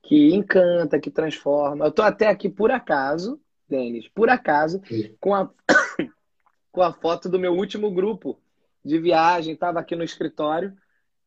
que 0.03 0.35
encanta, 0.35 1.00
que 1.00 1.11
transforma. 1.11 1.87
Eu 1.87 1.88
estou 1.88 2.05
até 2.05 2.29
aqui 2.29 2.48
por 2.48 2.70
acaso, 2.70 3.40
Denis, 3.76 4.08
por 4.08 4.28
acaso, 4.28 4.80
com 5.20 5.34
a, 5.34 5.50
com 6.70 6.82
a 6.82 6.92
foto 6.92 7.28
do 7.28 7.38
meu 7.38 7.52
último 7.52 7.90
grupo 7.90 8.38
de 8.84 8.98
viagem, 8.98 9.54
estava 9.54 9.80
aqui 9.80 9.96
no 9.96 10.04
escritório, 10.04 10.72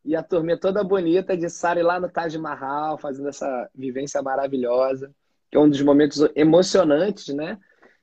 e 0.04 0.16
a 0.16 0.22
turminha 0.22 0.56
toda 0.56 0.84
bonita 0.84 1.36
de 1.36 1.50
Sari 1.50 1.82
lá 1.82 2.00
no 2.00 2.08
Taj 2.08 2.36
Mahal, 2.38 2.96
fazendo 2.96 3.28
essa 3.28 3.68
vivência 3.74 4.22
maravilhosa, 4.22 5.14
que 5.50 5.56
é 5.56 5.60
um 5.60 5.68
dos 5.68 5.82
momentos 5.82 6.26
emocionantes, 6.34 7.34
né? 7.34 7.58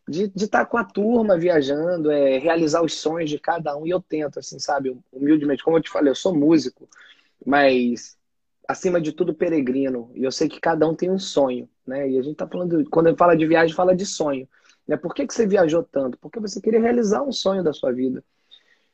de 0.08 0.31
estar 0.36 0.60
tá 0.60 0.65
com 0.65 0.77
a 0.77 0.84
turma 0.84 1.38
viajando, 1.38 2.12
é, 2.12 2.38
realizar 2.38 2.84
os 2.84 2.93
sonhos 2.93 3.29
de 3.29 3.39
cada 3.39 3.75
um. 3.75 3.88
E 3.88 3.89
eu 3.89 3.99
tento, 3.99 4.39
assim, 4.39 4.60
sabe, 4.60 4.95
humildemente, 5.12 5.63
como 5.63 5.77
eu 5.77 5.81
te 5.81 5.89
falei, 5.89 6.12
eu 6.12 6.15
sou 6.15 6.36
músico, 6.36 6.88
mas 7.43 8.15
acima 8.67 9.01
de 9.01 9.12
tudo 9.12 9.34
peregrino. 9.34 10.12
E 10.13 10.23
eu 10.23 10.31
sei 10.31 10.47
que 10.47 10.60
cada 10.60 10.88
um 10.88 10.95
tem 10.95 11.10
um 11.10 11.17
sonho, 11.17 11.67
né? 11.86 12.10
E 12.10 12.17
a 12.17 12.21
gente 12.21 12.36
tá 12.36 12.48
falando, 12.48 12.84
quando 12.89 13.08
ele 13.08 13.17
fala 13.17 13.36
de 13.36 13.45
viagem, 13.45 13.76
fala 13.76 13.95
de 13.95 14.06
sonho. 14.06 14.48
Né? 14.88 14.98
Por 14.98 15.13
que, 15.13 15.26
que 15.26 15.34
você 15.34 15.45
viajou 15.45 15.84
tanto? 15.84 16.17
Porque 16.17 16.39
você 16.39 16.62
queria 16.62 16.80
realizar 16.80 17.21
um 17.24 17.32
sonho 17.32 17.63
da 17.63 17.74
sua 17.74 17.91
vida. 17.91 18.24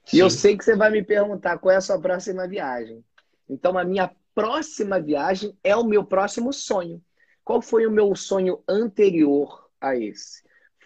Sim. 0.06 0.18
E 0.18 0.20
eu 0.20 0.30
sei 0.30 0.58
que 0.58 0.64
você 0.64 0.76
vai 0.76 0.90
me 0.90 1.04
perguntar 1.04 1.58
qual 1.58 1.74
é 1.74 1.78
a 1.78 1.82
sua 1.82 2.00
próxima 2.00 2.48
viagem. 2.48 3.04
Então, 3.50 3.78
a 3.78 3.84
minha 3.84 4.12
próxima 4.34 5.00
viagem 5.00 5.56
é 5.64 5.76
o 5.76 5.84
meu 5.84 6.04
próximo 6.04 6.52
sonho. 6.54 7.02
Qual 7.44 7.62
foi 7.62 7.86
o 7.86 7.92
meu 7.92 8.16
sonho 8.16 8.64
anterior 8.68 9.68
a 9.80 9.96
esse? 9.96 10.42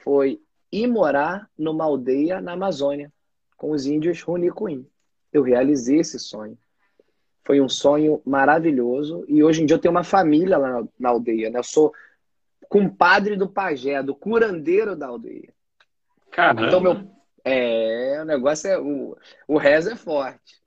foi 0.06 0.40
ir 0.72 0.86
morar 0.86 1.50
numa 1.58 1.84
aldeia 1.84 2.40
na 2.40 2.52
Amazônia 2.52 3.12
com 3.58 3.72
os 3.72 3.88
índios 3.88 4.22
Runicuim. 4.22 4.88
Eu 5.34 5.42
realizei 5.42 5.98
esse 5.98 6.20
sonho. 6.20 6.56
Foi 7.46 7.62
um 7.62 7.70
sonho 7.70 8.22
maravilhoso 8.26 9.24
e 9.28 9.44
hoje 9.44 9.62
em 9.62 9.66
dia 9.66 9.76
eu 9.76 9.80
tenho 9.80 9.94
uma 9.94 10.04
família 10.04 10.58
lá 10.58 10.84
na 11.00 11.10
aldeia. 11.10 11.50
Né? 11.50 11.60
Eu 11.60 11.64
sou 11.64 11.94
compadre 12.68 13.38
do 13.38 13.48
pajé, 13.48 14.02
do 14.02 14.16
curandeiro 14.16 14.96
da 14.96 15.08
aldeia. 15.08 15.54
Caramba. 16.32 16.68
Então, 16.68 16.82
meu, 16.82 17.08
é, 17.44 18.20
o 18.22 18.26
negócio 18.26 18.68
é. 18.68 18.80
O, 18.80 19.16
o 19.48 19.58
rezo 19.58 19.92
é 19.92 19.96
forte. 19.96 20.60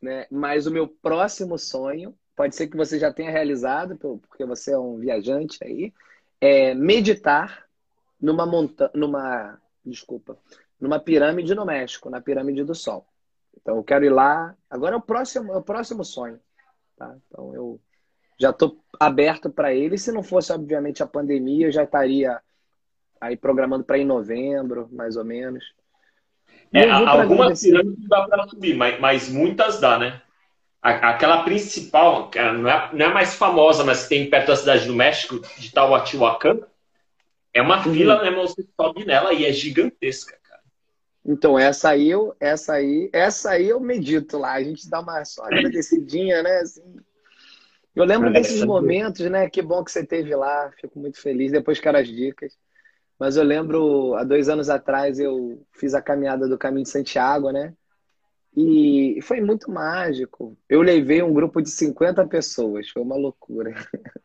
Né? 0.00 0.26
Mas 0.30 0.66
o 0.66 0.70
meu 0.70 0.86
próximo 0.86 1.58
sonho, 1.58 2.14
pode 2.36 2.54
ser 2.54 2.68
que 2.68 2.76
você 2.76 2.98
já 2.98 3.12
tenha 3.12 3.30
realizado, 3.30 3.96
porque 3.96 4.44
você 4.44 4.72
é 4.72 4.78
um 4.78 4.98
viajante 4.98 5.58
aí, 5.62 5.92
é 6.40 6.74
meditar 6.74 7.66
numa 8.20 8.46
montanha, 8.46 8.90
numa, 8.94 9.58
desculpa, 9.84 10.38
numa 10.78 10.98
pirâmide 10.98 11.54
no 11.54 11.64
México, 11.64 12.10
na 12.10 12.20
pirâmide 12.20 12.64
do 12.64 12.74
Sol. 12.74 13.06
Então 13.60 13.76
eu 13.76 13.84
quero 13.84 14.04
ir 14.04 14.10
lá. 14.10 14.54
Agora 14.68 14.94
é 14.94 14.98
o 14.98 15.02
próximo, 15.02 15.52
é 15.52 15.56
o 15.56 15.62
próximo 15.62 16.04
sonho, 16.04 16.38
tá? 16.96 17.16
Então 17.26 17.54
eu 17.54 17.80
já 18.38 18.50
estou 18.50 18.82
aberto 18.98 19.50
para 19.50 19.74
ele. 19.74 19.98
Se 19.98 20.12
não 20.12 20.22
fosse 20.22 20.52
obviamente 20.52 21.02
a 21.02 21.06
pandemia, 21.06 21.66
eu 21.66 21.72
já 21.72 21.84
estaria 21.84 22.40
aí 23.20 23.36
programando 23.36 23.84
para 23.84 23.98
em 23.98 24.04
novembro, 24.04 24.88
mais 24.92 25.16
ou 25.16 25.24
menos. 25.24 25.64
É, 26.72 26.88
algumas 26.88 27.60
pirâmides 27.60 28.08
dá 28.08 28.26
para 28.28 28.46
subir, 28.48 28.76
mas, 28.76 28.98
mas 29.00 29.28
muitas 29.28 29.80
dá, 29.80 29.98
né? 29.98 30.22
Aquela 30.80 31.42
principal, 31.42 32.30
não 32.58 32.70
é, 32.70 32.90
não 32.94 33.06
é 33.06 33.12
mais 33.12 33.34
famosa, 33.34 33.84
mas 33.84 34.08
tem 34.08 34.30
perto 34.30 34.46
da 34.46 34.56
cidade 34.56 34.86
do 34.86 34.94
México, 34.94 35.38
de 35.58 35.70
Tahuatihuacan, 35.70 36.60
é 37.52 37.60
uma 37.60 37.84
uhum. 37.84 37.92
fila, 37.92 38.22
né? 38.22 38.30
Você 38.30 38.66
sobe 38.80 39.04
nela 39.04 39.34
e 39.34 39.44
é 39.44 39.52
gigantesca. 39.52 40.39
Então, 41.30 41.56
essa 41.56 41.90
aí, 41.90 42.10
eu, 42.10 42.34
essa 42.40 42.72
aí, 42.72 43.08
essa 43.12 43.50
aí 43.50 43.68
eu 43.68 43.78
medito 43.78 44.36
lá. 44.36 44.54
A 44.54 44.64
gente 44.64 44.90
dá 44.90 44.98
uma 44.98 45.24
só 45.24 45.44
agradecidinha, 45.44 46.42
né? 46.42 46.56
Assim. 46.56 46.82
Eu 47.94 48.04
lembro 48.04 48.32
desses 48.32 48.64
momentos, 48.64 49.30
né? 49.30 49.48
Que 49.48 49.62
bom 49.62 49.84
que 49.84 49.92
você 49.92 50.04
teve 50.04 50.34
lá. 50.34 50.72
Fico 50.80 50.98
muito 50.98 51.20
feliz. 51.20 51.52
Depois 51.52 51.78
quero 51.78 51.98
as 51.98 52.08
dicas. 52.08 52.58
Mas 53.16 53.36
eu 53.36 53.44
lembro, 53.44 54.16
há 54.16 54.24
dois 54.24 54.48
anos 54.48 54.68
atrás, 54.68 55.20
eu 55.20 55.64
fiz 55.72 55.94
a 55.94 56.02
caminhada 56.02 56.48
do 56.48 56.58
Caminho 56.58 56.82
de 56.82 56.90
Santiago, 56.90 57.52
né? 57.52 57.74
E 58.56 59.20
foi 59.22 59.40
muito 59.40 59.70
mágico. 59.70 60.58
Eu 60.68 60.82
levei 60.82 61.22
um 61.22 61.32
grupo 61.32 61.62
de 61.62 61.70
50 61.70 62.26
pessoas. 62.26 62.90
Foi 62.90 63.02
uma 63.02 63.14
loucura. 63.14 63.72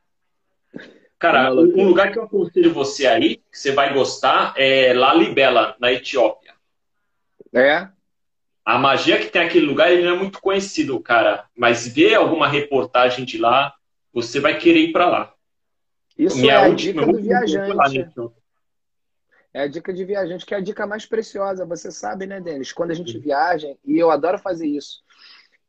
Cara, 1.19 1.53
um 1.53 1.87
lugar 1.87 2.11
que 2.11 2.17
eu 2.17 2.23
aconselho 2.23 2.73
você 2.73 3.05
aí, 3.05 3.37
que 3.37 3.59
você 3.59 3.71
vai 3.71 3.93
gostar, 3.93 4.55
é 4.57 4.91
Lalibela, 4.91 5.75
na 5.79 5.91
Etiópia. 5.91 6.44
É? 7.53 7.87
A 8.63 8.79
magia 8.79 9.19
que 9.19 9.27
tem 9.27 9.43
aquele 9.43 9.65
lugar, 9.65 9.91
ele 9.91 10.03
não 10.03 10.15
é 10.15 10.17
muito 10.17 10.41
conhecido, 10.41 10.99
cara. 10.99 11.45
Mas 11.55 11.87
ver 11.87 12.15
alguma 12.15 12.47
reportagem 12.47 13.23
de 13.23 13.37
lá, 13.37 13.73
você 14.11 14.39
vai 14.39 14.57
querer 14.57 14.79
ir 14.79 14.91
para 14.91 15.07
lá. 15.07 15.33
Isso 16.17 16.37
Minha 16.37 16.53
é 16.53 16.57
a 16.57 16.69
dica 16.69 17.05
do 17.05 17.21
viajante. 17.21 18.09
É 19.53 19.61
a 19.61 19.67
dica 19.67 19.93
de 19.93 20.03
viajante, 20.03 20.45
que 20.45 20.53
é 20.53 20.57
a 20.57 20.61
dica 20.61 20.87
mais 20.87 21.05
preciosa. 21.05 21.65
Você 21.65 21.91
sabe, 21.91 22.25
né, 22.25 22.41
Denis? 22.41 22.73
Quando 22.73 22.91
a 22.91 22.93
gente 22.93 23.13
Sim. 23.13 23.19
viaja, 23.19 23.75
e 23.85 23.97
eu 23.97 24.09
adoro 24.09 24.37
fazer 24.37 24.67
isso, 24.67 25.01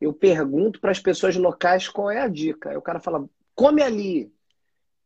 eu 0.01 0.13
pergunto 0.13 0.81
para 0.81 0.91
as 0.91 0.99
pessoas 0.99 1.37
locais 1.37 1.89
qual 1.89 2.11
é 2.11 2.21
a 2.21 2.29
dica. 2.29 2.71
Aí 2.71 2.77
o 2.77 2.83
cara 2.83 2.99
fala, 2.99 3.29
come 3.55 3.83
ali, 3.83 4.33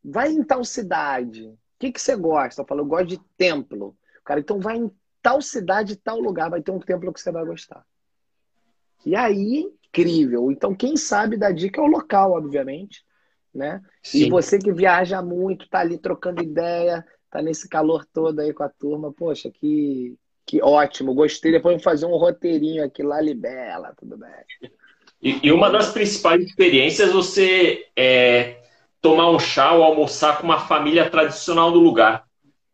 vai 0.03 0.29
em 0.29 0.43
tal 0.43 0.63
cidade. 0.63 1.45
O 1.45 1.57
que, 1.79 1.91
que 1.91 2.01
você 2.01 2.15
gosta? 2.15 2.61
Eu 2.61 2.65
falo, 2.65 2.81
eu 2.81 2.85
gosto 2.85 3.07
de 3.07 3.17
templo. 3.37 3.95
O 4.19 4.23
cara, 4.23 4.39
então 4.39 4.59
vai 4.59 4.77
em 4.77 4.91
tal 5.21 5.41
cidade, 5.41 5.95
tal 5.95 6.19
lugar, 6.19 6.49
vai 6.49 6.61
ter 6.61 6.71
um 6.71 6.79
templo 6.79 7.13
que 7.13 7.21
você 7.21 7.31
vai 7.31 7.45
gostar. 7.45 7.85
E 9.05 9.15
aí, 9.15 9.67
incrível. 9.87 10.51
Então, 10.51 10.75
quem 10.75 10.95
sabe 10.95 11.37
da 11.37 11.51
dica 11.51 11.81
é 11.81 11.83
o 11.83 11.87
local, 11.87 12.33
obviamente, 12.33 13.03
né? 13.53 13.81
Sim. 14.01 14.25
E 14.25 14.29
você 14.29 14.57
que 14.57 14.71
viaja 14.71 15.21
muito, 15.21 15.67
tá 15.69 15.79
ali 15.79 15.97
trocando 15.97 16.43
ideia, 16.43 17.05
tá 17.29 17.41
nesse 17.41 17.67
calor 17.67 18.05
todo 18.05 18.39
aí 18.39 18.53
com 18.53 18.63
a 18.63 18.69
turma, 18.69 19.11
poxa, 19.11 19.49
que, 19.49 20.15
que 20.45 20.61
ótimo, 20.61 21.13
gostei. 21.13 21.51
Depois 21.51 21.73
vamos 21.73 21.83
fazer 21.83 22.05
um 22.05 22.17
roteirinho 22.17 22.83
aqui 22.83 23.03
lá, 23.03 23.19
libela, 23.19 23.93
tudo 23.97 24.17
bem. 24.17 24.29
E, 25.21 25.47
e 25.47 25.51
uma 25.51 25.69
das 25.69 25.91
principais 25.91 26.43
experiências 26.43 27.11
você 27.11 27.87
é 27.95 28.61
tomar 29.01 29.29
um 29.29 29.39
chá 29.39 29.73
ou 29.73 29.83
almoçar 29.83 30.37
com 30.37 30.43
uma 30.43 30.59
família 30.59 31.09
tradicional 31.09 31.71
do 31.71 31.79
lugar. 31.79 32.25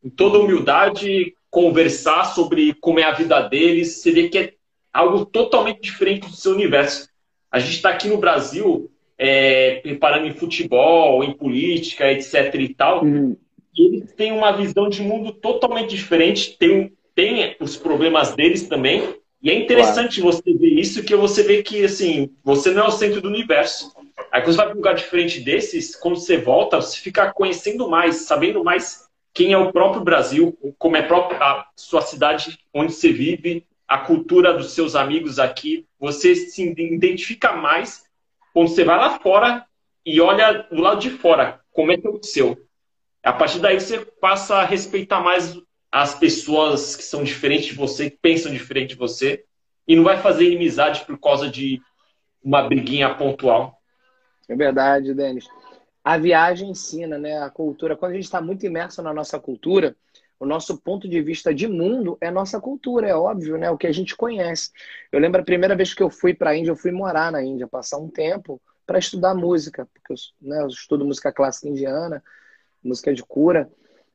Em 0.04 0.10
toda 0.10 0.40
humildade, 0.40 1.37
conversar 1.58 2.24
sobre 2.36 2.76
como 2.76 3.00
é 3.00 3.04
a 3.04 3.14
vida 3.14 3.42
deles, 3.42 4.00
você 4.00 4.12
vê 4.12 4.30
que 4.30 4.38
é 4.38 4.54
algo 4.94 5.26
totalmente 5.26 5.82
diferente 5.82 6.28
do 6.28 6.36
seu 6.36 6.52
universo. 6.52 7.10
A 7.52 7.58
gente 7.58 7.78
está 7.78 7.90
aqui 7.90 8.08
no 8.08 8.20
Brasil, 8.20 8.92
é, 9.18 9.78
preparando 9.78 10.28
em 10.28 10.36
futebol, 10.36 11.24
em 11.24 11.34
política, 11.34 12.12
etc. 12.12 12.54
e 12.60 12.76
tal, 12.76 13.04
uhum. 13.04 13.36
e 13.76 13.88
eles 13.88 14.14
têm 14.14 14.32
uma 14.32 14.52
visão 14.52 14.88
de 14.88 15.02
mundo 15.02 15.32
totalmente 15.32 15.96
diferente, 15.96 16.56
tem, 16.60 16.94
tem 17.16 17.56
os 17.60 17.76
problemas 17.76 18.36
deles 18.36 18.68
também, 18.68 19.16
e 19.42 19.50
é 19.50 19.56
interessante 19.56 20.22
claro. 20.22 20.38
você 20.38 20.54
ver 20.54 20.80
isso, 20.80 21.04
que 21.04 21.16
você 21.16 21.42
vê 21.42 21.64
que 21.64 21.84
assim, 21.84 22.30
você 22.44 22.70
não 22.70 22.84
é 22.84 22.88
o 22.88 22.92
centro 22.92 23.20
do 23.20 23.30
universo. 23.30 23.92
Aí 24.32 24.44
quando 24.44 24.52
você 24.52 24.58
vai 24.58 24.66
para 24.68 24.76
um 24.76 24.78
lugar 24.78 24.94
diferente 24.94 25.40
desses, 25.40 25.96
quando 25.96 26.18
você 26.18 26.38
volta, 26.38 26.80
você 26.80 27.00
fica 27.00 27.34
conhecendo 27.34 27.90
mais, 27.90 28.28
sabendo 28.28 28.64
mais 28.64 29.07
quem 29.38 29.54
é 29.54 29.58
o 29.58 29.72
próprio 29.72 30.04
Brasil, 30.04 30.58
como 30.80 30.98
é 30.98 31.08
a 31.40 31.68
sua 31.76 32.02
cidade 32.02 32.58
onde 32.74 32.92
você 32.92 33.14
vive, 33.14 33.68
a 33.88 34.00
cultura 34.00 34.52
dos 34.52 34.72
seus 34.72 34.96
amigos 34.96 35.38
aqui. 35.38 35.86
Você 36.00 36.36
se 36.36 36.68
identifica 36.68 37.54
mais 37.54 38.04
quando 38.52 38.70
você 38.70 38.84
vai 38.84 38.98
lá 38.98 39.20
fora 39.20 39.64
e 40.04 40.20
olha 40.20 40.66
do 40.72 40.82
lado 40.82 41.00
de 41.00 41.12
fora, 41.12 41.62
como 41.72 41.92
é 41.92 41.98
que 41.98 42.08
é 42.08 42.10
o 42.10 42.20
seu. 42.24 42.58
A 43.22 43.32
partir 43.32 43.60
daí 43.60 43.80
você 43.80 44.00
passa 44.00 44.56
a 44.56 44.66
respeitar 44.66 45.22
mais 45.22 45.56
as 45.92 46.16
pessoas 46.16 46.96
que 46.96 47.04
são 47.04 47.24
diferentes 47.24 47.68
de 47.68 47.76
você, 47.76 48.10
que 48.10 48.18
pensam 48.20 48.52
diferente 48.52 48.90
de 48.90 48.96
você, 48.96 49.46
e 49.88 49.96
não 49.96 50.04
vai 50.04 50.18
fazer 50.18 50.48
inimizade 50.48 51.06
por 51.06 51.20
causa 51.20 51.48
de 51.48 51.80
uma 52.44 52.64
briguinha 52.64 53.14
pontual. 53.14 53.80
É 54.50 54.56
verdade, 54.56 55.14
Denis 55.14 55.48
a 56.08 56.18
viagem 56.18 56.70
ensina, 56.70 57.18
né? 57.18 57.38
A 57.38 57.50
cultura. 57.50 57.98
Quando 57.98 58.14
a 58.14 58.16
gente 58.16 58.24
está 58.24 58.40
muito 58.40 58.66
imerso 58.66 59.02
na 59.02 59.14
nossa 59.14 59.38
cultura, 59.38 59.94
o 60.40 60.46
nosso 60.46 60.78
ponto 60.78 61.06
de 61.06 61.22
vista 61.22 61.54
de 61.54 61.68
mundo 61.68 62.18
é 62.22 62.32
nossa 62.32 62.62
cultura, 62.62 63.10
é 63.10 63.14
óbvio, 63.14 63.58
né? 63.58 63.70
O 63.70 63.78
que 63.78 63.88
a 63.88 63.92
gente 63.92 64.16
conhece. 64.16 64.72
Eu 65.12 65.20
lembro 65.20 65.42
a 65.42 65.44
primeira 65.44 65.76
vez 65.76 65.94
que 65.94 66.02
eu 66.02 66.10
fui 66.10 66.34
para 66.34 66.52
a 66.52 66.56
Índia, 66.56 66.72
eu 66.72 66.78
fui 66.78 66.94
morar 66.94 67.30
na 67.30 67.44
Índia, 67.44 67.68
passar 67.68 67.98
um 67.98 68.10
tempo 68.10 68.62
para 68.86 68.98
estudar 68.98 69.36
música, 69.36 69.86
porque 69.94 70.14
eu, 70.14 70.16
né, 70.42 70.62
eu 70.62 70.68
estudo 70.68 71.04
música 71.04 71.30
clássica 71.30 71.68
indiana, 71.68 72.24
música 72.82 73.14
de 73.14 73.22
cura. 73.22 73.70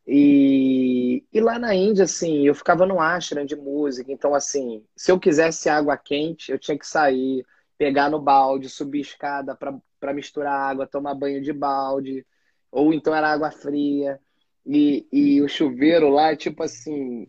E, 0.06 1.22
e, 1.30 1.40
lá 1.42 1.58
na 1.58 1.74
Índia, 1.74 2.04
assim, 2.04 2.46
eu 2.46 2.54
ficava 2.54 2.86
no 2.86 3.00
ashram 3.00 3.44
de 3.44 3.54
música. 3.54 4.10
Então, 4.10 4.34
assim, 4.34 4.82
se 4.96 5.12
eu 5.12 5.20
quisesse 5.20 5.68
água 5.68 5.98
quente, 5.98 6.50
eu 6.50 6.58
tinha 6.58 6.78
que 6.78 6.86
sair, 6.86 7.44
pegar 7.82 8.08
no 8.08 8.20
balde, 8.20 8.68
subir 8.68 9.00
escada 9.00 9.56
para 9.56 10.14
misturar 10.14 10.54
água, 10.70 10.86
tomar 10.86 11.16
banho 11.16 11.42
de 11.42 11.52
balde, 11.52 12.24
ou 12.70 12.94
então 12.94 13.12
era 13.12 13.32
água 13.32 13.50
fria. 13.50 14.20
E, 14.64 15.04
e 15.12 15.42
o 15.42 15.48
chuveiro 15.48 16.08
lá, 16.08 16.36
tipo 16.36 16.62
assim, 16.62 17.26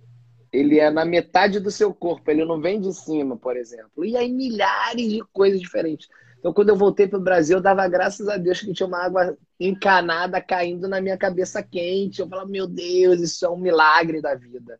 ele 0.51 0.79
é 0.79 0.91
na 0.91 1.05
metade 1.05 1.59
do 1.59 1.71
seu 1.71 1.91
corpo, 1.91 2.29
ele 2.29 2.45
não 2.45 2.61
vem 2.61 2.79
de 2.79 2.93
cima, 2.93 3.35
por 3.35 3.57
exemplo. 3.57 4.05
E 4.05 4.15
aí 4.15 4.31
milhares 4.31 5.09
de 5.09 5.23
coisas 5.33 5.59
diferentes. 5.59 6.07
Então, 6.37 6.53
quando 6.53 6.69
eu 6.69 6.75
voltei 6.75 7.07
para 7.07 7.17
o 7.17 7.23
Brasil, 7.23 7.57
eu 7.57 7.63
dava 7.63 7.87
graças 7.87 8.27
a 8.27 8.37
Deus 8.37 8.61
que 8.61 8.73
tinha 8.73 8.85
uma 8.85 9.03
água 9.03 9.35
encanada 9.59 10.39
caindo 10.39 10.87
na 10.87 11.01
minha 11.01 11.17
cabeça 11.17 11.63
quente. 11.63 12.21
Eu 12.21 12.29
falava, 12.29 12.47
meu 12.47 12.67
Deus, 12.67 13.21
isso 13.21 13.43
é 13.43 13.49
um 13.49 13.57
milagre 13.57 14.21
da 14.21 14.35
vida. 14.35 14.79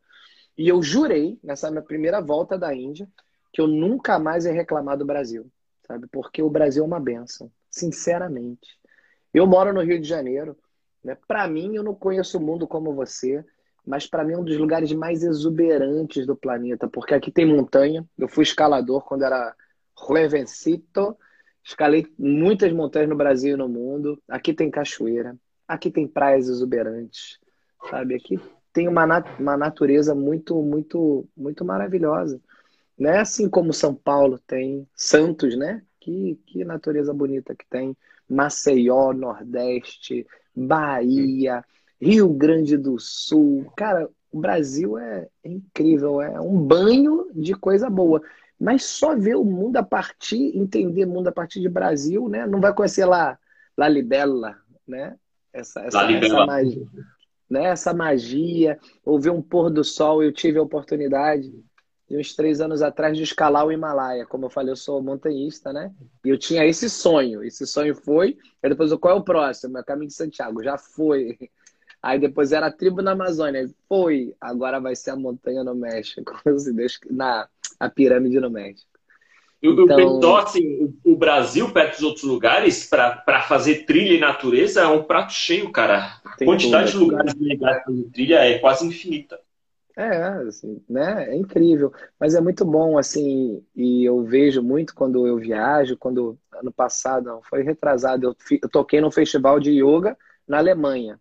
E 0.56 0.68
eu 0.68 0.84
jurei, 0.84 1.40
nessa 1.44 1.72
minha 1.72 1.82
primeira 1.82 2.22
volta 2.22 2.60
da 2.60 2.76
Índia, 2.76 3.08
que 3.52 3.60
eu 3.60 3.66
nunca 3.66 4.20
mais 4.20 4.46
ia 4.46 4.54
reclamar 4.54 5.00
do 5.00 5.06
Brasil 5.06 5.50
sabe? 5.88 6.08
Porque 6.08 6.42
o 6.42 6.50
Brasil 6.50 6.84
é 6.84 6.88
uma 6.88 7.00
benção, 7.00 7.52
sinceramente. 7.70 8.80
Eu 9.34 9.48
moro 9.48 9.74
no 9.74 9.82
Rio 9.82 10.00
de 10.00 10.08
Janeiro, 10.08 10.58
né? 11.04 11.18
Para 11.28 11.48
mim, 11.48 11.76
eu 11.76 11.84
não 11.84 11.94
conheço 11.94 12.38
o 12.38 12.42
mundo 12.42 12.68
como 12.68 12.94
você, 12.94 13.44
mas 13.86 14.08
para 14.08 14.24
mim 14.24 14.34
é 14.34 14.38
um 14.38 14.44
dos 14.44 14.58
lugares 14.58 14.92
mais 14.94 15.24
exuberantes 15.24 16.26
do 16.26 16.36
planeta, 16.36 16.88
porque 16.88 17.14
aqui 17.14 17.32
tem 17.32 17.46
montanha. 17.46 18.06
Eu 18.18 18.28
fui 18.28 18.44
escalador 18.44 19.04
quando 19.04 19.24
era 19.24 19.54
jovencito, 20.08 21.18
escalei 21.64 22.08
muitas 22.18 22.72
montanhas 22.72 23.10
no 23.10 23.16
Brasil 23.16 23.56
e 23.56 23.58
no 23.58 23.68
mundo. 23.68 24.22
Aqui 24.30 24.54
tem 24.54 24.72
cachoeira, 24.72 25.36
aqui 25.68 25.92
tem 25.92 26.08
praias 26.08 26.48
exuberantes, 26.48 27.40
sabe? 27.90 28.16
Aqui 28.16 28.40
tem 28.72 28.88
uma, 28.88 29.06
nat 29.06 29.28
uma 29.40 29.58
natureza 29.58 30.16
muito, 30.16 30.62
muito, 30.62 31.28
muito 31.36 31.66
maravilhosa 31.66 32.40
né? 32.98 33.20
Assim 33.20 33.50
como 33.50 33.74
São 33.74 33.94
Paulo 33.94 34.40
tem, 34.46 34.88
Santos, 34.96 35.58
né? 35.58 35.82
Que, 36.00 36.40
que 36.46 36.64
natureza 36.64 37.14
bonita 37.14 37.56
que 37.56 37.66
tem. 37.70 37.96
Maceió, 38.30 39.14
Nordeste, 39.14 40.26
Bahia, 40.56 41.64
Rio 42.02 42.30
Grande 42.30 42.78
do 42.78 43.00
Sul. 43.00 43.72
Cara, 43.76 44.10
o 44.32 44.40
Brasil 44.40 44.98
é 44.98 45.28
incrível, 45.44 46.22
é 46.22 46.40
um 46.40 46.58
banho 46.58 47.30
de 47.34 47.54
coisa 47.54 47.90
boa. 47.90 48.22
Mas 48.60 48.84
só 48.84 49.16
ver 49.16 49.36
o 49.36 49.44
mundo 49.44 49.78
a 49.78 49.84
partir, 49.84 50.58
entender 50.58 51.06
o 51.06 51.10
mundo 51.10 51.28
a 51.28 51.32
partir 51.32 51.60
de 51.60 51.70
Brasil, 51.70 52.30
né? 52.30 52.46
Não 52.48 52.62
vai 52.62 52.74
conhecer 52.74 53.06
lá, 53.06 53.38
La 53.78 53.88
Libela, 53.88 54.58
né? 54.88 55.16
Essa, 55.52 55.82
essa, 55.82 56.12
essa 56.12 56.46
magia, 56.46 56.88
né? 57.50 57.66
essa 57.66 57.94
magia, 57.94 58.80
ou 59.06 59.20
ver 59.20 59.30
um 59.30 59.42
pôr 59.42 59.70
do 59.70 59.84
sol, 59.84 60.24
eu 60.24 60.32
tive 60.32 60.58
a 60.58 60.64
oportunidade 60.64 61.54
de 62.10 62.18
uns 62.18 62.36
três 62.36 62.62
anos 62.62 62.82
atrás 62.82 63.16
de 63.16 63.24
escalar 63.24 63.66
o 63.66 63.72
Himalaia. 63.72 64.26
Como 64.26 64.46
eu 64.46 64.50
falei, 64.50 64.72
eu 64.72 64.76
sou 64.76 65.02
montanhista, 65.02 65.72
né? 65.72 65.92
E 66.24 66.30
eu 66.30 66.38
tinha 66.38 66.66
esse 66.66 66.90
sonho. 66.90 67.44
Esse 67.44 67.66
sonho 67.66 67.96
foi. 67.96 68.38
Aí 68.62 68.70
depois, 68.70 68.94
qual 68.96 69.16
é 69.16 69.20
o 69.20 69.24
próximo? 69.24 69.78
É 69.78 69.82
o 69.82 69.86
caminho 69.86 70.08
de 70.08 70.14
Santiago. 70.14 70.64
Já 70.64 70.78
foi. 70.78 71.38
Aí 72.02 72.20
depois 72.20 72.52
era 72.52 72.68
a 72.68 72.72
tribo 72.72 73.02
na 73.02 73.12
Amazônia. 73.12 73.70
Foi. 73.88 74.36
Agora 74.40 74.80
vai 74.80 74.96
ser 74.96 75.12
a 75.12 75.16
montanha 75.16 75.64
no 75.64 75.74
México. 75.74 76.34
Na 77.10 77.48
a 77.80 77.90
pirâmide 77.90 78.40
no 78.40 78.50
México. 78.50 78.94
Então... 79.62 80.22
eu 80.22 80.36
assim, 80.36 80.94
o 81.06 81.16
Brasil, 81.16 81.72
perto 81.72 81.94
dos 81.94 82.04
outros 82.04 82.24
lugares, 82.24 82.86
para 82.86 83.42
fazer 83.48 83.86
trilha 83.86 84.14
e 84.14 84.20
natureza, 84.20 84.82
é 84.82 84.88
um 84.88 85.04
prato 85.04 85.32
cheio, 85.32 85.72
cara. 85.72 86.20
a 86.26 86.44
quantidade 86.44 86.92
de 86.92 86.98
lugares 86.98 87.34
legais 87.36 87.78
para 87.78 87.86
fazer 87.86 88.04
trilha 88.12 88.36
é 88.40 88.60
quase 88.60 88.86
infinita. 88.86 89.40
É, 89.96 90.24
assim, 90.48 90.84
né? 90.90 91.30
É 91.30 91.36
incrível. 91.36 91.92
Mas 92.20 92.34
é 92.34 92.42
muito 92.42 92.66
bom, 92.66 92.98
assim, 92.98 93.64
e 93.76 94.04
eu 94.04 94.24
vejo 94.24 94.62
muito 94.64 94.96
quando 94.96 95.28
eu 95.28 95.38
viajo, 95.38 95.98
quando 95.98 96.38
ano 96.52 96.72
passado, 96.74 97.26
não, 97.26 97.42
foi 97.44 97.62
retrasado, 97.62 98.26
eu, 98.28 98.36
eu 98.62 98.70
toquei 98.70 99.00
num 99.00 99.12
festival 99.12 99.60
de 99.60 99.72
yoga 99.72 100.18
na 100.48 100.58
Alemanha, 100.58 101.20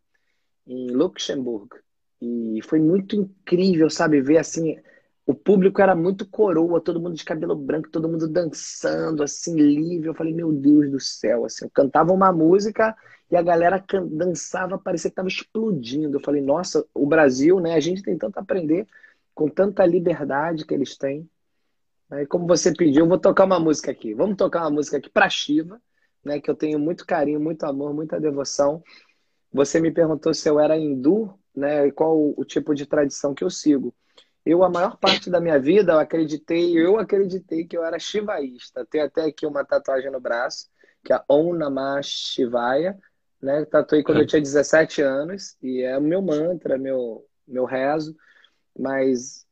em 0.67 0.91
Luxemburgo. 0.93 1.77
E 2.21 2.61
foi 2.65 2.81
muito 2.81 3.17
incrível, 3.17 3.91
sabe, 3.91 4.23
ver 4.23 4.39
assim 4.39 4.77
o 5.25 5.35
público 5.35 5.81
era 5.81 5.95
muito 5.95 6.27
coroa, 6.29 6.81
todo 6.81 7.01
mundo 7.01 7.15
de 7.15 7.25
cabelo 7.25 7.55
branco, 7.55 7.89
todo 7.89 8.09
mundo 8.09 8.29
dançando, 8.29 9.23
assim, 9.23 9.55
livre. 9.55 10.09
Eu 10.09 10.15
falei, 10.15 10.35
meu 10.35 10.53
Deus 10.53 10.91
do 10.91 11.01
céu, 11.01 11.45
assim, 11.45 11.65
eu 11.65 11.71
cantava 11.71 12.13
uma 12.13 12.33
música 12.33 12.97
e 13.31 13.37
a 13.37 13.43
galera 13.43 13.83
dançava, 14.11 14.79
parecia 14.79 15.11
que 15.11 15.13
estava 15.13 15.29
explodindo. 15.29 16.17
Eu 16.17 16.21
falei, 16.21 16.43
nossa, 16.43 16.85
o 16.93 17.07
Brasil, 17.07 17.61
né? 17.61 17.75
A 17.75 17.81
gente 17.81 18.03
tem 18.03 18.19
tanto 18.19 18.37
a 18.39 18.43
aprender 18.43 18.87
com 19.35 19.49
tanta 19.49 19.87
liberdade 19.87 20.67
que 20.67 20.75
eles 20.75 20.97
têm. 20.97 21.29
Aí, 22.11 22.27
como 22.27 22.47
você 22.47 22.75
pediu, 22.75 23.05
eu 23.05 23.09
vou 23.09 23.19
tocar 23.19 23.45
uma 23.45 23.61
música 23.61 23.91
aqui. 23.91 24.13
Vamos 24.13 24.37
tocar 24.37 24.63
uma 24.63 24.71
música 24.71 24.99
aqui 24.99 25.09
para 25.09 25.31
Shiva, 25.31 25.81
né? 26.25 26.41
Que 26.41 26.51
eu 26.51 26.55
tenho 26.55 26.79
muito 26.79 27.07
carinho, 27.07 27.41
muito 27.41 27.65
amor, 27.65 27.95
muita 27.95 28.21
devoção. 28.21 28.83
Você 29.53 29.81
me 29.81 29.91
perguntou 29.91 30.35
se 30.35 30.49
eu 30.49 30.59
era 30.61 30.77
hindu, 30.77 31.33
né? 31.55 31.87
E 31.87 31.93
qual 31.93 32.35
o 32.37 32.45
tipo 32.45 32.75
de 32.75 32.87
tradição 32.87 33.35
que 33.35 33.45
eu 33.45 33.51
sigo. 33.51 33.95
Eu, 34.45 34.65
a 34.65 34.69
maior 34.69 34.97
parte 34.97 35.31
da 35.31 35.41
minha 35.41 35.59
vida, 35.59 35.93
eu 35.93 35.99
acreditei, 36.01 36.77
eu 36.77 36.99
acreditei 36.99 37.65
que 37.65 37.77
eu 37.77 37.85
era 37.85 37.99
shivaísta. 37.99 38.85
Tenho 38.91 39.05
até 39.05 39.25
aqui 39.25 39.47
uma 39.47 39.65
tatuagem 39.65 40.11
no 40.11 40.21
braço, 40.21 40.69
que 41.05 41.13
é 41.13 41.21
Om 41.29 41.55
Namah 41.55 42.03
Shivaya, 42.03 42.99
né? 43.41 43.65
Tatuei 43.65 44.03
quando 44.03 44.21
eu 44.21 44.27
tinha 44.27 44.43
17 44.43 45.01
anos, 45.03 45.57
e 45.63 45.83
é 45.83 45.97
o 45.97 46.03
meu 46.03 46.21
mantra, 46.21 46.77
meu, 46.77 47.25
meu 47.47 47.65
rezo. 47.65 48.17
Mas 48.77 49.47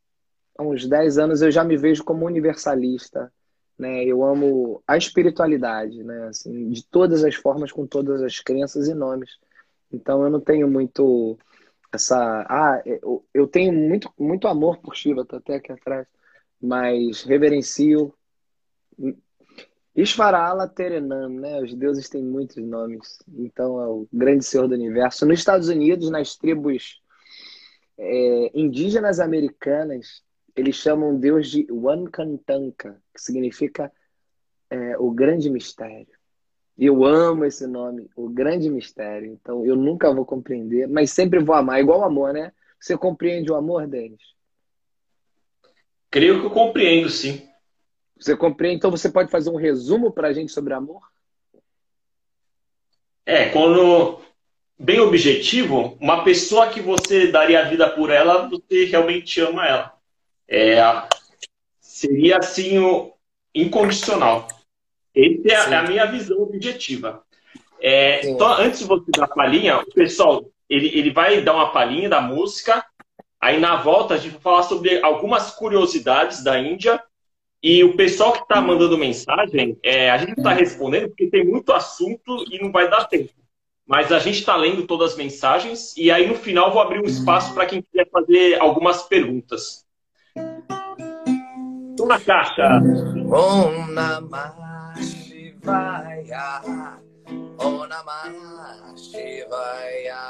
há 0.58 0.62
uns 0.62 0.86
10 0.86 1.18
anos 1.18 1.42
eu 1.42 1.50
já 1.50 1.62
me 1.62 1.76
vejo 1.76 2.02
como 2.02 2.26
universalista, 2.26 3.32
né? 3.78 4.04
Eu 4.04 4.24
amo 4.24 4.82
a 4.86 4.96
espiritualidade, 4.96 6.02
né? 6.02 6.28
Assim, 6.28 6.68
de 6.68 6.84
todas 6.84 7.24
as 7.24 7.36
formas, 7.36 7.70
com 7.70 7.86
todas 7.86 8.22
as 8.22 8.40
crenças 8.40 8.88
e 8.88 8.94
nomes. 8.94 9.38
Então 9.92 10.24
eu 10.24 10.30
não 10.30 10.40
tenho 10.40 10.68
muito 10.68 11.38
essa. 11.92 12.46
Ah, 12.48 12.82
eu, 12.84 13.24
eu 13.32 13.46
tenho 13.46 13.72
muito, 13.72 14.12
muito 14.18 14.48
amor 14.48 14.78
por 14.78 14.94
Shiva, 14.94 15.24
tô 15.24 15.36
até 15.36 15.56
aqui 15.56 15.72
atrás, 15.72 16.06
mas 16.60 17.22
reverencio. 17.22 18.14
Ishvarala 19.94 20.68
Terenam, 20.68 21.28
né? 21.28 21.60
Os 21.60 21.74
deuses 21.74 22.08
têm 22.08 22.22
muitos 22.22 22.56
nomes. 22.56 23.18
Então 23.28 23.80
é 23.82 23.86
o 23.88 24.08
grande 24.12 24.44
senhor 24.44 24.68
do 24.68 24.74
universo. 24.74 25.26
Nos 25.26 25.38
Estados 25.38 25.68
Unidos, 25.68 26.10
nas 26.10 26.36
tribos 26.36 27.02
é, 27.98 28.50
indígenas 28.54 29.18
americanas, 29.20 30.22
eles 30.56 30.76
chamam 30.76 31.18
Deus 31.18 31.50
de 31.50 31.66
Wankantanka, 31.70 33.02
que 33.14 33.20
significa 33.20 33.92
é, 34.70 34.96
o 34.98 35.10
grande 35.10 35.50
mistério. 35.50 36.19
Eu 36.82 37.04
amo 37.04 37.44
esse 37.44 37.66
nome, 37.66 38.08
o 38.16 38.26
grande 38.26 38.70
mistério. 38.70 39.30
Então, 39.30 39.66
eu 39.66 39.76
nunca 39.76 40.10
vou 40.14 40.24
compreender, 40.24 40.88
mas 40.88 41.10
sempre 41.10 41.38
vou 41.38 41.54
amar. 41.54 41.76
É 41.76 41.82
igual 41.82 42.00
o 42.00 42.04
amor, 42.04 42.32
né? 42.32 42.54
Você 42.80 42.96
compreende 42.96 43.52
o 43.52 43.54
amor, 43.54 43.86
Denis? 43.86 44.22
Creio 46.10 46.40
que 46.40 46.46
eu 46.46 46.50
compreendo, 46.50 47.10
sim. 47.10 47.46
Você 48.18 48.34
compreende? 48.34 48.78
Então, 48.78 48.90
você 48.90 49.10
pode 49.10 49.30
fazer 49.30 49.50
um 49.50 49.56
resumo 49.56 50.10
para 50.10 50.28
a 50.28 50.32
gente 50.32 50.52
sobre 50.52 50.72
amor? 50.72 51.02
É, 53.26 53.50
quando 53.50 54.22
bem 54.78 55.00
objetivo, 55.00 55.98
uma 56.00 56.24
pessoa 56.24 56.70
que 56.70 56.80
você 56.80 57.30
daria 57.30 57.60
a 57.60 57.68
vida 57.68 57.90
por 57.90 58.08
ela, 58.08 58.48
você 58.48 58.86
realmente 58.86 59.38
ama 59.42 59.68
ela. 59.68 59.94
É, 60.48 60.78
seria 61.78 62.38
assim 62.38 62.78
o 62.78 63.12
incondicional. 63.54 64.48
Essa 65.14 65.74
é 65.74 65.76
a 65.76 65.82
minha 65.82 66.06
visão 66.06 66.40
objetiva. 66.42 67.22
É, 67.80 68.28
então, 68.28 68.46
antes 68.52 68.80
de 68.80 68.84
você 68.84 69.10
dar 69.10 69.24
a 69.24 69.28
palhinha, 69.28 69.78
o 69.78 69.94
pessoal 69.94 70.44
ele, 70.70 70.86
ele 70.96 71.10
vai 71.10 71.40
dar 71.42 71.54
uma 71.54 71.72
palhinha 71.72 72.08
da 72.08 72.20
música. 72.20 72.84
Aí 73.40 73.58
na 73.58 73.76
volta 73.76 74.14
a 74.14 74.16
gente 74.16 74.32
vai 74.32 74.40
falar 74.40 74.62
sobre 74.62 75.02
algumas 75.02 75.50
curiosidades 75.50 76.44
da 76.44 76.58
Índia. 76.58 77.02
E 77.62 77.82
o 77.84 77.94
pessoal 77.94 78.32
que 78.32 78.42
está 78.42 78.60
mandando 78.60 78.96
mensagem, 78.96 79.76
é, 79.82 80.10
a 80.10 80.16
gente 80.16 80.38
está 80.38 80.52
respondendo 80.52 81.08
porque 81.08 81.26
tem 81.26 81.44
muito 81.44 81.72
assunto 81.72 82.44
e 82.50 82.62
não 82.62 82.70
vai 82.70 82.88
dar 82.88 83.04
tempo. 83.04 83.32
Mas 83.86 84.12
a 84.12 84.18
gente 84.18 84.38
está 84.38 84.56
lendo 84.56 84.86
todas 84.86 85.12
as 85.12 85.18
mensagens 85.18 85.94
e 85.96 86.10
aí 86.10 86.26
no 86.26 86.36
final 86.36 86.72
vou 86.72 86.80
abrir 86.80 87.00
um 87.00 87.06
espaço 87.06 87.52
para 87.52 87.66
quem 87.66 87.82
quiser 87.82 88.08
fazer 88.08 88.58
algumas 88.60 89.02
perguntas. 89.02 89.84
Estou 91.90 92.06
na 92.06 92.20
caixa. 92.20 92.80
Om 93.26 93.92
Namah 93.92 94.69
Shivaya. 95.60 96.62
Om 97.60 97.88
Namah 97.90 98.96
Shivaya. 98.96 100.22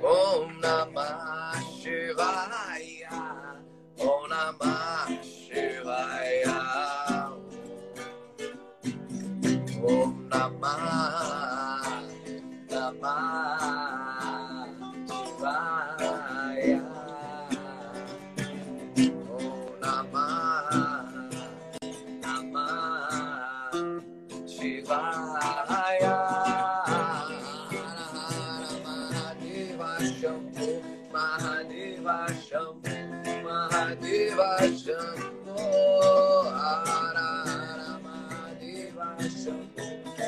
Om 0.00 0.60
Namah 0.62 1.60
Shivaya. 1.76 3.12
Om 4.00 4.22
Namah 4.30 5.08
Shivaya. 5.20 6.60
Om 9.84 10.28
Namah 10.32 11.92
Namah 12.70 13.60
Shivaya. 15.08 15.93
Hara 34.84 35.00
Hara 37.48 38.00
Mahadeva 38.04 39.08
Shambhu, 39.40 39.86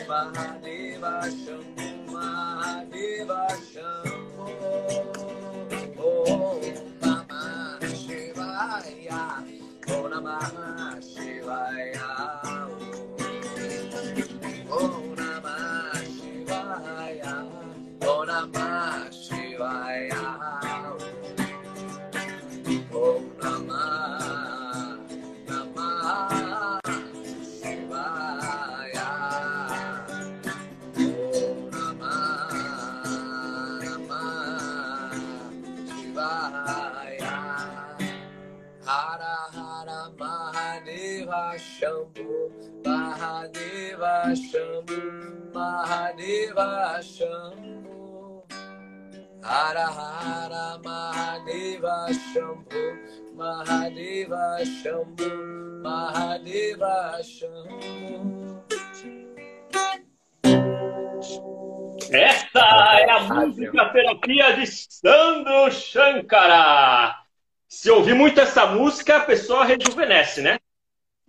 Mahadeva 0.08 1.14
Shambhu, 1.42 1.86
Mahadeva 2.08 3.42
Shambhu. 3.70 4.48
Om 5.98 6.62
Namah 7.02 7.84
Shivaya. 8.00 9.22
Om 9.90 10.04
Namah 10.12 11.00
Shivaya. 11.04 12.05
Hara 49.46 49.86
Hara 49.86 50.78
Mahadeva 50.82 52.08
Shambhu 52.32 52.84
Mahadeva 53.36 54.58
Shambhu 54.82 55.82
Mahadeva 55.84 57.22
Shambhu 57.22 58.64
Essa 62.10 62.60
é 62.98 63.10
a 63.10 63.20
música 63.20 63.92
terapia 63.92 64.56
de 64.56 64.66
Sandro 64.66 65.70
Shankara. 65.70 67.14
Se 67.68 67.88
ouvir 67.90 68.14
muito 68.14 68.40
essa 68.40 68.66
música, 68.66 69.18
a 69.18 69.24
pessoa 69.24 69.64
rejuvenesce, 69.64 70.42
né? 70.42 70.58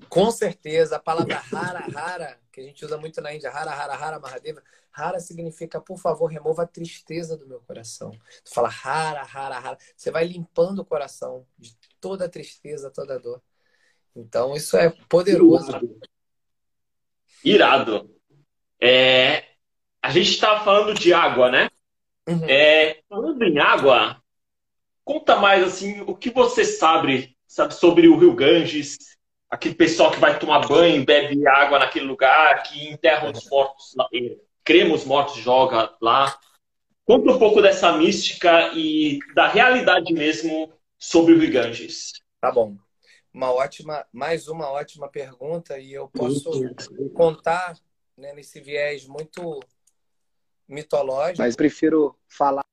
Com 0.09 0.31
certeza, 0.31 0.95
a 0.95 0.99
palavra 0.99 1.41
Hara 1.53 1.85
Hara, 1.95 2.39
que 2.51 2.61
a 2.61 2.63
gente 2.63 2.83
usa 2.83 2.97
muito 2.97 3.21
na 3.21 3.33
Índia, 3.33 3.51
Hara 3.51 3.71
Hara 3.71 3.93
Hara 3.93 4.19
Mahadeva, 4.19 4.63
Hara 4.97 5.19
significa, 5.19 5.79
por 5.79 5.99
favor, 5.99 6.27
remova 6.27 6.63
a 6.63 6.67
tristeza 6.67 7.37
do 7.37 7.47
meu 7.47 7.59
coração. 7.61 8.11
Tu 8.43 8.53
fala 8.53 8.69
Hara 8.69 9.21
Hara 9.21 9.57
Hara, 9.57 9.77
você 9.95 10.09
vai 10.09 10.25
limpando 10.25 10.79
o 10.79 10.85
coração 10.85 11.45
de 11.57 11.77
toda 11.99 12.25
a 12.25 12.29
tristeza, 12.29 12.89
toda 12.89 13.15
a 13.15 13.19
dor. 13.19 13.41
Então, 14.15 14.55
isso 14.55 14.75
é 14.75 14.89
poderoso. 15.07 15.79
Irado. 17.43 18.09
É, 18.81 19.43
a 20.01 20.09
gente 20.09 20.31
estava 20.31 20.63
falando 20.63 20.93
de 20.93 21.13
água, 21.13 21.51
né? 21.51 21.69
Uhum. 22.27 22.43
É, 22.49 23.01
falando 23.07 23.43
em 23.43 23.59
água, 23.59 24.21
conta 25.03 25.35
mais 25.37 25.63
assim 25.63 26.01
o 26.01 26.15
que 26.15 26.29
você 26.29 26.65
sabe, 26.65 27.37
sabe 27.47 27.73
sobre 27.73 28.07
o 28.07 28.17
Rio 28.17 28.33
Ganges, 28.33 28.97
aquele 29.49 29.75
pessoal 29.75 30.11
que 30.11 30.19
vai 30.19 30.37
tomar 30.37 30.67
banho, 30.67 31.05
bebe 31.05 31.47
água 31.47 31.79
naquele 31.79 32.05
lugar, 32.05 32.63
que 32.63 32.89
enterra 32.89 33.31
os 33.31 33.49
mortos 33.49 33.93
lá, 33.95 34.07
eh, 34.13 34.37
crema 34.67 34.93
os 34.93 35.05
mortos, 35.05 35.37
joga 35.37 35.95
lá. 36.01 36.37
Conta 37.05 37.31
um 37.31 37.39
pouco 37.39 37.61
dessa 37.61 37.97
mística 37.97 38.73
e 38.75 39.17
da 39.33 39.47
realidade 39.47 40.13
mesmo 40.13 40.73
sobre 40.99 41.33
o 41.33 41.51
Ganges. 41.51 42.11
Tá 42.41 42.51
bom. 42.51 42.75
Uma 43.33 43.49
ótima, 43.53 44.05
mais 44.11 44.49
uma 44.49 44.69
ótima 44.69 45.07
pergunta 45.07 45.79
e 45.79 45.93
eu 45.93 46.09
posso 46.09 46.51
contar 47.13 47.79
né, 48.17 48.33
nesse 48.33 48.59
viés 48.59 49.07
muito 49.07 49.61
mitológico. 50.67 51.43
Mas 51.43 51.55
prefiro 51.55 52.19
falar 52.27 52.65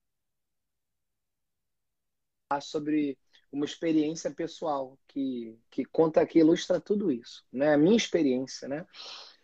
sobre 2.60 3.16
uma 3.52 3.64
experiência 3.64 4.32
pessoal 4.32 4.98
que, 5.06 5.56
que 5.70 5.84
conta, 5.84 6.26
que 6.26 6.40
ilustra 6.40 6.80
tudo 6.80 7.12
isso, 7.12 7.44
né? 7.52 7.74
A 7.74 7.78
minha 7.78 7.96
experiência, 7.96 8.66
né? 8.66 8.84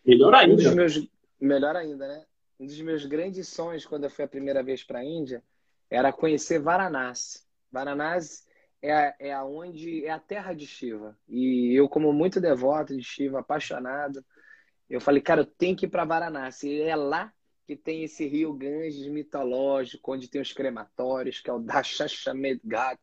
Melhor 0.04 0.34
ainda. 0.34 0.52
Um 0.52 0.56
dos 0.56 0.74
meus, 0.74 1.08
melhor 1.40 1.76
ainda, 1.76 2.08
né? 2.08 2.26
Um 2.60 2.66
dos 2.66 2.78
meus 2.82 3.06
grandes 3.06 3.48
sonhos 3.48 3.86
quando 3.86 4.04
eu 4.04 4.10
fui 4.10 4.22
a 4.22 4.28
primeira 4.28 4.62
vez 4.62 4.84
para 4.84 4.98
a 4.98 5.04
Índia 5.04 5.42
era 5.88 6.12
conhecer 6.12 6.58
Varanasi. 6.58 7.40
Varanasi 7.72 8.44
é, 8.82 9.14
é 9.18 9.32
aonde 9.32 10.04
é 10.04 10.10
a 10.10 10.18
terra 10.18 10.52
de 10.52 10.66
Shiva. 10.66 11.18
E 11.26 11.72
eu, 11.74 11.88
como 11.88 12.12
muito 12.12 12.38
devoto 12.38 12.94
de 12.94 13.02
Shiva, 13.02 13.40
apaixonado, 13.40 14.22
eu 14.90 15.00
falei, 15.00 15.22
cara, 15.22 15.40
eu 15.40 15.46
tenho 15.46 15.74
que 15.74 15.86
ir 15.86 15.88
para 15.88 16.04
Varanasi. 16.04 16.68
E 16.68 16.82
é 16.82 16.94
lá 16.94 17.32
que 17.66 17.74
tem 17.74 18.04
esse 18.04 18.26
rio 18.26 18.52
Ganges 18.52 19.06
mitológico, 19.06 20.12
onde 20.12 20.28
tem 20.28 20.42
os 20.42 20.52
crematórios, 20.52 21.40
que 21.40 21.48
é 21.48 21.52
o 21.54 21.60
Dashashamed 21.60 22.60
Ghat, 22.62 23.00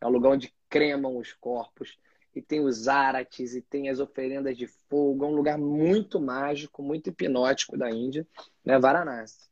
é 0.00 0.06
o 0.06 0.10
lugar 0.10 0.30
onde 0.30 0.54
cremam 0.70 1.18
os 1.18 1.34
corpos. 1.34 1.98
E 2.36 2.42
tem 2.42 2.60
os 2.60 2.86
arates, 2.86 3.54
e 3.54 3.62
tem 3.62 3.88
as 3.88 3.98
oferendas 3.98 4.56
de 4.56 4.66
fogo. 4.66 5.24
É 5.24 5.28
um 5.28 5.34
lugar 5.34 5.58
muito 5.58 6.20
mágico, 6.20 6.82
muito 6.82 7.08
hipnótico 7.08 7.76
da 7.76 7.90
Índia, 7.90 8.26
né? 8.64 8.78
Varanasi. 8.78 9.48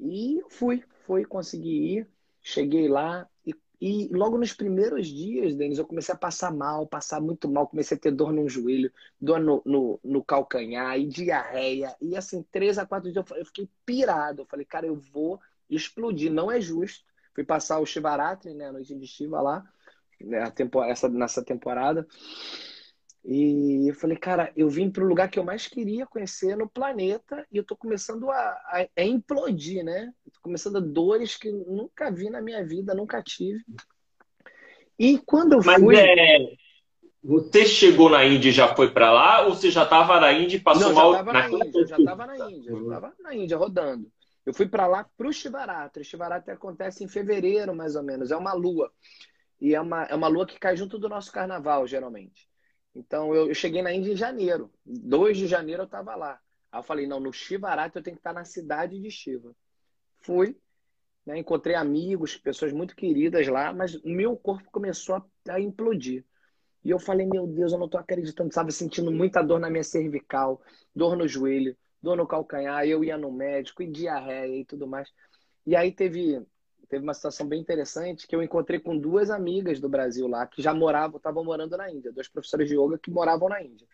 E 0.00 0.42
fui, 0.48 0.82
fui, 1.04 1.24
consegui 1.24 1.98
ir. 1.98 2.08
Cheguei 2.40 2.88
lá, 2.88 3.28
e 3.80 4.08
logo 4.12 4.36
nos 4.36 4.52
primeiros 4.52 5.06
dias, 5.06 5.54
Denis, 5.54 5.78
eu 5.78 5.86
comecei 5.86 6.12
a 6.12 6.18
passar 6.18 6.52
mal, 6.52 6.86
passar 6.86 7.20
muito 7.20 7.48
mal, 7.48 7.68
comecei 7.68 7.96
a 7.96 8.00
ter 8.00 8.10
dor 8.10 8.32
no 8.32 8.48
joelho, 8.48 8.92
dor 9.20 9.38
no, 9.38 9.62
no, 9.64 10.00
no 10.02 10.24
calcanhar 10.24 10.98
e 10.98 11.06
diarreia. 11.06 11.94
E 12.00 12.16
assim, 12.16 12.44
três 12.50 12.76
a 12.76 12.84
quatro 12.84 13.12
dias 13.12 13.24
eu 13.30 13.46
fiquei 13.46 13.68
pirado. 13.86 14.42
Eu 14.42 14.46
falei, 14.46 14.66
cara, 14.66 14.86
eu 14.86 14.96
vou 14.96 15.40
explodir, 15.70 16.32
não 16.32 16.50
é 16.50 16.60
justo. 16.60 17.04
Fui 17.32 17.44
passar 17.44 17.78
o 17.78 17.86
Shivaratri, 17.86 18.52
né, 18.52 18.66
a 18.66 18.72
noite 18.72 18.96
de 18.96 19.06
Shiva 19.06 19.40
lá, 19.40 19.64
né, 20.20 20.42
a 20.42 20.50
tempo, 20.50 20.82
essa, 20.82 21.08
nessa 21.08 21.44
temporada. 21.44 22.06
E 23.24 23.90
eu 23.90 23.94
falei, 23.94 24.16
cara, 24.16 24.50
eu 24.56 24.70
vim 24.70 24.90
para 24.90 25.04
o 25.04 25.06
lugar 25.06 25.28
que 25.28 25.38
eu 25.38 25.44
mais 25.44 25.66
queria 25.66 26.06
conhecer 26.06 26.56
no 26.56 26.68
planeta 26.68 27.46
e 27.52 27.58
eu 27.58 27.64
tô 27.64 27.76
começando 27.76 28.30
a, 28.30 28.36
a, 28.36 28.88
a 28.96 29.04
implodir, 29.04 29.84
né? 29.84 30.10
Tô 30.32 30.40
começando 30.40 30.76
a 30.76 30.80
dores 30.80 31.36
que 31.36 31.50
nunca 31.50 32.10
vi 32.10 32.30
na 32.30 32.40
minha 32.40 32.64
vida, 32.64 32.94
nunca 32.94 33.22
tive. 33.22 33.62
E 34.98 35.18
quando 35.18 35.54
eu 35.54 35.60
Mas 35.64 35.80
fui. 35.80 35.96
É... 35.96 36.56
Você 37.22 37.66
chegou 37.66 38.08
na 38.08 38.24
Índia 38.24 38.48
e 38.48 38.52
já 38.52 38.74
foi 38.74 38.92
para 38.92 39.12
lá? 39.12 39.46
Ou 39.46 39.54
você 39.54 39.70
já 39.70 39.82
estava 39.82 40.20
na 40.20 40.32
Índia 40.32 40.56
e 40.56 40.60
passou 40.60 40.88
Não, 40.88 40.94
mal? 40.94 41.12
Já 41.12 41.22
na 41.24 41.50
Índia, 41.50 41.80
eu 41.80 41.86
já 41.86 41.98
estava 41.98 42.26
na 42.26 42.36
Índia, 42.50 42.70
eu 42.70 42.82
estava 42.82 43.14
na 43.20 43.34
Índia 43.34 43.56
rodando. 43.56 44.10
Eu 44.46 44.54
fui 44.54 44.66
para 44.66 44.86
lá 44.86 45.06
para 45.16 45.28
o 45.28 45.32
Shivaratri. 45.32 46.00
O 46.00 46.04
Shivaratri 46.04 46.52
acontece 46.52 47.04
em 47.04 47.08
fevereiro, 47.08 47.74
mais 47.74 47.96
ou 47.96 48.02
menos. 48.02 48.30
É 48.30 48.36
uma 48.36 48.54
lua. 48.54 48.90
E 49.60 49.74
é 49.74 49.80
uma, 49.80 50.04
é 50.04 50.14
uma 50.14 50.28
lua 50.28 50.46
que 50.46 50.58
cai 50.58 50.76
junto 50.76 50.98
do 50.98 51.08
nosso 51.08 51.32
carnaval, 51.32 51.86
geralmente. 51.86 52.48
Então 52.94 53.34
eu, 53.34 53.48
eu 53.48 53.54
cheguei 53.54 53.82
na 53.82 53.92
Índia 53.92 54.12
em 54.12 54.16
janeiro. 54.16 54.70
2 54.84 55.36
de 55.36 55.46
janeiro 55.46 55.82
eu 55.82 55.86
estava 55.86 56.14
lá. 56.14 56.40
Aí 56.70 56.78
eu 56.78 56.82
falei, 56.82 57.06
não, 57.06 57.20
no 57.20 57.32
Shivarati 57.32 57.96
eu 57.96 58.02
tenho 58.02 58.16
que 58.16 58.20
estar 58.20 58.32
na 58.32 58.44
cidade 58.44 59.00
de 59.00 59.10
Shiva. 59.10 59.54
Fui, 60.18 60.56
né, 61.24 61.38
encontrei 61.38 61.74
amigos, 61.74 62.36
pessoas 62.36 62.72
muito 62.72 62.94
queridas 62.96 63.46
lá, 63.48 63.72
mas 63.72 63.94
o 63.96 64.08
meu 64.08 64.36
corpo 64.36 64.70
começou 64.70 65.16
a, 65.16 65.24
a 65.50 65.60
implodir. 65.60 66.24
E 66.84 66.90
eu 66.90 66.98
falei, 66.98 67.26
meu 67.26 67.46
Deus, 67.46 67.72
eu 67.72 67.78
não 67.78 67.86
estou 67.86 68.00
acreditando. 68.00 68.48
Estava 68.48 68.70
sentindo 68.70 69.10
muita 69.10 69.42
dor 69.42 69.60
na 69.60 69.68
minha 69.68 69.84
cervical, 69.84 70.60
dor 70.94 71.16
no 71.16 71.26
joelho, 71.26 71.76
dor 72.00 72.16
no 72.16 72.26
calcanhar. 72.26 72.84
Eu 72.86 73.04
ia 73.04 73.16
no 73.18 73.32
médico 73.32 73.82
e 73.82 73.90
diarreia 73.90 74.60
e 74.60 74.64
tudo 74.64 74.86
mais. 74.86 75.12
E 75.66 75.76
aí 75.76 75.92
teve 75.92 76.40
teve 76.88 77.02
uma 77.02 77.14
situação 77.14 77.46
bem 77.46 77.60
interessante 77.60 78.26
que 78.26 78.34
eu 78.34 78.42
encontrei 78.42 78.80
com 78.80 78.98
duas 78.98 79.30
amigas 79.30 79.78
do 79.78 79.88
Brasil 79.88 80.26
lá 80.26 80.46
que 80.46 80.62
já 80.62 80.72
moravam, 80.72 81.18
estavam 81.18 81.44
morando 81.44 81.76
na 81.76 81.90
Índia, 81.90 82.12
dois 82.12 82.28
professores 82.28 82.68
de 82.68 82.76
yoga 82.76 82.98
que 82.98 83.10
moravam 83.10 83.48
na 83.48 83.62
Índia. 83.62 83.86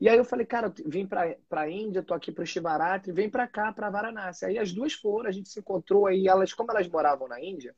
E 0.00 0.08
aí 0.08 0.16
eu 0.16 0.24
falei, 0.24 0.46
cara, 0.46 0.72
eu 0.78 0.88
vim 0.88 1.06
para 1.06 1.36
a 1.50 1.70
Índia, 1.70 2.02
tô 2.02 2.14
aqui 2.14 2.30
para 2.30 2.44
o 2.44 2.46
Shivaratri, 2.46 3.12
vem 3.12 3.28
para 3.28 3.48
cá, 3.48 3.72
para 3.72 3.90
Varanasi. 3.90 4.44
Aí 4.44 4.58
as 4.58 4.72
duas 4.72 4.92
foram, 4.92 5.28
a 5.28 5.32
gente 5.32 5.48
se 5.48 5.58
encontrou 5.58 6.06
aí, 6.06 6.28
elas, 6.28 6.52
como 6.52 6.70
elas 6.70 6.86
moravam 6.88 7.26
na 7.26 7.42
Índia, 7.42 7.74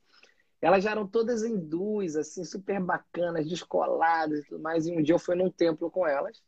elas 0.61 0.83
já 0.83 0.91
eram 0.91 1.07
todas 1.07 1.43
hindus, 1.43 2.15
assim, 2.15 2.43
super 2.43 2.79
bacanas, 2.79 3.49
descoladas 3.49 4.41
e 4.41 4.47
tudo 4.47 4.61
mais. 4.61 4.85
E 4.85 4.91
um 4.91 5.01
dia 5.01 5.15
eu 5.15 5.19
fui 5.19 5.35
num 5.35 5.49
templo 5.49 5.89
com 5.89 6.05
elas 6.05 6.43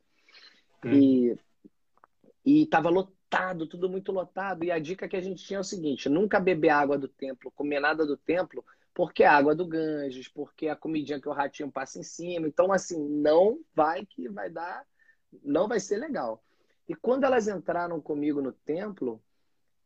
hum. 0.86 0.92
e 0.92 1.38
e 2.46 2.66
tava 2.66 2.90
lotado 2.90 3.23
lotado, 3.34 3.68
tudo 3.68 3.90
muito 3.90 4.12
lotado. 4.12 4.64
E 4.64 4.72
a 4.72 4.78
dica 4.78 5.08
que 5.08 5.16
a 5.16 5.22
gente 5.22 5.44
tinha 5.44 5.58
é 5.58 5.62
o 5.62 5.64
seguinte: 5.64 6.08
nunca 6.08 6.40
beber 6.40 6.70
água 6.70 6.98
do 6.98 7.08
templo, 7.08 7.52
comer 7.52 7.80
nada 7.80 8.06
do 8.06 8.16
templo, 8.16 8.64
porque 8.94 9.24
é 9.24 9.28
água 9.28 9.56
do 9.56 9.66
Ganges, 9.66 10.28
porque 10.28 10.68
é 10.68 10.72
a 10.72 10.76
comidinha 10.76 11.20
que 11.20 11.28
o 11.28 11.34
ratinho 11.34 11.72
passa 11.72 12.00
em 12.00 12.04
cima. 12.04 12.48
Então, 12.48 12.72
assim, 12.72 13.08
não 13.10 13.60
vai 13.76 14.06
que 14.06 14.30
vai 14.30 14.50
dar, 14.50 14.86
não 15.44 15.68
vai 15.68 15.80
ser 15.80 15.98
legal. 15.98 16.44
E 16.88 16.94
quando 16.94 17.24
elas 17.24 17.48
entraram 17.48 18.00
comigo 18.00 18.42
no 18.42 18.52
templo, 18.52 19.22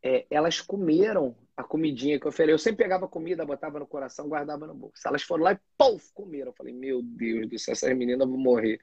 é, 0.03 0.25
elas 0.29 0.59
comeram 0.59 1.35
a 1.55 1.63
comidinha 1.63 2.19
que 2.19 2.25
eu 2.25 2.29
ofereci. 2.29 2.51
Eu 2.51 2.59
sempre 2.59 2.83
pegava 2.83 3.07
comida, 3.07 3.45
botava 3.45 3.79
no 3.79 3.87
coração, 3.87 4.27
guardava 4.27 4.67
no 4.67 4.73
bolso. 4.73 5.07
Elas 5.07 5.23
foram 5.23 5.43
lá 5.43 5.53
e 5.53 5.59
puf, 5.77 6.11
comeram. 6.13 6.47
Eu 6.47 6.53
falei, 6.53 6.73
meu 6.73 7.01
Deus 7.01 7.47
do 7.47 7.59
céu, 7.59 7.71
essas 7.71 7.95
meninas 7.95 8.27
vão 8.27 8.37
morrer. 8.37 8.79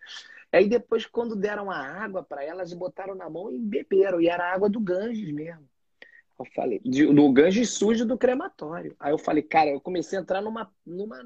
Aí 0.54 0.68
depois, 0.68 1.04
quando 1.04 1.34
deram 1.34 1.70
a 1.70 1.76
água 1.76 2.22
para 2.22 2.44
elas, 2.44 2.72
botaram 2.72 3.14
na 3.14 3.28
mão 3.28 3.50
e 3.50 3.58
beberam. 3.58 4.20
E 4.20 4.28
era 4.28 4.52
água 4.52 4.68
do 4.68 4.78
Ganges 4.78 5.32
mesmo. 5.32 5.68
Eu 6.38 6.44
falei, 6.54 6.80
do 6.80 7.32
Ganges 7.32 7.70
sujo 7.70 8.04
do 8.04 8.18
crematório. 8.18 8.94
Aí 8.98 9.12
eu 9.12 9.18
falei, 9.18 9.42
cara, 9.42 9.70
eu 9.70 9.80
comecei 9.80 10.18
a 10.18 10.22
entrar 10.22 10.42
numa, 10.42 10.70
numa 10.84 11.22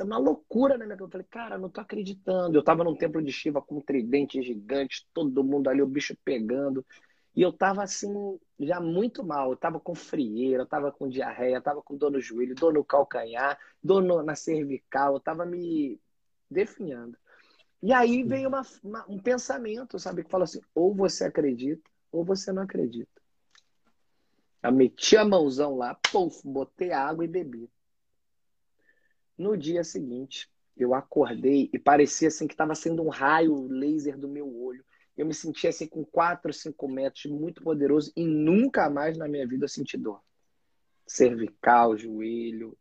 é 0.00 0.02
uma 0.02 0.16
loucura 0.16 0.78
na 0.78 0.86
minha 0.86 0.96
Eu 0.98 1.08
falei, 1.08 1.26
cara, 1.28 1.58
não 1.58 1.68
tô 1.68 1.80
acreditando. 1.80 2.56
Eu 2.56 2.62
tava 2.62 2.82
num 2.84 2.96
templo 2.96 3.20
de 3.22 3.32
Shiva 3.32 3.60
com 3.60 3.76
um 3.76 3.80
tridente 3.80 4.40
gigante, 4.42 5.06
todo 5.12 5.44
mundo 5.44 5.68
ali, 5.68 5.82
o 5.82 5.86
bicho 5.86 6.16
pegando. 6.24 6.84
E 7.34 7.42
eu 7.42 7.52
tava 7.52 7.82
assim, 7.82 8.38
já 8.60 8.80
muito 8.80 9.24
mal. 9.24 9.50
Eu 9.50 9.56
tava 9.56 9.80
com 9.80 9.94
frieira, 9.94 10.62
eu 10.62 10.66
tava 10.66 10.92
com 10.92 11.08
diarreia, 11.08 11.56
eu 11.56 11.62
tava 11.62 11.82
com 11.82 11.96
dor 11.96 12.10
no 12.10 12.20
joelho, 12.20 12.54
dor 12.54 12.72
no 12.72 12.84
calcanhar, 12.84 13.58
dor 13.82 14.02
no, 14.02 14.22
na 14.22 14.34
cervical, 14.34 15.14
eu 15.14 15.20
tava 15.20 15.44
me 15.44 16.00
definhando. 16.50 17.16
E 17.82 17.92
aí 17.92 18.22
vem 18.22 18.46
uma, 18.46 18.62
uma, 18.82 19.04
um 19.08 19.18
pensamento, 19.18 19.98
sabe, 19.98 20.22
que 20.22 20.30
fala 20.30 20.44
assim: 20.44 20.60
ou 20.74 20.94
você 20.94 21.24
acredita, 21.24 21.82
ou 22.12 22.24
você 22.24 22.52
não 22.52 22.62
acredita. 22.62 23.10
Eu 24.62 24.70
meti 24.70 25.16
a 25.16 25.24
mãozão 25.24 25.76
lá, 25.76 25.94
puf, 25.94 26.40
botei 26.44 26.92
água 26.92 27.24
e 27.24 27.28
bebi. 27.28 27.68
No 29.36 29.56
dia 29.56 29.82
seguinte, 29.82 30.48
eu 30.76 30.94
acordei 30.94 31.68
e 31.72 31.78
parecia 31.78 32.28
assim 32.28 32.46
que 32.46 32.54
estava 32.54 32.74
sendo 32.76 33.02
um 33.02 33.08
raio 33.08 33.66
laser 33.66 34.16
do 34.16 34.28
meu 34.28 34.46
olho. 34.62 34.84
Eu 35.16 35.26
me 35.26 35.34
sentia 35.34 35.70
assim 35.70 35.86
com 35.86 36.04
4, 36.04 36.52
5 36.52 36.88
metros, 36.88 37.26
muito 37.26 37.62
poderoso, 37.62 38.12
e 38.16 38.24
nunca 38.24 38.88
mais 38.88 39.18
na 39.18 39.26
minha 39.26 39.46
vida 39.46 39.64
eu 39.64 39.68
senti 39.68 39.98
dor. 39.98 40.22
Cervical, 41.06 41.96
joelho. 41.96 42.78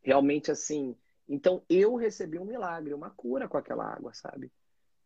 Realmente 0.00 0.52
assim, 0.52 0.96
então 1.28 1.62
eu 1.68 1.94
recebi 1.96 2.38
um 2.38 2.44
milagre, 2.44 2.94
uma 2.94 3.10
cura 3.10 3.48
com 3.48 3.56
aquela 3.56 3.86
água, 3.86 4.12
sabe? 4.12 4.52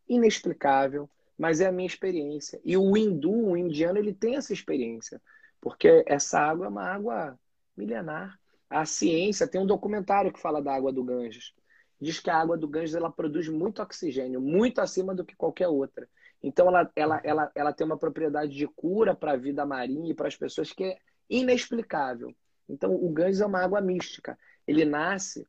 Inexplicável, 0.09 1.09
mas 1.37 1.61
é 1.61 1.67
a 1.67 1.73
minha 1.73 1.87
experiência. 1.87 2.61
E 2.65 2.77
o 2.77 2.97
hindu, 2.97 3.33
o 3.33 3.57
indiano, 3.57 3.99
ele 3.99 4.13
tem 4.13 4.37
essa 4.37 4.53
experiência, 4.53 5.23
porque 5.61 6.03
essa 6.07 6.41
água 6.41 6.67
é 6.67 6.69
uma 6.69 6.85
água 6.85 7.39
milenar. 7.77 8.39
A 8.69 8.85
ciência 8.85 9.47
tem 9.47 9.61
um 9.61 9.67
documentário 9.67 10.33
que 10.33 10.41
fala 10.41 10.61
da 10.61 10.75
água 10.75 10.93
do 10.93 11.05
Ganges. 11.05 11.55
Diz 12.01 12.21
que 12.21 12.31
a 12.31 12.37
água 12.37 12.57
do 12.57 12.69
Ganges 12.69 12.95
ela 12.95 13.11
produz 13.11 13.49
muito 13.49 13.81
oxigênio, 13.81 14.41
muito 14.41 14.81
acima 14.81 15.15
do 15.15 15.25
que 15.25 15.37
qualquer 15.37 15.69
outra. 15.69 16.09
Então 16.43 16.69
ela, 16.69 16.91
ela, 16.95 17.21
ela, 17.25 17.53
ela 17.55 17.73
tem 17.73 17.87
uma 17.87 17.99
propriedade 17.99 18.55
de 18.55 18.67
cura 18.67 19.15
para 19.15 19.33
a 19.33 19.37
vida 19.37 19.65
marinha 19.65 20.11
e 20.11 20.15
para 20.15 20.29
as 20.29 20.37
pessoas 20.37 20.73
que 20.73 20.85
é 20.85 20.97
inexplicável. 21.31 22.35
Então 22.69 22.95
o 22.95 23.09
Ganges 23.11 23.41
é 23.41 23.47
uma 23.47 23.63
água 23.63 23.81
mística. 23.81 24.39
Ele 24.67 24.85
nasce 24.85 25.47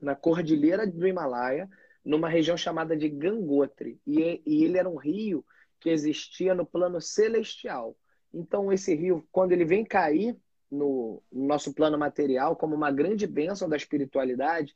na 0.00 0.14
cordilheira 0.14 0.86
do 0.86 1.06
Himalaia, 1.06 1.68
numa 2.04 2.28
região 2.28 2.56
chamada 2.56 2.96
de 2.96 3.08
Gangotri. 3.08 4.00
E, 4.06 4.42
e 4.46 4.64
ele 4.64 4.78
era 4.78 4.88
um 4.88 4.96
rio 4.96 5.44
que 5.78 5.90
existia 5.90 6.54
no 6.54 6.66
plano 6.66 7.00
celestial. 7.00 7.96
Então, 8.32 8.72
esse 8.72 8.94
rio, 8.94 9.26
quando 9.32 9.52
ele 9.52 9.64
vem 9.64 9.84
cair 9.84 10.36
no, 10.70 11.22
no 11.32 11.46
nosso 11.46 11.74
plano 11.74 11.98
material, 11.98 12.56
como 12.56 12.74
uma 12.74 12.90
grande 12.90 13.26
bênção 13.26 13.68
da 13.68 13.76
espiritualidade, 13.76 14.74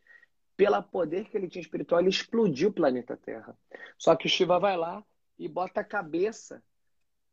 pelo 0.57 0.83
poder 0.83 1.29
que 1.29 1.37
ele 1.37 1.49
tinha 1.49 1.63
espiritual, 1.63 2.01
ele 2.01 2.11
explodiu 2.11 2.69
o 2.69 2.73
planeta 2.73 3.17
Terra. 3.17 3.57
Só 3.99 4.15
que 4.15 4.29
Shiva 4.29 4.59
vai 4.59 4.77
lá 4.77 5.05
e 5.39 5.49
bota 5.49 5.81
a 5.81 5.85
cabeça 5.85 6.63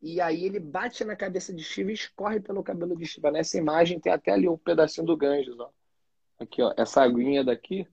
e 0.02 0.20
aí 0.20 0.46
ele 0.46 0.60
bate 0.60 1.06
na 1.06 1.16
cabeça 1.16 1.54
de 1.54 1.64
Shiva 1.64 1.92
e 1.92 1.94
escorre 1.94 2.40
pelo 2.40 2.64
cabelo 2.64 2.98
de 2.98 3.06
Shiva. 3.06 3.32
Nessa 3.32 3.58
imagem 3.58 4.00
tem 4.00 4.12
até 4.12 4.32
ali 4.32 4.50
um 4.50 4.58
pedacinho 4.58 5.06
do 5.06 5.16
Ganges, 5.16 5.60
ó. 5.60 5.72
Aqui, 6.42 6.60
ó, 6.64 6.74
essa 6.76 7.04
aguinha 7.04 7.44
daqui 7.44 7.88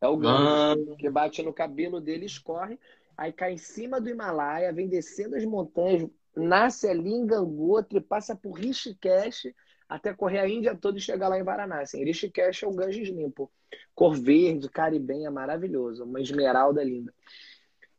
é 0.00 0.08
o 0.08 0.16
Ganges, 0.16 0.88
ah. 0.88 0.96
que 0.98 1.08
bate 1.08 1.40
no 1.40 1.52
cabelo 1.52 2.00
dele, 2.00 2.26
escorre, 2.26 2.76
aí 3.16 3.32
cai 3.32 3.52
em 3.52 3.58
cima 3.58 4.00
do 4.00 4.10
Himalaia, 4.10 4.72
vem 4.72 4.88
descendo 4.88 5.36
as 5.36 5.44
montanhas, 5.44 6.10
nasce 6.34 6.88
ali 6.88 7.12
em 7.12 7.24
Gangotri, 7.24 8.00
passa 8.00 8.34
por 8.34 8.54
Rishikesh, 8.54 9.54
até 9.88 10.12
correr 10.12 10.40
a 10.40 10.48
Índia 10.48 10.74
toda 10.74 10.98
e 10.98 11.00
chegar 11.00 11.28
lá 11.28 11.38
em 11.38 11.44
Varanasi. 11.44 12.02
Rishikesh 12.02 12.64
é 12.64 12.66
o 12.66 12.74
Ganges 12.74 13.08
limpo. 13.08 13.48
Cor 13.94 14.16
verde, 14.16 14.68
caribenha, 14.68 15.30
maravilhoso. 15.30 16.02
Uma 16.02 16.20
esmeralda 16.20 16.82
linda. 16.82 17.14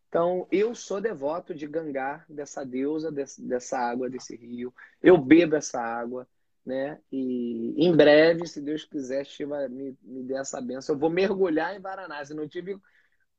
Então, 0.09 0.45
eu 0.51 0.75
sou 0.75 0.99
devoto 0.99 1.55
de 1.55 1.65
Gangá, 1.65 2.25
dessa 2.27 2.65
deusa, 2.65 3.09
dessa 3.09 3.77
água, 3.77 4.09
desse 4.09 4.35
rio. 4.35 4.73
Eu 5.01 5.17
bebo 5.17 5.55
essa 5.55 5.79
água, 5.79 6.27
né? 6.66 6.99
E 7.11 7.74
em 7.78 7.95
breve, 7.95 8.47
se 8.47 8.61
Deus 8.61 8.86
quiser, 8.86 9.26
Shiva 9.26 9.68
me, 9.70 9.97
me 10.01 10.24
dê 10.24 10.36
essa 10.36 10.61
benção. 10.61 10.95
Eu 10.95 10.99
vou 10.99 11.09
mergulhar 11.09 11.76
em 11.76 11.80
Varanasi. 11.80 12.34
Não 12.34 12.47
tive 12.47 12.78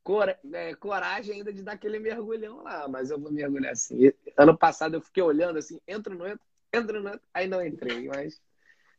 cor, 0.05 0.37
é, 0.53 0.75
coragem 0.75 1.37
ainda 1.37 1.53
de 1.53 1.62
dar 1.62 1.72
aquele 1.72 1.99
mergulhão 1.99 2.62
lá, 2.62 2.87
mas 2.87 3.11
eu 3.11 3.18
vou 3.18 3.33
mergulhar 3.33 3.72
assim. 3.72 4.12
Ano 4.37 4.57
passado 4.57 4.95
eu 4.95 5.01
fiquei 5.01 5.22
olhando 5.22 5.59
assim, 5.59 5.81
entro 5.89 6.14
no 6.14 6.27
entro, 6.27 6.45
entro 6.72 7.03
no 7.03 7.09
entro, 7.09 7.22
aí 7.33 7.49
não 7.49 7.64
entrei, 7.64 8.07
mas, 8.07 8.41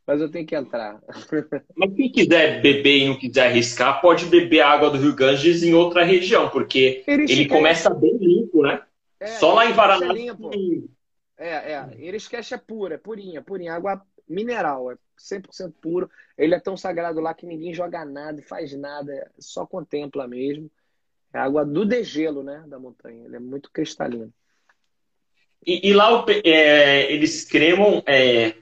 mas 0.04 0.20
eu 0.20 0.28
tenho 0.28 0.44
que 0.44 0.56
entrar. 0.56 1.00
Mas 1.76 1.94
quem 1.94 2.10
quiser 2.10 2.60
beber 2.60 2.98
e 2.98 3.08
não 3.08 3.18
quiser 3.18 3.48
arriscar, 3.48 4.00
pode 4.00 4.26
beber 4.26 4.60
água 4.60 4.90
do 4.90 4.98
Rio 4.98 5.14
Ganges 5.14 5.62
em 5.62 5.74
outra 5.74 6.04
região, 6.04 6.48
porque 6.48 7.04
ele 7.06 7.46
começa 7.46 7.90
bem 7.90 8.16
limpo, 8.16 8.62
né? 8.62 8.82
É, 9.20 9.26
Só 9.26 9.54
lá 9.54 9.66
em 9.66 9.72
Varanasi. 9.72 10.10
É, 10.10 10.14
limpo. 10.14 10.50
é, 11.36 11.72
é. 11.72 11.90
Irisqueche 11.98 12.54
é 12.54 12.58
pura, 12.58 12.98
purinha, 12.98 13.42
purinha. 13.42 13.74
Água 13.74 14.02
mineral, 14.28 14.90
é 14.90 14.96
100% 15.18 15.72
puro. 15.80 16.10
Ele 16.36 16.54
é 16.54 16.60
tão 16.60 16.76
sagrado 16.76 17.20
lá 17.20 17.34
que 17.34 17.46
ninguém 17.46 17.72
joga 17.72 18.04
nada, 18.04 18.42
faz 18.42 18.72
nada, 18.72 19.30
só 19.38 19.66
contempla 19.66 20.26
mesmo. 20.26 20.70
É 21.32 21.38
água 21.38 21.64
do 21.64 21.84
degelo, 21.84 22.42
né, 22.42 22.64
da 22.66 22.78
montanha. 22.78 23.24
Ele 23.24 23.36
é 23.36 23.40
muito 23.40 23.70
cristalino. 23.70 24.32
E, 25.66 25.88
e 25.88 25.92
lá 25.92 26.24
é, 26.44 27.12
eles 27.12 27.44
cremam, 27.44 28.02
é, 28.06 28.54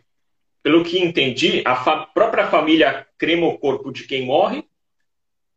pelo 0.63 0.83
que 0.83 0.99
entendi, 0.99 1.63
a 1.65 1.77
fa 1.77 2.07
própria 2.07 2.47
família 2.47 3.07
crema 3.19 3.47
o 3.47 3.59
corpo 3.59 3.93
de 3.93 4.05
quem 4.07 4.25
morre 4.25 4.65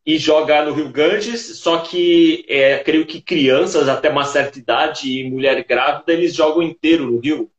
e 0.06 0.18
joga 0.18 0.64
no 0.64 0.74
Rio 0.74 0.90
Ganges, 0.90 1.58
só 1.60 1.80
que 1.80 2.46
é, 2.48 2.80
creio 2.80 3.06
que 3.06 3.22
crianças 3.22 3.90
até 3.90 4.10
uma 4.10 4.24
certa 4.24 4.58
idade 4.58 5.20
e 5.20 5.30
mulher 5.30 5.66
grávida, 5.66 6.14
eles 6.14 6.34
jogam 6.34 6.64
inteiro 6.64 7.06
no 7.06 7.20
rio. 7.20 7.52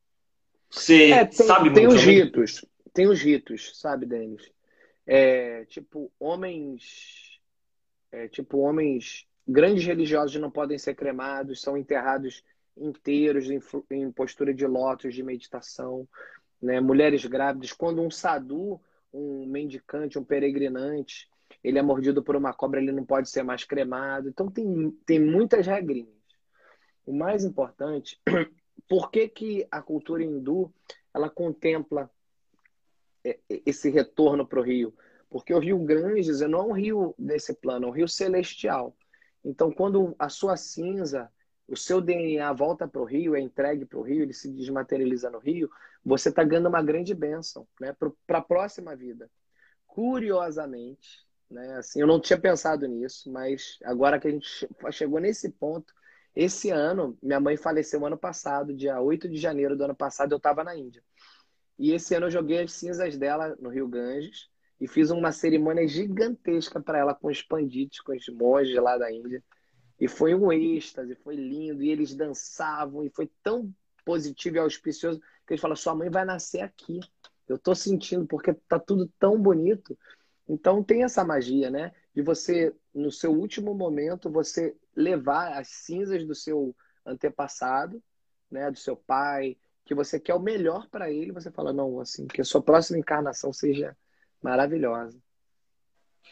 Você 0.70 1.10
é, 1.10 1.24
tem, 1.24 1.46
sabe 1.46 1.72
tem 1.72 1.86
os 1.86 2.02
ritos, 2.02 2.64
tem 2.92 3.06
os 3.08 3.20
ritos, 3.20 3.78
sabe, 3.78 4.06
Denis? 4.06 4.50
É, 5.06 5.64
tipo, 5.64 6.12
homens. 6.18 7.40
É, 8.12 8.28
tipo, 8.28 8.58
homens. 8.58 9.26
Grandes 9.46 9.84
religiosos 9.84 10.38
não 10.38 10.50
podem 10.50 10.76
ser 10.76 10.94
cremados, 10.94 11.62
são 11.62 11.76
enterrados 11.76 12.44
inteiros 12.76 13.50
em, 13.50 13.60
em 13.90 14.12
postura 14.12 14.52
de 14.52 14.66
lótus, 14.66 15.14
de 15.14 15.22
meditação. 15.22 16.06
Né? 16.60 16.80
Mulheres 16.80 17.24
grávidas, 17.24 17.72
quando 17.72 18.02
um 18.02 18.10
sadhu, 18.10 18.80
um 19.12 19.46
mendicante, 19.46 20.18
um 20.18 20.24
peregrinante, 20.24 21.28
ele 21.62 21.78
é 21.78 21.82
mordido 21.82 22.22
por 22.22 22.36
uma 22.36 22.52
cobra, 22.52 22.80
ele 22.80 22.92
não 22.92 23.04
pode 23.04 23.30
ser 23.30 23.42
mais 23.42 23.64
cremado. 23.64 24.28
Então 24.28 24.50
tem, 24.50 24.90
tem 25.06 25.18
muitas 25.18 25.66
regrinhas. 25.66 26.08
O 27.06 27.12
mais 27.12 27.42
importante 27.44 28.20
por 28.86 29.10
que, 29.10 29.28
que 29.28 29.66
a 29.70 29.82
cultura 29.82 30.22
hindu 30.22 30.72
ela 31.12 31.28
contempla 31.28 32.10
é, 33.24 33.38
esse 33.48 33.90
retorno 33.90 34.46
para 34.46 34.60
o 34.60 34.62
rio? 34.62 34.94
Porque 35.30 35.52
o 35.52 35.58
rio 35.58 35.78
Ganges 35.78 36.40
não 36.40 36.60
é 36.60 36.62
um 36.62 36.72
rio 36.72 37.14
desse 37.18 37.54
plano, 37.54 37.86
é 37.86 37.88
um 37.88 37.92
rio 37.92 38.08
celestial. 38.08 38.96
Então, 39.44 39.70
quando 39.70 40.14
a 40.18 40.28
sua 40.28 40.56
cinza, 40.56 41.30
o 41.66 41.76
seu 41.76 42.00
DNA 42.00 42.50
volta 42.52 42.88
para 42.88 43.00
o 43.00 43.04
rio, 43.04 43.34
é 43.34 43.40
entregue 43.40 43.84
para 43.84 43.98
o 43.98 44.02
rio, 44.02 44.22
ele 44.22 44.32
se 44.32 44.48
desmaterializa 44.48 45.30
no 45.30 45.38
rio, 45.38 45.70
você 46.04 46.30
está 46.30 46.42
ganhando 46.42 46.68
uma 46.68 46.82
grande 46.82 47.14
bênção 47.14 47.66
né, 47.80 47.94
para 48.26 48.38
a 48.38 48.42
próxima 48.42 48.96
vida. 48.96 49.30
Curiosamente, 49.86 51.26
né, 51.50 51.76
assim, 51.76 52.00
eu 52.00 52.06
não 52.06 52.20
tinha 52.20 52.38
pensado 52.38 52.86
nisso, 52.86 53.30
mas 53.30 53.78
agora 53.84 54.18
que 54.18 54.28
a 54.28 54.30
gente 54.30 54.68
chegou 54.92 55.20
nesse 55.20 55.50
ponto, 55.50 55.94
esse 56.40 56.70
ano, 56.70 57.18
minha 57.20 57.40
mãe 57.40 57.56
faleceu 57.56 58.06
ano 58.06 58.16
passado, 58.16 58.72
dia 58.72 59.00
8 59.00 59.28
de 59.28 59.36
janeiro 59.36 59.76
do 59.76 59.82
ano 59.82 59.94
passado, 59.94 60.30
eu 60.30 60.36
estava 60.36 60.62
na 60.62 60.76
Índia. 60.76 61.02
E 61.76 61.90
esse 61.90 62.14
ano 62.14 62.26
eu 62.26 62.30
joguei 62.30 62.62
as 62.62 62.70
cinzas 62.74 63.16
dela 63.16 63.56
no 63.58 63.68
Rio 63.68 63.88
Ganges 63.88 64.48
e 64.80 64.86
fiz 64.86 65.10
uma 65.10 65.32
cerimônia 65.32 65.88
gigantesca 65.88 66.80
para 66.80 66.96
ela 66.96 67.12
com 67.12 67.26
os 67.26 67.42
pandites, 67.42 68.00
com 68.00 68.12
os 68.12 68.28
monges 68.28 68.80
lá 68.80 68.96
da 68.96 69.10
Índia. 69.10 69.42
E 69.98 70.06
foi 70.06 70.32
um 70.32 70.52
êxtase, 70.52 71.16
foi 71.16 71.34
lindo. 71.34 71.82
E 71.82 71.90
eles 71.90 72.14
dançavam 72.14 73.02
e 73.02 73.10
foi 73.10 73.28
tão 73.42 73.74
positivo 74.04 74.56
e 74.56 74.58
auspicioso 74.60 75.18
que 75.44 75.54
eles 75.54 75.60
falaram: 75.60 75.74
sua 75.74 75.96
mãe 75.96 76.08
vai 76.08 76.24
nascer 76.24 76.60
aqui. 76.60 77.00
Eu 77.48 77.56
estou 77.56 77.74
sentindo, 77.74 78.24
porque 78.26 78.54
tá 78.54 78.78
tudo 78.78 79.12
tão 79.18 79.42
bonito. 79.42 79.98
Então 80.48 80.84
tem 80.84 81.02
essa 81.02 81.24
magia, 81.24 81.68
né? 81.68 81.92
De 82.14 82.22
você, 82.22 82.72
no 82.94 83.10
seu 83.10 83.32
último 83.32 83.74
momento, 83.74 84.30
você 84.30 84.76
levar 84.98 85.52
as 85.52 85.68
cinzas 85.68 86.26
do 86.26 86.34
seu 86.34 86.74
antepassado, 87.06 88.02
né, 88.50 88.70
do 88.70 88.78
seu 88.78 88.96
pai, 88.96 89.56
que 89.84 89.94
você 89.94 90.18
quer 90.18 90.34
o 90.34 90.40
melhor 90.40 90.88
para 90.90 91.10
ele, 91.10 91.32
você 91.32 91.50
fala 91.50 91.72
não, 91.72 92.00
assim, 92.00 92.26
que 92.26 92.40
a 92.40 92.44
sua 92.44 92.60
próxima 92.60 92.98
encarnação 92.98 93.52
seja 93.52 93.96
maravilhosa. 94.42 95.16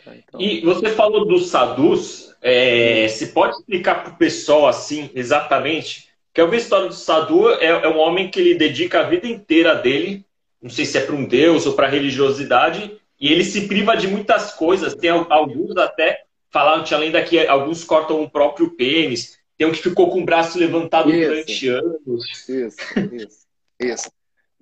Tá, 0.05 0.15
então... 0.17 0.41
E 0.41 0.61
você 0.63 0.91
falou 0.91 1.25
dos 1.25 1.49
sadhus, 1.49 2.35
é, 2.43 3.07
se 3.09 3.29
pode 3.29 3.57
explicar 3.57 4.03
para 4.03 4.13
o 4.13 4.17
pessoal 4.17 4.67
assim, 4.67 5.11
exatamente? 5.15 6.11
Que 6.35 6.41
eu 6.41 6.51
vi 6.51 6.57
a 6.57 6.61
história 6.61 6.89
do 6.89 6.95
sadhu 6.95 7.49
é, 7.51 7.67
é 7.67 7.89
um 7.89 7.99
homem 7.99 8.31
que 8.31 8.41
ele 8.41 8.57
dedica 8.57 9.01
a 9.01 9.09
vida 9.09 9.27
inteira 9.27 9.75
dele, 9.75 10.27
não 10.61 10.69
sei 10.69 10.85
se 10.85 10.99
é 10.99 11.07
para 11.07 11.15
um 11.15 11.25
deus 11.25 11.65
ou 11.65 11.75
para 11.75 11.89
religiosidade, 11.89 13.01
e 13.19 13.33
ele 13.33 13.45
se 13.45 13.67
priva 13.67 13.97
de 13.97 14.07
muitas 14.07 14.53
coisas. 14.53 14.95
Tem 14.95 15.09
alguns 15.09 15.77
até 15.79 16.26
falaram, 16.51 16.85
tinha 16.85 16.99
além 16.99 17.11
daqui, 17.11 17.47
alguns 17.47 17.85
cortam 17.85 18.23
o 18.23 18.31
próprio 18.31 18.71
pênis. 18.77 19.39
Tem 19.57 19.67
um 19.67 19.73
que 19.73 19.83
ficou 19.83 20.11
com 20.11 20.21
o 20.21 20.25
braço 20.25 20.59
levantado 20.59 21.11
isso, 21.11 21.29
durante 21.29 21.69
anos. 21.69 22.49
Isso, 22.49 22.83
isso, 23.13 23.47
isso. 23.81 24.11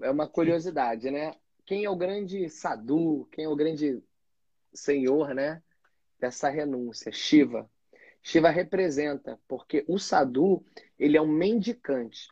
É 0.01 0.11
uma 0.11 0.29
curiosidade, 0.29 1.11
né? 1.11 1.35
Quem 1.67 1.85
é 1.85 1.91
o 1.91 1.97
grande 1.97 2.49
sadhu, 2.49 3.27
quem 3.33 3.45
é 3.45 3.49
o 3.49 3.57
grande 3.57 4.03
senhor, 4.73 5.35
né? 5.35 5.63
Dessa 6.21 6.49
renúncia, 6.49 7.11
Shiva. 7.11 7.69
Shiva 8.23 8.51
representa, 8.51 9.39
porque 9.49 9.85
o 9.87 9.99
sadhu, 9.99 10.65
ele 10.99 11.17
é 11.17 11.21
um 11.21 11.29
mendicante. 11.29 12.29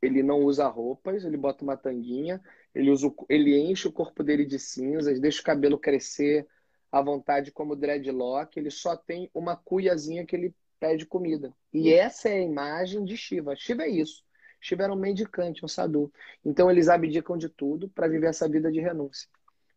Ele 0.00 0.22
não 0.22 0.40
usa 0.40 0.66
roupas, 0.66 1.24
ele 1.24 1.36
bota 1.36 1.64
uma 1.64 1.76
tanguinha, 1.76 2.42
ele, 2.74 2.90
usa, 2.90 3.12
ele 3.28 3.56
enche 3.56 3.86
o 3.88 3.92
corpo 3.92 4.22
dele 4.22 4.44
de 4.44 4.58
cinzas, 4.58 5.20
deixa 5.20 5.40
o 5.40 5.44
cabelo 5.44 5.78
crescer 5.78 6.46
à 6.92 7.00
vontade 7.00 7.50
como 7.50 7.74
dreadlock, 7.74 8.58
ele 8.58 8.70
só 8.70 8.94
tem 8.94 9.30
uma 9.32 9.56
cuiazinha 9.56 10.26
que 10.26 10.36
ele 10.36 10.54
pede 10.78 11.06
comida. 11.06 11.52
E 11.72 11.92
essa 11.92 12.28
é 12.28 12.34
a 12.34 12.42
imagem 12.42 13.02
de 13.02 13.16
Shiva. 13.16 13.56
Shiva 13.56 13.84
é 13.84 13.88
isso. 13.88 14.22
Shiva 14.60 14.84
era 14.84 14.92
um 14.92 14.96
mendicante, 14.96 15.64
um 15.64 15.68
sadhu. 15.68 16.12
Então 16.44 16.70
eles 16.70 16.88
abdicam 16.88 17.38
de 17.38 17.48
tudo 17.48 17.88
para 17.88 18.08
viver 18.08 18.26
essa 18.26 18.48
vida 18.48 18.70
de 18.70 18.80
renúncia. 18.80 19.28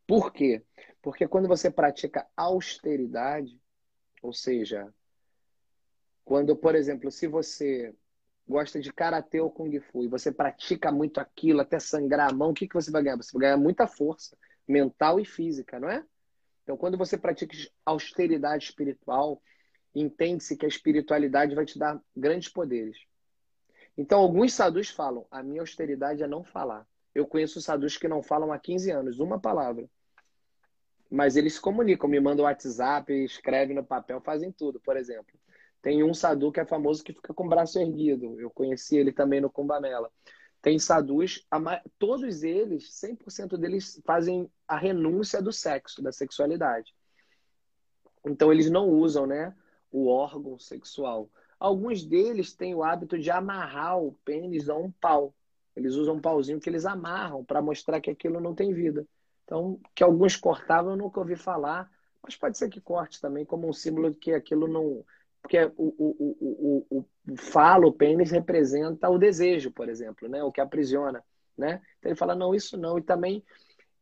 Por 0.06 0.32
quê? 0.34 0.62
Porque 1.02 1.28
quando 1.28 1.48
você 1.48 1.72
pratica 1.72 2.28
austeridade, 2.36 3.60
ou 4.22 4.34
seja, 4.34 4.94
quando, 6.24 6.56
por 6.56 6.76
exemplo, 6.76 7.10
se 7.10 7.28
você 7.28 7.96
gosta 8.48 8.80
de 8.80 8.92
karatê 8.92 9.40
ou 9.40 9.50
kung 9.50 9.80
fu 9.80 10.04
e 10.04 10.08
você 10.08 10.32
pratica 10.32 10.92
muito 10.92 11.20
aquilo 11.20 11.62
até 11.62 11.80
sangrar 11.80 12.32
a 12.32 12.34
mão, 12.34 12.52
o 12.52 12.54
que, 12.54 12.68
que 12.68 12.76
você 12.76 12.92
vai 12.92 13.02
ganhar? 13.02 13.18
Você 13.18 13.32
vai 13.34 13.42
ganhar 13.42 13.58
muita 13.58 13.88
força 13.88 14.38
mental 14.68 15.20
e 15.20 15.26
física, 15.26 15.80
não 15.80 15.90
é? 15.90 16.04
Então, 16.66 16.76
quando 16.76 16.98
você 16.98 17.16
pratica 17.16 17.56
austeridade 17.86 18.66
espiritual, 18.66 19.40
entende-se 19.94 20.58
que 20.58 20.66
a 20.66 20.68
espiritualidade 20.68 21.54
vai 21.54 21.64
te 21.64 21.78
dar 21.78 22.02
grandes 22.18 22.50
poderes. 22.50 22.98
Então, 23.96 24.20
alguns 24.20 24.52
sadhus 24.52 24.90
falam: 24.90 25.28
a 25.30 25.44
minha 25.44 25.62
austeridade 25.62 26.24
é 26.24 26.28
não 26.28 26.44
falar. 26.44 26.86
Eu 27.14 27.28
conheço 27.28 27.62
sadhus 27.62 27.98
que 27.98 28.08
não 28.08 28.24
falam 28.24 28.52
há 28.52 28.58
15 28.58 28.90
anos, 28.90 29.20
uma 29.20 29.40
palavra. 29.40 29.88
Mas 31.10 31.38
eles 31.38 31.54
se 31.54 31.62
comunicam, 31.62 32.10
me 32.10 32.20
mandam 32.20 32.46
WhatsApp, 32.46 33.14
escrevem 33.24 33.76
no 33.76 33.86
papel, 33.86 34.20
fazem 34.20 34.52
tudo, 34.52 34.80
por 34.80 34.98
exemplo. 34.98 35.40
Tem 35.84 36.04
um 36.04 36.16
sadhu 36.16 36.52
que 36.52 36.60
é 36.60 36.66
famoso 36.66 37.04
que 37.04 37.14
fica 37.14 37.32
com 37.32 37.46
o 37.46 37.50
braço 37.50 37.78
erguido. 37.80 38.42
Eu 38.42 38.50
conheci 38.50 38.98
ele 38.98 39.14
também 39.14 39.40
no 39.40 39.52
Kumbamela. 39.52 40.12
Tem 40.66 40.80
sadhus, 40.80 41.48
todos 42.00 42.42
eles, 42.42 42.90
100% 43.00 43.56
deles 43.56 44.02
fazem 44.04 44.50
a 44.68 44.76
renúncia 44.76 45.40
do 45.40 45.54
sexo, 45.54 46.02
da 46.02 46.12
sexualidade. 46.12 46.92
Então 48.26 48.52
eles 48.52 48.68
não 48.72 48.90
usam, 48.90 49.28
né, 49.28 49.56
o 49.92 50.08
órgão 50.08 50.58
sexual. 50.58 51.30
Alguns 51.60 52.04
deles 52.04 52.52
têm 52.56 52.74
o 52.74 52.84
hábito 52.84 53.20
de 53.20 53.30
amarrar 53.30 54.00
o 54.00 54.14
pênis 54.26 54.68
a 54.68 54.76
um 54.76 54.90
pau. 54.90 55.36
Eles 55.76 55.94
usam 55.94 56.16
um 56.16 56.20
pauzinho 56.20 56.60
que 56.60 56.68
eles 56.68 56.88
amarram 56.88 57.46
para 57.46 57.62
mostrar 57.62 58.02
que 58.02 58.10
aquilo 58.10 58.42
não 58.42 58.56
tem 58.56 58.74
vida. 58.74 59.08
Então, 59.44 59.80
que 59.94 60.04
alguns 60.04 60.36
cortavam, 60.36 60.94
eu 60.94 60.98
nunca 60.98 61.20
ouvi 61.20 61.36
falar, 61.36 61.88
mas 62.24 62.36
pode 62.36 62.58
ser 62.58 62.70
que 62.70 62.82
corte 62.82 63.22
também 63.22 63.46
como 63.46 63.70
um 63.70 63.74
símbolo 63.74 64.10
de 64.10 64.18
que 64.18 64.34
aquilo 64.34 64.68
não. 64.68 65.06
Porque 65.46 65.60
o, 65.78 65.94
o, 66.00 66.86
o, 66.90 67.06
o, 67.30 67.38
falo, 67.38 67.90
o 67.90 67.94
pênis, 67.94 68.32
representa 68.32 69.08
o 69.12 69.20
desejo, 69.20 69.72
por 69.72 69.88
exemplo, 69.88 70.28
né? 70.28 70.44
o 70.44 70.52
que 70.52 70.60
aprisiona. 70.60 71.24
Né? 71.56 71.80
Então 72.00 72.10
ele 72.10 72.18
fala, 72.18 72.34
não, 72.34 72.56
isso 72.56 72.76
não. 72.76 72.98
E 72.98 73.04
também 73.04 73.44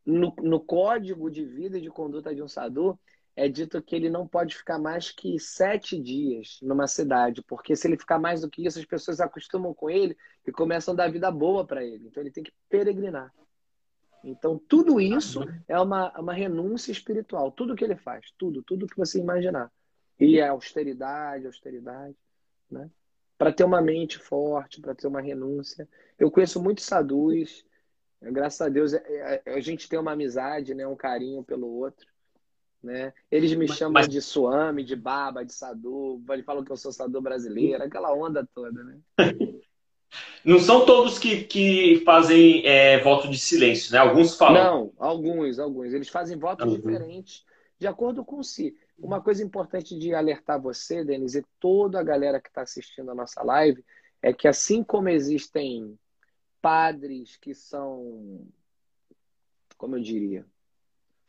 no, 0.06 0.34
no 0.42 0.58
código 0.58 1.30
de 1.30 1.44
vida 1.44 1.76
e 1.76 1.82
de 1.82 1.90
conduta 1.90 2.34
de 2.34 2.42
um 2.42 2.48
sadhu, 2.48 2.98
é 3.36 3.46
dito 3.46 3.82
que 3.82 3.94
ele 3.94 4.08
não 4.08 4.26
pode 4.26 4.56
ficar 4.56 4.78
mais 4.78 5.10
que 5.10 5.38
sete 5.38 6.00
dias 6.00 6.58
numa 6.62 6.86
cidade, 6.86 7.42
porque 7.42 7.76
se 7.76 7.86
ele 7.86 7.98
ficar 7.98 8.18
mais 8.18 8.40
do 8.40 8.48
que 8.48 8.66
isso, 8.66 8.78
as 8.78 8.86
pessoas 8.86 9.20
acostumam 9.20 9.74
com 9.74 9.90
ele 9.90 10.16
e 10.46 10.50
começam 10.50 10.94
a 10.94 10.96
dar 10.96 11.12
vida 11.12 11.30
boa 11.30 11.66
para 11.66 11.84
ele. 11.84 12.06
Então 12.06 12.22
ele 12.22 12.30
tem 12.30 12.42
que 12.42 12.52
peregrinar. 12.70 13.30
Então 14.24 14.58
tudo 14.66 14.98
isso 14.98 15.44
é 15.68 15.78
uma, 15.78 16.10
uma 16.18 16.32
renúncia 16.32 16.90
espiritual. 16.90 17.52
Tudo 17.52 17.76
que 17.76 17.84
ele 17.84 17.96
faz, 17.96 18.32
tudo, 18.38 18.62
tudo 18.62 18.86
que 18.86 18.96
você 18.96 19.18
imaginar. 19.18 19.70
E 20.18 20.38
é 20.38 20.48
austeridade, 20.48 21.46
austeridade, 21.46 22.16
né? 22.70 22.90
Para 23.36 23.52
ter 23.52 23.64
uma 23.64 23.80
mente 23.80 24.18
forte, 24.18 24.80
para 24.80 24.94
ter 24.94 25.06
uma 25.06 25.20
renúncia. 25.20 25.88
Eu 26.18 26.30
conheço 26.30 26.62
muitos 26.62 26.84
sadus, 26.84 27.64
graças 28.20 28.60
a 28.60 28.68
Deus 28.68 28.92
é, 28.94 29.42
é, 29.44 29.54
a 29.54 29.60
gente 29.60 29.88
tem 29.88 29.98
uma 29.98 30.12
amizade, 30.12 30.74
né, 30.74 30.86
um 30.86 30.96
carinho 30.96 31.42
pelo 31.42 31.66
outro. 31.66 32.06
Né? 32.82 33.14
Eles 33.30 33.54
me 33.54 33.66
chamam 33.66 33.94
Mas... 33.94 34.08
de 34.08 34.20
Suame, 34.20 34.84
de 34.84 34.94
Baba, 34.94 35.44
de 35.44 35.54
Sadu, 35.54 36.22
eles 36.28 36.44
falam 36.44 36.62
que 36.62 36.70
eu 36.70 36.76
sou 36.76 36.92
Sadu 36.92 37.20
brasileiro, 37.20 37.82
aquela 37.82 38.14
onda 38.14 38.46
toda, 38.54 38.84
né? 38.84 38.98
Não 40.44 40.60
são 40.60 40.84
todos 40.84 41.18
que, 41.18 41.44
que 41.44 42.02
fazem 42.04 42.64
é, 42.66 43.00
voto 43.02 43.28
de 43.28 43.38
silêncio, 43.38 43.90
né? 43.90 43.98
Alguns 43.98 44.36
falam. 44.36 44.62
Não, 44.62 44.92
alguns, 44.98 45.58
alguns. 45.58 45.92
Eles 45.92 46.08
fazem 46.08 46.38
votos 46.38 46.66
uhum. 46.66 46.76
diferentes, 46.76 47.44
de 47.78 47.86
acordo 47.86 48.24
com 48.24 48.42
si. 48.42 48.76
Uma 48.98 49.20
coisa 49.20 49.42
importante 49.42 49.98
de 49.98 50.14
alertar 50.14 50.60
você, 50.60 51.04
Denise, 51.04 51.40
e 51.40 51.46
toda 51.58 52.00
a 52.00 52.02
galera 52.02 52.40
que 52.40 52.48
está 52.48 52.62
assistindo 52.62 53.10
a 53.10 53.14
nossa 53.14 53.42
live, 53.42 53.84
é 54.22 54.32
que 54.32 54.48
assim 54.48 54.82
como 54.82 55.08
existem 55.08 55.98
padres 56.62 57.36
que 57.36 57.54
são, 57.54 58.46
como 59.76 59.96
eu 59.96 60.02
diria, 60.02 60.46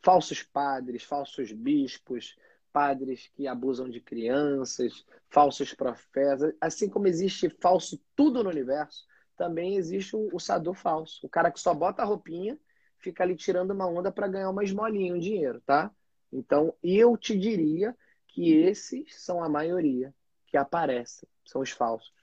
falsos 0.01 0.43
padres, 0.43 1.03
falsos 1.03 1.51
bispos, 1.51 2.37
padres 2.71 3.29
que 3.33 3.47
abusam 3.47 3.89
de 3.89 3.99
crianças, 3.99 5.05
falsos 5.29 5.73
profetas. 5.73 6.53
Assim 6.61 6.87
como 6.87 7.07
existe 7.07 7.49
falso 7.49 7.99
tudo 8.15 8.43
no 8.43 8.49
universo, 8.49 9.05
também 9.35 9.75
existe 9.75 10.15
o, 10.15 10.29
o 10.31 10.39
sador 10.39 10.75
falso. 10.75 11.25
O 11.25 11.29
cara 11.29 11.51
que 11.51 11.59
só 11.59 11.73
bota 11.73 12.01
a 12.01 12.05
roupinha, 12.05 12.57
fica 12.99 13.23
ali 13.23 13.35
tirando 13.35 13.71
uma 13.71 13.87
onda 13.87 14.11
para 14.11 14.27
ganhar 14.27 14.49
uma 14.49 14.63
esmolinha, 14.63 15.13
um 15.13 15.19
dinheiro, 15.19 15.59
tá? 15.61 15.91
Então, 16.35 16.73
eu 16.83 17.15
te 17.15 17.37
diria 17.37 17.95
que 18.27 18.53
esses 18.53 19.23
são 19.23 19.41
a 19.41 19.47
maioria 19.47 20.13
que 20.45 20.57
aparecem, 20.57 21.27
são 21.45 21.61
os 21.61 21.71
falsos. 21.71 22.13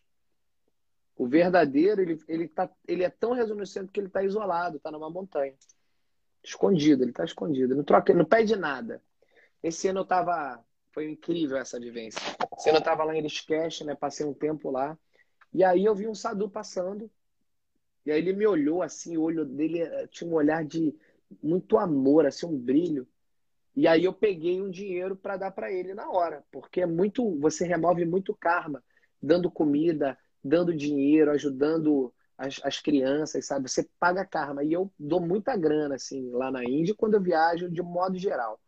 O 1.16 1.26
verdadeiro, 1.26 2.02
ele, 2.02 2.22
ele, 2.28 2.48
tá, 2.48 2.70
ele 2.86 3.04
é 3.04 3.10
tão 3.10 3.32
reconhecido 3.32 3.88
que 3.88 4.00
ele 4.00 4.08
está 4.08 4.22
isolado, 4.22 4.76
está 4.76 4.90
numa 4.90 5.08
montanha. 5.08 5.54
Escondido, 6.42 7.04
ele 7.04 7.12
tá 7.12 7.24
escondido. 7.24 7.74
Não 7.74 7.84
troca, 7.84 8.12
não 8.12 8.24
pede 8.24 8.56
nada. 8.56 9.02
Esse 9.62 9.88
ano 9.88 10.00
eu 10.00 10.04
tava. 10.04 10.62
Foi 10.90 11.08
incrível 11.10 11.56
essa 11.56 11.80
vivência. 11.80 12.20
Esse 12.58 12.68
ano 12.68 12.78
eu 12.78 12.82
tava 12.82 13.04
lá 13.04 13.14
em 13.14 13.18
Erishkesh, 13.18 13.82
né? 13.82 13.94
Passei 13.94 14.26
um 14.26 14.34
tempo 14.34 14.70
lá. 14.70 14.98
E 15.54 15.64
aí 15.64 15.84
eu 15.84 15.94
vi 15.94 16.06
um 16.06 16.14
Sadu 16.14 16.50
passando. 16.50 17.10
E 18.04 18.10
aí 18.10 18.18
ele 18.18 18.32
me 18.32 18.46
olhou 18.46 18.82
assim, 18.82 19.16
o 19.16 19.22
olho 19.22 19.44
dele 19.44 19.80
eh, 19.80 20.06
tinha 20.08 20.28
um 20.28 20.34
olhar 20.34 20.64
de 20.64 20.94
muito 21.42 21.78
amor, 21.78 22.26
assim, 22.26 22.46
um 22.46 22.58
brilho. 22.58 23.06
E 23.74 23.88
aí 23.88 24.04
eu 24.04 24.12
peguei 24.12 24.60
um 24.60 24.70
dinheiro 24.70 25.16
para 25.16 25.36
dar 25.36 25.50
para 25.50 25.72
ele 25.72 25.94
na 25.94 26.10
hora, 26.10 26.44
porque 26.50 26.82
é 26.82 26.86
muito, 26.86 27.38
você 27.38 27.64
remove 27.64 28.04
muito 28.04 28.34
karma, 28.34 28.82
dando 29.20 29.50
comida, 29.50 30.18
dando 30.44 30.74
dinheiro, 30.74 31.30
ajudando 31.30 32.12
as, 32.36 32.60
as 32.64 32.80
crianças, 32.80 33.46
sabe? 33.46 33.70
Você 33.70 33.88
paga 33.98 34.24
karma. 34.24 34.64
E 34.64 34.72
eu 34.72 34.92
dou 34.98 35.20
muita 35.20 35.56
grana, 35.56 35.94
assim, 35.94 36.30
lá 36.30 36.50
na 36.50 36.64
Índia, 36.64 36.94
quando 36.94 37.14
eu 37.14 37.20
viajo, 37.20 37.70
de 37.70 37.80
modo 37.80 38.18
geral. 38.18 38.60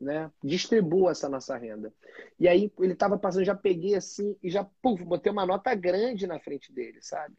Né? 0.00 0.30
Distribuo 0.42 1.10
essa 1.10 1.28
nossa 1.28 1.56
renda. 1.56 1.92
E 2.38 2.48
aí 2.48 2.72
ele 2.78 2.92
estava 2.92 3.18
passando, 3.18 3.44
já 3.44 3.54
peguei 3.54 3.96
assim 3.96 4.36
e 4.42 4.48
já 4.48 4.64
puf, 4.80 5.04
botei 5.04 5.30
uma 5.30 5.44
nota 5.44 5.74
grande 5.74 6.26
na 6.26 6.38
frente 6.38 6.72
dele, 6.72 6.98
sabe? 7.02 7.34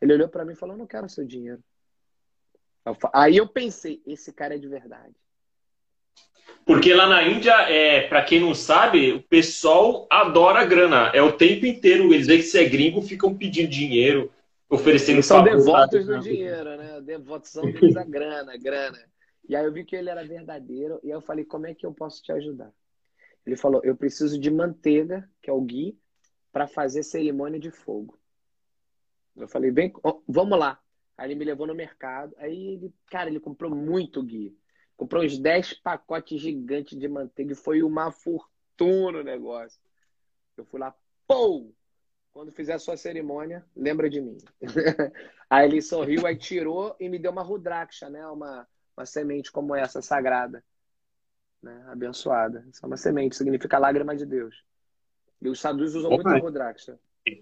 Ele 0.00 0.12
olhou 0.12 0.28
para 0.28 0.44
mim 0.44 0.52
e 0.52 0.56
falou: 0.56 0.76
"Não 0.76 0.86
quero 0.86 1.08
seu 1.08 1.24
dinheiro". 1.24 1.62
Aí 3.14 3.38
eu 3.38 3.48
pensei: 3.48 4.02
esse 4.06 4.30
cara 4.30 4.56
é 4.56 4.58
de 4.58 4.68
verdade. 4.68 5.14
Porque 6.64 6.94
lá 6.94 7.08
na 7.08 7.26
Índia, 7.26 7.52
é, 7.68 8.06
para 8.06 8.22
quem 8.22 8.40
não 8.40 8.54
sabe, 8.54 9.12
o 9.12 9.22
pessoal 9.22 10.06
adora 10.08 10.64
grana. 10.64 11.10
É 11.12 11.20
o 11.20 11.32
tempo 11.32 11.66
inteiro. 11.66 12.12
Eles 12.14 12.26
veem 12.26 12.40
que 12.40 12.46
você 12.46 12.64
é 12.64 12.68
gringo, 12.68 13.02
ficam 13.02 13.34
pedindo 13.34 13.68
dinheiro 13.68 14.30
oferecendo 14.72 15.16
Eles 15.16 15.26
são 15.26 15.44
devotos 15.44 16.06
do 16.06 16.18
dinheiro, 16.20 16.76
né? 16.76 17.00
Devoção 17.02 17.70
deles 17.70 17.94
a 17.94 18.04
grana, 18.04 18.56
grana. 18.56 18.98
E 19.46 19.54
aí 19.54 19.64
eu 19.64 19.72
vi 19.72 19.84
que 19.84 19.94
ele 19.94 20.08
era 20.08 20.24
verdadeiro 20.24 20.98
e 21.02 21.08
aí 21.08 21.12
eu 21.12 21.20
falei, 21.20 21.44
como 21.44 21.66
é 21.66 21.74
que 21.74 21.84
eu 21.84 21.92
posso 21.92 22.22
te 22.22 22.32
ajudar? 22.32 22.72
Ele 23.44 23.56
falou, 23.56 23.82
eu 23.84 23.94
preciso 23.94 24.40
de 24.40 24.50
manteiga, 24.50 25.28
que 25.42 25.50
é 25.50 25.52
o 25.52 25.60
ghee, 25.60 25.98
para 26.50 26.66
fazer 26.66 27.02
cerimônia 27.02 27.60
de 27.60 27.70
fogo. 27.70 28.18
Eu 29.36 29.48
falei, 29.48 29.70
bem, 29.70 29.92
vamos 30.26 30.58
lá. 30.58 30.80
Aí 31.18 31.28
ele 31.28 31.34
me 31.34 31.44
levou 31.44 31.66
no 31.66 31.74
mercado. 31.74 32.34
Aí 32.38 32.74
ele, 32.74 32.94
cara, 33.10 33.28
ele 33.28 33.40
comprou 33.40 33.70
muito 33.70 34.22
ghee. 34.22 34.56
Comprou 34.96 35.24
uns 35.24 35.38
10 35.38 35.74
pacotes 35.74 36.40
gigantes 36.40 36.98
de 36.98 37.08
manteiga 37.08 37.52
e 37.52 37.56
foi 37.56 37.82
uma 37.82 38.10
fortuna 38.10 39.20
o 39.20 39.24
negócio. 39.24 39.80
Eu 40.56 40.64
fui 40.64 40.78
lá, 40.78 40.94
pô! 41.26 41.72
Quando 42.32 42.50
fizer 42.50 42.72
a 42.72 42.78
sua 42.78 42.96
cerimônia, 42.96 43.64
lembra 43.76 44.08
de 44.08 44.20
mim. 44.20 44.38
aí 45.50 45.66
ele 45.66 45.82
sorriu, 45.82 46.26
aí 46.26 46.36
tirou 46.36 46.96
e 46.98 47.08
me 47.08 47.18
deu 47.18 47.30
uma 47.30 47.42
rudraksha, 47.42 48.08
né? 48.08 48.26
Uma, 48.26 48.66
uma 48.96 49.04
semente 49.04 49.52
como 49.52 49.74
essa, 49.74 50.00
sagrada. 50.00 50.64
Né? 51.62 51.84
Abençoada. 51.88 52.64
Isso 52.70 52.82
é 52.82 52.86
uma 52.86 52.96
semente, 52.96 53.36
significa 53.36 53.78
lágrima 53.78 54.16
de 54.16 54.24
Deus. 54.24 54.64
E 55.42 55.48
os 55.48 55.60
sadhus 55.60 55.94
usam 55.94 56.12
Opa. 56.12 56.30
muito 56.30 56.42
rudraksha. 56.42 56.98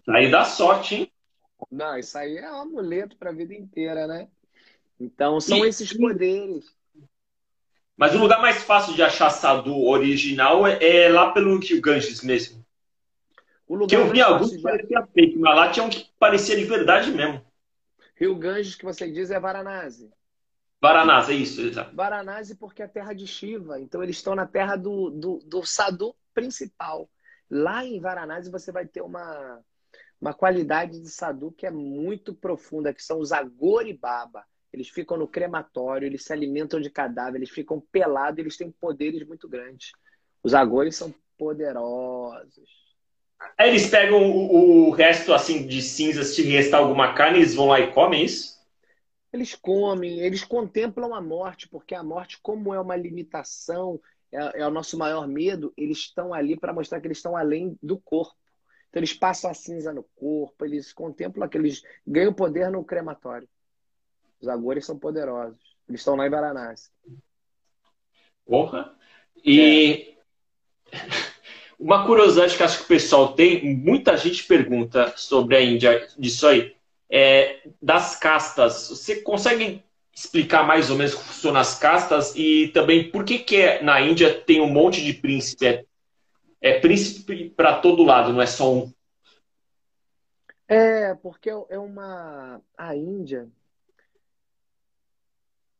Aí 0.08 0.30
dá 0.30 0.44
sorte, 0.44 0.94
hein? 0.94 1.12
Não, 1.70 1.96
isso 1.98 2.16
aí 2.18 2.36
é 2.36 2.50
um 2.50 2.62
amuleto 2.62 3.16
para 3.16 3.30
a 3.30 3.34
vida 3.34 3.54
inteira, 3.54 4.06
né? 4.06 4.28
Então, 4.98 5.40
são 5.40 5.64
e, 5.64 5.68
esses 5.68 5.92
poderes. 5.92 6.74
Mas 8.00 8.14
o 8.14 8.18
lugar 8.18 8.40
mais 8.40 8.62
fácil 8.62 8.94
de 8.94 9.02
achar 9.02 9.28
sadhu 9.28 9.86
original 9.86 10.66
é, 10.66 10.78
é 10.82 11.10
lá 11.10 11.32
pelo 11.32 11.58
Rio 11.58 11.82
Ganges 11.82 12.22
mesmo. 12.22 12.64
O 13.68 13.74
lugar 13.74 13.88
que 13.88 13.94
eu 13.94 14.10
vi 14.10 14.22
alguns 14.22 14.52
que 14.52 14.62
parecia 14.62 15.06
fake, 15.12 15.38
mas 15.38 15.54
lá 15.54 15.70
tinha 15.70 15.84
um 15.84 15.90
que 15.90 16.08
parecia 16.18 16.56
de 16.56 16.64
verdade 16.64 17.10
mesmo. 17.10 17.44
Rio 18.16 18.34
Ganges, 18.36 18.74
que 18.74 18.86
você 18.86 19.10
diz, 19.12 19.30
é 19.30 19.38
Varanasi. 19.38 20.10
Varanasi, 20.80 21.32
é 21.32 21.34
isso, 21.34 21.60
exato. 21.60 21.94
Varanasi 21.94 22.54
porque 22.54 22.82
é 22.82 22.88
terra 22.88 23.12
de 23.12 23.26
Shiva. 23.26 23.78
Então 23.78 24.02
eles 24.02 24.16
estão 24.16 24.34
na 24.34 24.46
terra 24.46 24.76
do, 24.76 25.10
do, 25.10 25.38
do 25.44 25.62
Sadhu 25.66 26.16
principal. 26.32 27.06
Lá 27.50 27.84
em 27.84 28.00
Varanasi 28.00 28.50
você 28.50 28.72
vai 28.72 28.86
ter 28.86 29.02
uma, 29.02 29.60
uma 30.18 30.32
qualidade 30.32 30.98
de 30.98 31.10
Sadhu 31.10 31.52
que 31.52 31.66
é 31.66 31.70
muito 31.70 32.34
profunda, 32.34 32.94
que 32.94 33.02
são 33.02 33.20
os 33.20 33.30
Agori 33.30 33.92
Baba. 33.92 34.42
Eles 34.72 34.88
ficam 34.88 35.16
no 35.16 35.26
crematório, 35.26 36.06
eles 36.06 36.24
se 36.24 36.32
alimentam 36.32 36.80
de 36.80 36.90
cadáver, 36.90 37.38
eles 37.38 37.50
ficam 37.50 37.80
pelados, 37.92 38.38
eles 38.38 38.56
têm 38.56 38.70
poderes 38.70 39.26
muito 39.26 39.48
grandes. 39.48 39.92
Os 40.42 40.54
Agores 40.54 40.96
são 40.96 41.14
poderosos. 41.36 42.80
Eles 43.58 43.88
pegam 43.88 44.30
o, 44.30 44.88
o, 44.88 44.90
resto 44.90 45.32
assim 45.32 45.66
de 45.66 45.80
cinzas, 45.80 46.28
se 46.28 46.42
restar 46.42 46.80
alguma 46.80 47.14
carne, 47.14 47.38
eles 47.38 47.54
vão 47.54 47.66
lá 47.66 47.80
e 47.80 47.92
comem 47.92 48.24
isso? 48.24 48.60
Eles 49.32 49.54
comem, 49.54 50.20
eles 50.20 50.44
contemplam 50.44 51.14
a 51.14 51.20
morte, 51.20 51.68
porque 51.68 51.94
a 51.94 52.02
morte, 52.02 52.38
como 52.42 52.74
é 52.74 52.80
uma 52.80 52.96
limitação, 52.96 54.00
é, 54.32 54.60
é 54.60 54.66
o 54.66 54.70
nosso 54.70 54.98
maior 54.98 55.26
medo, 55.26 55.72
eles 55.76 55.98
estão 55.98 56.34
ali 56.34 56.56
para 56.58 56.72
mostrar 56.72 57.00
que 57.00 57.06
eles 57.06 57.18
estão 57.18 57.36
além 57.36 57.78
do 57.82 57.98
corpo. 57.98 58.36
Então 58.88 59.00
eles 59.00 59.14
passam 59.14 59.50
a 59.50 59.54
cinza 59.54 59.92
no 59.92 60.02
corpo, 60.16 60.64
eles 60.64 60.92
contemplam 60.92 61.48
que 61.48 61.56
eles 61.56 61.82
ganham 62.06 62.32
poder 62.32 62.70
no 62.70 62.84
crematório. 62.84 63.48
Os 64.40 64.48
agores 64.48 64.86
são 64.86 64.98
poderosos. 64.98 65.58
Eles 65.88 66.00
estão 66.00 66.16
lá 66.16 66.26
em 66.26 66.30
Varanasi. 66.30 66.90
Porra! 68.46 68.94
E. 69.44 70.14
É. 70.92 70.96
Uma 71.78 72.04
curiosidade 72.04 72.58
que 72.58 72.62
acho 72.62 72.78
que 72.78 72.84
o 72.84 72.88
pessoal 72.88 73.32
tem, 73.32 73.74
muita 73.74 74.14
gente 74.14 74.44
pergunta 74.44 75.14
sobre 75.16 75.56
a 75.56 75.62
Índia 75.62 76.06
disso 76.18 76.46
aí, 76.46 76.76
é 77.08 77.62
das 77.80 78.16
castas. 78.16 78.90
Você 78.90 79.22
consegue 79.22 79.82
explicar 80.14 80.62
mais 80.66 80.90
ou 80.90 80.98
menos 80.98 81.14
como 81.14 81.26
funcionam 81.26 81.58
as 81.58 81.78
castas 81.78 82.34
e 82.36 82.68
também 82.68 83.10
por 83.10 83.24
que, 83.24 83.38
que 83.38 83.56
é, 83.56 83.82
na 83.82 83.98
Índia 83.98 84.42
tem 84.42 84.60
um 84.60 84.68
monte 84.68 85.02
de 85.02 85.14
príncipe? 85.14 85.66
É, 85.66 85.84
é 86.60 86.78
príncipe 86.80 87.48
para 87.48 87.80
todo 87.80 88.04
lado, 88.04 88.30
não 88.30 88.42
é 88.42 88.46
só 88.46 88.70
um. 88.74 88.92
É, 90.68 91.14
porque 91.14 91.48
é 91.48 91.78
uma. 91.78 92.60
A 92.76 92.94
Índia, 92.94 93.48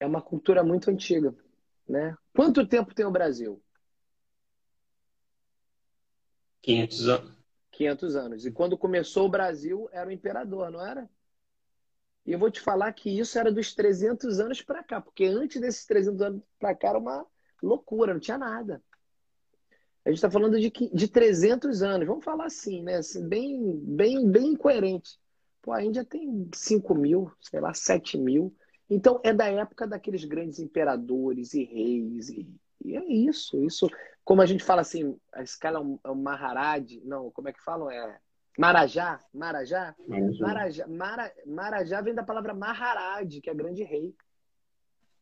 é 0.00 0.06
uma 0.06 0.22
cultura 0.22 0.64
muito 0.64 0.90
antiga. 0.90 1.34
Né? 1.86 2.16
Quanto 2.34 2.66
tempo 2.66 2.94
tem 2.94 3.04
o 3.04 3.10
Brasil? 3.10 3.62
500 6.62 7.08
anos. 7.08 7.40
500 7.72 8.16
anos. 8.16 8.46
E 8.46 8.50
quando 8.50 8.76
começou 8.76 9.26
o 9.26 9.30
Brasil, 9.30 9.88
era 9.92 10.08
o 10.08 10.12
imperador, 10.12 10.70
não 10.70 10.84
era? 10.84 11.08
E 12.26 12.32
eu 12.32 12.38
vou 12.38 12.50
te 12.50 12.60
falar 12.60 12.92
que 12.92 13.10
isso 13.10 13.38
era 13.38 13.52
dos 13.52 13.74
300 13.74 14.40
anos 14.40 14.60
para 14.62 14.82
cá, 14.82 15.00
porque 15.00 15.24
antes 15.24 15.60
desses 15.60 15.86
300 15.86 16.20
anos 16.20 16.42
para 16.58 16.74
cá 16.74 16.88
era 16.88 16.98
uma 16.98 17.26
loucura, 17.62 18.12
não 18.12 18.20
tinha 18.20 18.38
nada. 18.38 18.82
A 20.04 20.10
gente 20.10 20.18
está 20.18 20.30
falando 20.30 20.58
de, 20.58 20.70
de 20.70 21.08
300 21.08 21.82
anos, 21.82 22.06
vamos 22.06 22.24
falar 22.24 22.46
assim, 22.46 22.82
né? 22.82 22.96
Assim, 22.96 23.26
bem, 23.26 23.76
bem, 23.78 24.30
bem 24.30 24.48
incoerente. 24.48 25.18
Pô, 25.62 25.72
a 25.72 25.84
Índia 25.84 26.04
tem 26.04 26.48
5 26.54 26.94
mil, 26.94 27.30
sei 27.40 27.60
lá, 27.60 27.74
7 27.74 28.16
mil. 28.16 28.54
Então 28.90 29.20
é 29.22 29.32
da 29.32 29.46
época 29.46 29.86
daqueles 29.86 30.24
grandes 30.24 30.58
imperadores 30.58 31.54
e 31.54 31.64
reis. 31.64 32.28
E, 32.28 32.52
e 32.84 32.96
é 32.96 33.04
isso. 33.04 33.64
Isso, 33.64 33.88
como 34.24 34.42
a 34.42 34.46
gente 34.46 34.64
fala 34.64 34.80
assim, 34.80 35.16
a 35.32 35.42
escala 35.42 35.78
é 35.78 35.80
um, 35.80 35.98
é 36.04 36.10
um 36.10 36.20
Maharaj, 36.20 37.00
não, 37.04 37.30
como 37.30 37.48
é 37.48 37.52
que 37.52 37.62
falam? 37.62 37.90
É 37.90 38.18
Marajá? 38.58 39.20
Marajá? 39.32 39.94
Marajá, 40.40 40.86
Mara, 40.88 41.32
Marajá 41.46 42.00
vem 42.00 42.14
da 42.14 42.24
palavra 42.24 42.52
Maharaj, 42.52 43.40
que 43.40 43.48
é 43.48 43.54
grande 43.54 43.84
rei. 43.84 44.14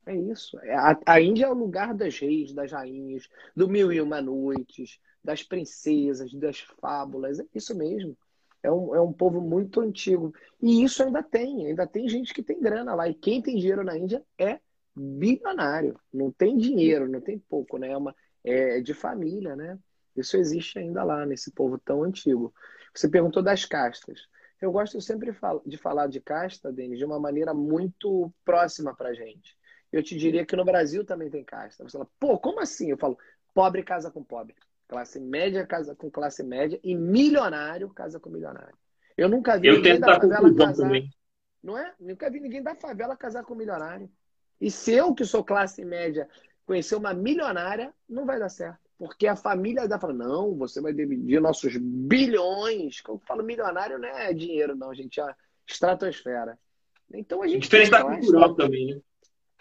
É 0.06 0.16
isso. 0.16 0.58
É, 0.60 0.74
a, 0.74 0.98
a 1.04 1.20
Índia 1.20 1.46
é 1.46 1.50
o 1.50 1.54
lugar 1.54 1.92
das 1.94 2.18
reis, 2.18 2.54
das 2.54 2.72
rainhas, 2.72 3.28
do 3.54 3.68
mil 3.68 3.92
e 3.92 4.00
uma 4.00 4.22
noites, 4.22 4.98
das 5.22 5.42
princesas, 5.42 6.32
das 6.32 6.60
fábulas. 6.80 7.38
É 7.38 7.44
isso 7.54 7.76
mesmo. 7.76 8.16
É 8.62 8.70
um, 8.70 8.94
é 8.94 9.00
um 9.00 9.12
povo 9.12 9.40
muito 9.40 9.80
antigo. 9.80 10.34
E 10.60 10.82
isso 10.82 11.02
ainda 11.02 11.22
tem. 11.22 11.66
Ainda 11.66 11.86
tem 11.86 12.08
gente 12.08 12.34
que 12.34 12.42
tem 12.42 12.60
grana 12.60 12.94
lá. 12.94 13.08
E 13.08 13.14
quem 13.14 13.40
tem 13.40 13.56
dinheiro 13.56 13.84
na 13.84 13.96
Índia 13.96 14.24
é 14.38 14.60
bilionário. 14.94 15.98
Não 16.12 16.30
tem 16.32 16.56
dinheiro, 16.56 17.08
não 17.08 17.20
tem 17.20 17.38
pouco, 17.38 17.78
né? 17.78 17.90
É, 17.90 17.96
uma, 17.96 18.14
é 18.44 18.80
de 18.80 18.94
família, 18.94 19.54
né? 19.54 19.78
Isso 20.16 20.36
existe 20.36 20.78
ainda 20.78 21.04
lá, 21.04 21.24
nesse 21.24 21.52
povo 21.52 21.78
tão 21.78 22.02
antigo. 22.02 22.52
Você 22.92 23.08
perguntou 23.08 23.42
das 23.42 23.64
castas. 23.64 24.26
Eu 24.60 24.72
gosto 24.72 25.00
sempre 25.00 25.32
de 25.64 25.76
falar 25.76 26.08
de 26.08 26.20
casta, 26.20 26.72
Denis, 26.72 26.98
de 26.98 27.04
uma 27.04 27.20
maneira 27.20 27.54
muito 27.54 28.32
próxima 28.44 28.94
pra 28.94 29.14
gente. 29.14 29.56
Eu 29.92 30.02
te 30.02 30.16
diria 30.16 30.44
que 30.44 30.56
no 30.56 30.64
Brasil 30.64 31.04
também 31.04 31.30
tem 31.30 31.44
casta. 31.44 31.84
Você 31.84 31.92
fala, 31.92 32.08
pô, 32.18 32.38
como 32.38 32.60
assim? 32.60 32.90
Eu 32.90 32.98
falo, 32.98 33.16
pobre 33.54 33.84
casa 33.84 34.10
com 34.10 34.22
pobre. 34.22 34.54
Classe 34.88 35.20
média 35.20 35.66
casa 35.66 35.94
com 35.94 36.10
classe 36.10 36.42
média 36.42 36.80
e 36.82 36.94
milionário 36.96 37.90
casa 37.90 38.18
com 38.18 38.30
milionário. 38.30 38.74
Eu 39.16 39.28
nunca 39.28 39.58
vi 39.58 39.68
eu 39.68 39.76
ninguém 39.76 40.00
da 40.00 40.18
favela 40.18 40.54
casar. 40.54 40.84
Também. 40.84 41.10
Não 41.62 41.76
é? 41.76 41.94
Nunca 42.00 42.30
vi 42.30 42.40
ninguém 42.40 42.62
da 42.62 42.74
favela 42.74 43.16
casar 43.16 43.44
com 43.44 43.54
milionário. 43.54 44.10
E 44.60 44.70
se 44.70 44.92
eu, 44.92 45.14
que 45.14 45.24
sou 45.24 45.44
classe 45.44 45.84
média, 45.84 46.28
conhecer 46.64 46.96
uma 46.96 47.12
milionária, 47.12 47.92
não 48.08 48.24
vai 48.24 48.38
dar 48.38 48.48
certo. 48.48 48.80
Porque 48.96 49.26
a 49.26 49.36
família 49.36 49.86
da 49.86 49.98
fala, 49.98 50.12
não, 50.12 50.56
você 50.56 50.80
vai 50.80 50.92
dividir 50.92 51.40
nossos 51.40 51.76
bilhões. 51.76 53.00
Quando 53.00 53.20
eu 53.20 53.26
falo 53.26 53.44
milionário, 53.44 53.98
não 53.98 54.08
é 54.08 54.32
dinheiro, 54.32 54.74
não, 54.74 54.92
gente. 54.94 55.20
É 55.20 55.34
estratosfera. 55.66 56.58
Então 57.12 57.42
a 57.42 57.46
gente. 57.46 57.62
Diferente 57.62 57.90
da 57.90 58.04
cultural 58.04 58.54
também, 58.54 58.94
né? 58.94 59.00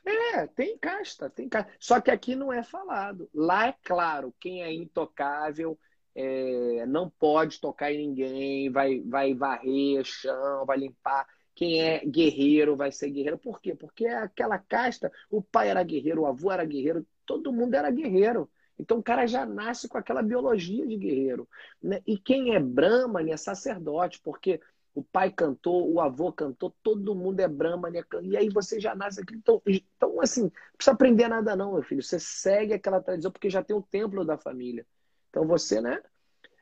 É, 0.07 0.47
tem 0.47 0.77
casta, 0.77 1.29
tem 1.29 1.49
casta. 1.49 1.69
Só 1.79 1.99
que 1.99 2.09
aqui 2.09 2.35
não 2.35 2.51
é 2.53 2.63
falado. 2.63 3.29
Lá 3.33 3.67
é 3.67 3.75
claro, 3.83 4.33
quem 4.39 4.63
é 4.63 4.73
intocável 4.73 5.77
é, 6.15 6.85
não 6.87 7.09
pode 7.09 7.59
tocar 7.59 7.91
em 7.91 7.97
ninguém, 8.07 8.71
vai, 8.71 9.01
vai 9.01 9.33
varrer 9.33 10.03
chão, 10.05 10.65
vai 10.65 10.77
limpar. 10.77 11.27
Quem 11.53 11.81
é 11.81 12.05
guerreiro 12.05 12.75
vai 12.75 12.91
ser 12.91 13.09
guerreiro. 13.09 13.37
Por 13.37 13.59
quê? 13.59 13.75
Porque 13.75 14.05
é 14.05 14.15
aquela 14.17 14.57
casta, 14.57 15.11
o 15.29 15.41
pai 15.41 15.69
era 15.69 15.83
guerreiro, 15.83 16.21
o 16.21 16.25
avô 16.25 16.51
era 16.51 16.63
guerreiro, 16.63 17.05
todo 17.25 17.51
mundo 17.51 17.73
era 17.75 17.91
guerreiro. 17.91 18.49
Então 18.79 18.99
o 18.99 19.03
cara 19.03 19.25
já 19.27 19.45
nasce 19.45 19.89
com 19.89 19.97
aquela 19.97 20.21
biologia 20.21 20.87
de 20.87 20.95
guerreiro. 20.95 21.49
Né? 21.81 22.01
E 22.07 22.17
quem 22.17 22.55
é 22.55 22.59
Brahman 22.59 23.31
é 23.31 23.37
sacerdote, 23.37 24.21
porque 24.23 24.61
o 24.97 25.03
pai 25.03 25.31
cantou, 25.31 25.93
o 25.93 26.01
avô 26.01 26.33
cantou, 26.33 26.75
todo 26.81 27.13
mundo 27.13 27.39
é 27.39 27.47
Brahma, 27.47 27.87
né? 27.87 28.01
e 28.23 28.35
aí 28.35 28.49
você 28.49 28.79
já 28.79 28.95
nasce 28.95 29.21
aqui. 29.21 29.35
Então, 29.35 29.61
então, 29.67 30.19
assim, 30.19 30.45
não 30.45 30.51
precisa 30.75 30.91
aprender 30.91 31.27
nada, 31.27 31.55
não, 31.55 31.73
meu 31.73 31.83
filho. 31.83 32.01
Você 32.01 32.19
segue 32.19 32.73
aquela 32.73 32.99
tradição 32.99 33.31
porque 33.31 33.47
já 33.47 33.63
tem 33.63 33.75
o 33.75 33.81
templo 33.83 34.25
da 34.25 34.39
família. 34.39 34.83
Então 35.29 35.45
você, 35.45 35.79
né? 35.79 36.01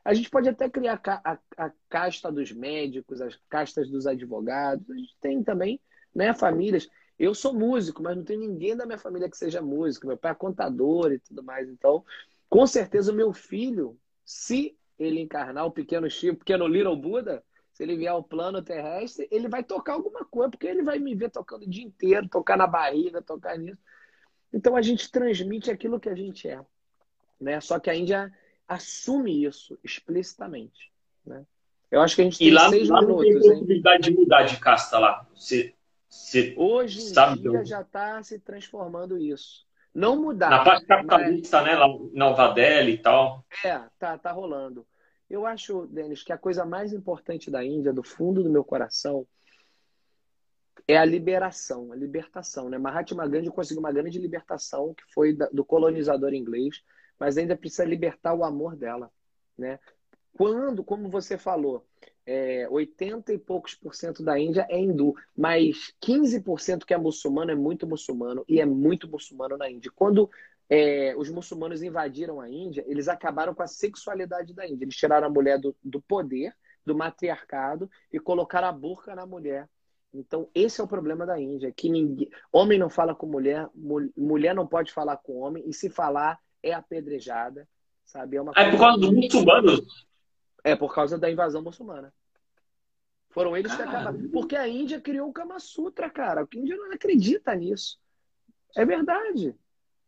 A 0.04 0.12
gente 0.12 0.28
pode 0.28 0.50
até 0.50 0.68
criar 0.68 1.00
a, 1.02 1.38
a, 1.56 1.72
casta 1.88 2.30
dos 2.30 2.52
médicos, 2.52 3.22
as 3.22 3.40
castas 3.48 3.88
dos 3.88 4.06
advogados. 4.06 4.90
A 4.90 4.94
gente 4.94 5.16
tem 5.18 5.42
também, 5.42 5.80
né, 6.14 6.34
famílias. 6.34 6.90
Eu 7.18 7.34
sou 7.34 7.54
músico, 7.54 8.02
mas 8.02 8.18
não 8.18 8.22
tem 8.22 8.36
ninguém 8.36 8.76
da 8.76 8.84
minha 8.84 8.98
família 8.98 9.30
que 9.30 9.36
seja 9.38 9.62
músico. 9.62 10.06
Meu 10.06 10.18
pai 10.18 10.32
é 10.32 10.34
contador 10.34 11.10
e 11.10 11.18
tudo 11.20 11.42
mais. 11.42 11.70
Então, 11.70 12.04
com 12.50 12.66
certeza, 12.66 13.10
o 13.10 13.14
meu 13.16 13.32
filho, 13.32 13.98
se 14.26 14.76
ele 14.98 15.20
encarnar 15.20 15.64
o 15.64 15.72
pequeno 15.72 16.10
Chico, 16.10 16.40
pequeno 16.40 16.68
Little 16.68 16.96
Buda, 16.96 17.42
se 17.76 17.82
ele 17.82 17.94
vier 17.94 18.10
ao 18.10 18.22
plano 18.22 18.62
terrestre, 18.62 19.28
ele 19.30 19.48
vai 19.48 19.62
tocar 19.62 19.92
alguma 19.92 20.24
coisa, 20.24 20.48
porque 20.48 20.66
ele 20.66 20.82
vai 20.82 20.98
me 20.98 21.14
ver 21.14 21.30
tocando 21.30 21.64
o 21.64 21.68
dia 21.68 21.84
inteiro, 21.84 22.26
tocar 22.26 22.56
na 22.56 22.66
barriga, 22.66 23.20
tocar 23.20 23.58
nisso. 23.58 23.78
Então 24.50 24.74
a 24.74 24.80
gente 24.80 25.12
transmite 25.12 25.70
aquilo 25.70 26.00
que 26.00 26.08
a 26.08 26.14
gente 26.14 26.48
é. 26.48 26.58
Né? 27.38 27.60
Só 27.60 27.78
que 27.78 27.90
a 27.90 27.94
Índia 27.94 28.32
assume 28.66 29.44
isso 29.44 29.78
explicitamente. 29.84 30.90
Né? 31.26 31.44
Eu 31.90 32.00
acho 32.00 32.16
que 32.16 32.22
a 32.22 32.24
gente 32.24 32.38
tem 32.38 32.48
e 32.48 32.50
lá, 32.50 32.70
seis 32.70 32.88
lá 32.88 33.02
minutos. 33.02 33.26
Não 33.26 33.40
tem 33.40 33.50
possibilidade 33.50 34.02
de 34.04 34.16
mudar 34.16 34.44
de 34.44 34.56
casta 34.58 34.98
lá. 34.98 35.26
Você, 35.34 35.74
você 36.08 36.54
Hoje 36.56 37.00
em 37.00 37.42
dia 37.42 37.62
já 37.62 37.82
está 37.82 38.22
se 38.22 38.38
transformando 38.38 39.18
isso. 39.18 39.66
Não 39.94 40.16
mudar. 40.16 40.48
Na 40.48 40.64
parte 40.64 40.86
capitalista, 40.86 41.60
mas... 41.60 41.66
né? 41.66 41.76
Lá, 41.76 41.88
Nova 42.14 42.54
Delhi 42.54 42.92
e 42.92 42.98
tal. 42.98 43.44
É, 43.62 43.82
tá, 43.98 44.16
tá 44.16 44.32
rolando. 44.32 44.86
Eu 45.28 45.44
acho, 45.44 45.86
Denis, 45.86 46.22
que 46.22 46.32
a 46.32 46.38
coisa 46.38 46.64
mais 46.64 46.92
importante 46.92 47.50
da 47.50 47.64
Índia, 47.64 47.92
do 47.92 48.02
fundo 48.02 48.42
do 48.42 48.50
meu 48.50 48.64
coração, 48.64 49.26
é 50.86 50.96
a 50.96 51.04
liberação, 51.04 51.92
a 51.92 51.96
libertação. 51.96 52.68
Né? 52.68 52.78
Mahatma 52.78 53.26
Gandhi 53.26 53.50
conseguiu 53.50 53.80
uma 53.80 53.92
grande 53.92 54.18
libertação, 54.18 54.94
que 54.94 55.02
foi 55.12 55.32
do 55.32 55.64
colonizador 55.64 56.32
inglês, 56.32 56.82
mas 57.18 57.36
ainda 57.36 57.56
precisa 57.56 57.84
libertar 57.84 58.34
o 58.34 58.44
amor 58.44 58.76
dela. 58.76 59.10
Né? 59.58 59.80
Quando, 60.32 60.84
como 60.84 61.08
você 61.08 61.36
falou, 61.36 61.84
é, 62.24 62.68
80 62.68 63.32
e 63.32 63.38
poucos 63.38 63.74
por 63.74 63.94
cento 63.94 64.22
da 64.22 64.38
Índia 64.38 64.66
é 64.68 64.78
hindu, 64.78 65.14
mas 65.36 65.94
15% 66.00 66.84
que 66.84 66.92
é 66.92 66.98
muçulmano 66.98 67.50
é 67.50 67.54
muito 67.54 67.86
muçulmano 67.86 68.44
e 68.48 68.60
é 68.60 68.66
muito 68.66 69.08
muçulmano 69.08 69.56
na 69.56 69.70
Índia. 69.70 69.90
Quando 69.94 70.30
é, 70.68 71.14
os 71.16 71.30
muçulmanos 71.30 71.82
invadiram 71.82 72.40
a 72.40 72.50
Índia, 72.50 72.84
eles 72.86 73.08
acabaram 73.08 73.54
com 73.54 73.62
a 73.62 73.68
sexualidade 73.68 74.52
da 74.52 74.66
Índia. 74.66 74.84
Eles 74.84 74.96
tiraram 74.96 75.26
a 75.26 75.30
mulher 75.30 75.58
do, 75.58 75.76
do 75.82 76.00
poder, 76.00 76.54
do 76.84 76.94
matriarcado, 76.94 77.90
e 78.12 78.18
colocaram 78.18 78.68
a 78.68 78.72
burca 78.72 79.14
na 79.14 79.24
mulher. 79.26 79.68
Então, 80.12 80.48
esse 80.54 80.80
é 80.80 80.84
o 80.84 80.88
problema 80.88 81.26
da 81.26 81.38
Índia, 81.38 81.72
que 81.72 81.88
ninguém, 81.88 82.30
homem 82.50 82.78
não 82.78 82.88
fala 82.88 83.14
com 83.14 83.26
mulher, 83.26 83.68
mulher 84.16 84.54
não 84.54 84.66
pode 84.66 84.92
falar 84.92 85.16
com 85.18 85.40
homem, 85.40 85.62
e 85.68 85.72
se 85.72 85.90
falar 85.90 86.38
é 86.62 86.72
apedrejada, 86.72 87.68
sabe? 88.04 88.36
É, 88.36 88.42
uma 88.42 88.52
é 88.56 88.70
por 88.70 88.78
causa 88.78 88.98
dos 88.98 89.10
muçulmanos? 89.10 90.06
É 90.64 90.76
por 90.76 90.94
causa 90.94 91.18
da 91.18 91.30
invasão 91.30 91.62
muçulmana. 91.62 92.12
Foram 93.30 93.56
eles 93.56 93.74
que 93.74 93.82
acabaram. 93.82 94.28
Porque 94.30 94.56
a 94.56 94.66
Índia 94.66 95.00
criou 95.00 95.28
o 95.28 95.32
Kama 95.32 95.60
Sutra, 95.60 96.08
cara. 96.08 96.44
O 96.44 96.48
Índia 96.56 96.76
não 96.76 96.90
acredita 96.90 97.54
nisso. 97.54 97.98
É 98.74 98.84
verdade 98.84 99.54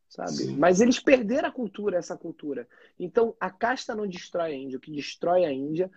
sabe? 0.08 0.32
Sim. 0.32 0.56
Mas 0.56 0.80
eles 0.80 0.98
perderam 0.98 1.48
a 1.48 1.52
cultura, 1.52 1.98
essa 1.98 2.16
cultura. 2.16 2.66
Então, 2.98 3.34
a 3.38 3.50
casta 3.50 3.94
não 3.94 4.06
destrói 4.06 4.52
a 4.52 4.54
Índia. 4.54 4.78
O 4.78 4.80
que 4.80 4.90
destrói 4.90 5.44
a 5.44 5.52
Índia 5.52 5.90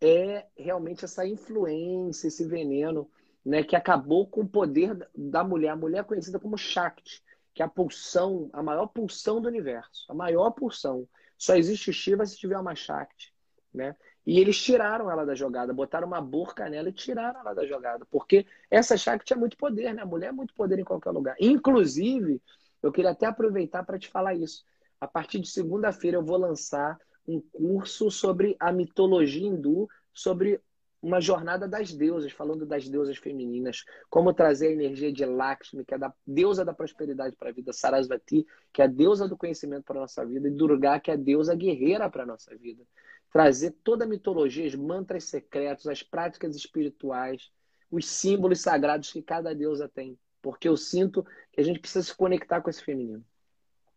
é 0.00 0.46
realmente 0.56 1.04
essa 1.04 1.26
influência, 1.26 2.26
esse 2.26 2.44
veneno, 2.44 3.08
né, 3.44 3.62
que 3.62 3.76
acabou 3.76 4.26
com 4.26 4.42
o 4.42 4.48
poder 4.48 5.08
da 5.14 5.44
mulher. 5.44 5.70
A 5.70 5.76
mulher 5.76 6.00
é 6.00 6.04
conhecida 6.04 6.38
como 6.38 6.58
Shakti, 6.58 7.22
que 7.54 7.62
é 7.62 7.64
a 7.64 7.68
pulsão, 7.68 8.50
a 8.52 8.62
maior 8.62 8.86
pulsão 8.88 9.40
do 9.40 9.48
universo. 9.48 10.04
A 10.08 10.14
maior 10.14 10.50
pulsão. 10.50 11.08
Só 11.38 11.54
existe 11.54 11.92
Shiva 11.92 12.26
se 12.26 12.36
tiver 12.36 12.58
uma 12.58 12.74
Shakti, 12.74 13.32
né? 13.72 13.96
E 14.24 14.38
eles 14.38 14.60
tiraram 14.60 15.10
ela 15.10 15.24
da 15.24 15.34
jogada, 15.34 15.72
botaram 15.72 16.06
uma 16.06 16.20
burca 16.20 16.68
nela 16.68 16.88
e 16.88 16.92
tiraram 16.92 17.40
ela 17.40 17.52
da 17.52 17.66
jogada. 17.66 18.06
Porque 18.08 18.46
essa 18.70 18.96
Shakti 18.96 19.32
é 19.32 19.36
muito 19.36 19.56
poder, 19.56 19.92
né? 19.92 20.02
A 20.02 20.06
mulher 20.06 20.28
é 20.28 20.32
muito 20.32 20.54
poder 20.54 20.78
em 20.78 20.84
qualquer 20.84 21.10
lugar. 21.10 21.34
Inclusive, 21.40 22.40
eu 22.82 22.92
queria 22.92 23.10
até 23.10 23.26
aproveitar 23.26 23.84
para 23.84 23.98
te 23.98 24.08
falar 24.08 24.34
isso. 24.34 24.64
A 25.00 25.06
partir 25.06 25.40
de 25.40 25.48
segunda-feira 25.48 26.16
eu 26.16 26.24
vou 26.24 26.36
lançar 26.36 26.98
um 27.26 27.40
curso 27.40 28.10
sobre 28.10 28.56
a 28.58 28.72
mitologia 28.72 29.46
hindu, 29.46 29.88
sobre 30.12 30.60
uma 31.00 31.20
jornada 31.20 31.66
das 31.66 31.92
deusas, 31.92 32.30
falando 32.30 32.64
das 32.64 32.88
deusas 32.88 33.16
femininas, 33.16 33.84
como 34.08 34.32
trazer 34.32 34.68
a 34.68 34.72
energia 34.72 35.12
de 35.12 35.24
Lakshmi, 35.24 35.84
que 35.84 35.94
é 35.94 35.96
a 35.96 36.12
deusa 36.24 36.64
da 36.64 36.72
prosperidade 36.72 37.34
para 37.36 37.48
a 37.48 37.52
vida, 37.52 37.72
Sarasvati, 37.72 38.46
que 38.72 38.80
é 38.80 38.84
a 38.84 38.88
deusa 38.88 39.26
do 39.26 39.36
conhecimento 39.36 39.82
para 39.84 39.98
a 39.98 40.02
nossa 40.02 40.24
vida, 40.24 40.46
e 40.46 40.52
Durga, 40.52 41.00
que 41.00 41.10
é 41.10 41.14
a 41.14 41.16
deusa 41.16 41.56
guerreira 41.56 42.08
para 42.08 42.22
a 42.22 42.26
nossa 42.26 42.56
vida. 42.56 42.84
Trazer 43.32 43.72
toda 43.82 44.04
a 44.04 44.08
mitologia, 44.08 44.66
os 44.66 44.76
mantras 44.76 45.24
secretos, 45.24 45.88
as 45.88 46.02
práticas 46.04 46.54
espirituais, 46.54 47.50
os 47.90 48.06
símbolos 48.06 48.60
sagrados 48.60 49.10
que 49.10 49.22
cada 49.22 49.52
deusa 49.54 49.88
tem 49.88 50.16
porque 50.42 50.68
eu 50.68 50.76
sinto 50.76 51.24
que 51.52 51.60
a 51.60 51.64
gente 51.64 51.78
precisa 51.78 52.02
se 52.02 52.16
conectar 52.16 52.60
com 52.60 52.70
esse 52.70 52.82
feminino. 52.82 53.24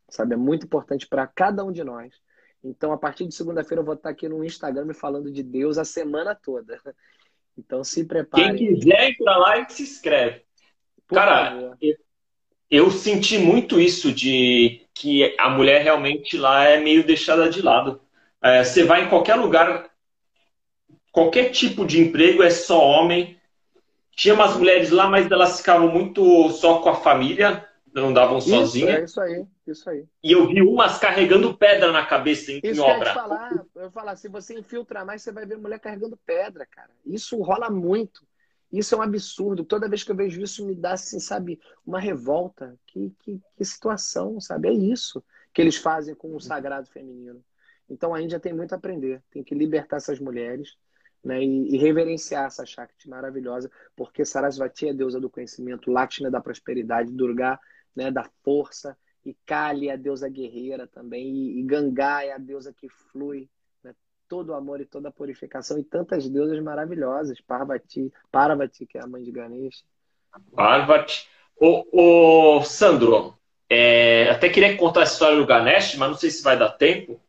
Sabe? 0.09 0.33
É 0.33 0.37
muito 0.37 0.65
importante 0.65 1.07
para 1.07 1.25
cada 1.25 1.63
um 1.63 1.71
de 1.71 1.83
nós. 1.83 2.13
Então, 2.63 2.91
a 2.91 2.97
partir 2.97 3.25
de 3.27 3.35
segunda-feira, 3.35 3.81
eu 3.81 3.85
vou 3.85 3.93
estar 3.93 4.09
aqui 4.09 4.27
no 4.27 4.43
Instagram 4.43 4.93
falando 4.93 5.31
de 5.31 5.43
Deus 5.43 5.77
a 5.77 5.85
semana 5.85 6.35
toda. 6.35 6.79
Então, 7.57 7.85
se 7.85 8.03
prepare. 8.03 8.57
Quem 8.57 8.75
quiser 8.75 9.11
entrar 9.11 9.37
lá 9.37 9.57
e 9.59 9.69
se 9.69 9.83
inscreve. 9.83 10.41
Por 11.07 11.15
Cara, 11.15 11.77
eu, 11.81 11.95
eu 12.69 12.91
senti 12.91 13.37
muito 13.37 13.79
isso 13.79 14.11
de 14.11 14.85
que 14.93 15.33
a 15.39 15.49
mulher 15.49 15.81
realmente 15.81 16.37
lá 16.37 16.65
é 16.65 16.81
meio 16.81 17.05
deixada 17.05 17.49
de 17.49 17.61
lado. 17.61 18.01
É, 18.41 18.61
você 18.61 18.83
vai 18.83 19.05
em 19.05 19.09
qualquer 19.09 19.35
lugar, 19.35 19.89
qualquer 21.13 21.51
tipo 21.51 21.85
de 21.85 22.01
emprego 22.01 22.43
é 22.43 22.49
só 22.49 22.77
homem. 22.79 23.34
Tinha 24.15 24.33
umas 24.33 24.55
mulheres 24.55 24.91
lá, 24.91 25.09
mas 25.09 25.29
elas 25.29 25.57
ficavam 25.57 25.89
muito 25.89 26.49
só 26.51 26.79
com 26.81 26.89
a 26.89 26.95
família, 26.95 27.67
não 27.93 28.13
davam 28.13 28.37
isso, 28.37 28.49
sozinhas. 28.49 28.95
É 28.95 29.03
isso 29.03 29.21
aí, 29.21 29.45
isso 29.67 29.89
aí. 29.89 30.05
E 30.23 30.31
eu 30.31 30.47
vi 30.47 30.61
umas 30.61 30.97
carregando 30.97 31.57
pedra 31.57 31.91
na 31.91 32.05
cabeça 32.05 32.51
em, 32.51 32.61
isso 32.63 32.81
em 32.81 32.83
obra. 32.83 33.09
Eu 33.09 33.13
falar, 33.13 33.65
eu 33.75 33.91
falar, 33.91 34.15
se 34.15 34.29
você 34.29 34.57
infiltrar 34.57 35.05
mais, 35.05 35.21
você 35.21 35.31
vai 35.31 35.45
ver 35.45 35.57
mulher 35.57 35.79
carregando 35.79 36.17
pedra, 36.25 36.65
cara. 36.65 36.89
Isso 37.05 37.37
rola 37.41 37.69
muito. 37.69 38.25
Isso 38.71 38.95
é 38.95 38.97
um 38.97 39.01
absurdo. 39.01 39.63
Toda 39.63 39.89
vez 39.89 40.03
que 40.03 40.11
eu 40.11 40.15
vejo 40.15 40.41
isso, 40.41 40.65
me 40.65 40.75
dá, 40.75 40.93
assim, 40.93 41.19
sabe, 41.19 41.59
uma 41.85 41.99
revolta. 41.99 42.77
Que, 42.87 43.13
que, 43.19 43.41
que 43.57 43.65
situação, 43.65 44.39
sabe? 44.39 44.69
É 44.69 44.73
isso 44.73 45.23
que 45.53 45.61
eles 45.61 45.75
fazem 45.75 46.15
com 46.15 46.35
o 46.35 46.41
sagrado 46.41 46.89
feminino. 46.89 47.43
Então 47.89 48.13
a 48.13 48.21
Índia 48.21 48.39
tem 48.39 48.53
muito 48.53 48.73
a 48.73 48.77
aprender. 48.77 49.21
Tem 49.29 49.43
que 49.43 49.55
libertar 49.55 49.97
essas 49.97 50.19
mulheres 50.19 50.75
né, 51.25 51.43
e, 51.43 51.75
e, 51.75 51.77
reverenciar 51.77 52.45
essa 52.45 52.65
Shakti 52.65 53.09
maravilhosa, 53.09 53.69
porque 53.95 54.23
Sarasvati 54.23 54.89
é 54.89 54.93
deusa 54.93 55.19
do 55.19 55.29
conhecimento, 55.29 55.91
Lakshmi 55.91 56.27
é 56.27 56.31
da 56.31 56.39
prosperidade, 56.39 57.11
Durga 57.11 57.59
né, 57.95 58.11
da 58.11 58.29
força, 58.43 58.95
e 59.25 59.35
Kali 59.45 59.89
é 59.89 59.93
a 59.93 59.97
deusa 59.97 60.29
guerreira 60.29 60.85
também, 60.85 61.35
e, 61.35 61.59
e 61.59 61.63
Gangá 61.63 62.23
é 62.23 62.31
a 62.31 62.37
deusa 62.37 62.71
que 62.71 62.87
flui 62.87 63.49
todo 64.27 64.49
o 64.49 64.53
amor 64.53 64.81
e 64.81 64.85
toda 64.85 65.09
a 65.09 65.11
purificação 65.11 65.77
e 65.77 65.83
tantas 65.83 66.27
deusas 66.29 66.59
maravilhosas. 66.61 67.39
Parvati, 67.41 68.11
Parvati, 68.31 68.85
que 68.85 68.97
é 68.97 69.01
a 69.01 69.07
mãe 69.07 69.23
de 69.23 69.31
Ganesha. 69.31 69.83
Parvati. 70.53 71.27
Ô, 71.55 72.57
ô 72.57 72.63
Sandro, 72.63 73.37
é, 73.69 74.29
até 74.29 74.49
queria 74.49 74.75
contar 74.77 75.01
a 75.01 75.03
história 75.03 75.37
do 75.37 75.45
Ganesh, 75.45 75.95
mas 75.95 76.09
não 76.09 76.17
sei 76.17 76.29
se 76.29 76.43
vai 76.43 76.57
dar 76.57 76.69
tempo. 76.69 77.21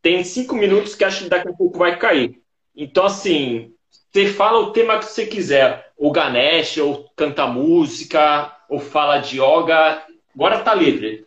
Tem 0.00 0.22
cinco 0.24 0.54
minutos 0.54 0.94
que 0.94 1.04
acho 1.04 1.24
que 1.24 1.30
daqui 1.30 1.48
a 1.48 1.52
pouco 1.52 1.78
vai 1.78 1.98
cair. 1.98 2.41
Então, 2.74 3.04
assim, 3.06 3.74
você 4.12 4.26
fala 4.26 4.58
o 4.58 4.72
tema 4.72 4.98
que 4.98 5.06
você 5.06 5.26
quiser. 5.26 5.92
O 5.96 6.10
Ganesh, 6.10 6.78
ou 6.78 7.08
canta 7.16 7.46
música, 7.46 8.56
ou 8.68 8.78
fala 8.78 9.18
de 9.18 9.40
yoga. 9.40 10.06
Agora 10.34 10.62
tá 10.62 10.74
livre. 10.74 11.26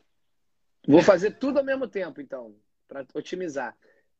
Vou 0.87 1.01
fazer 1.01 1.31
tudo 1.31 1.59
ao 1.59 1.65
mesmo 1.65 1.87
tempo, 1.87 2.21
então, 2.21 2.55
para 2.87 3.05
otimizar. 3.13 3.75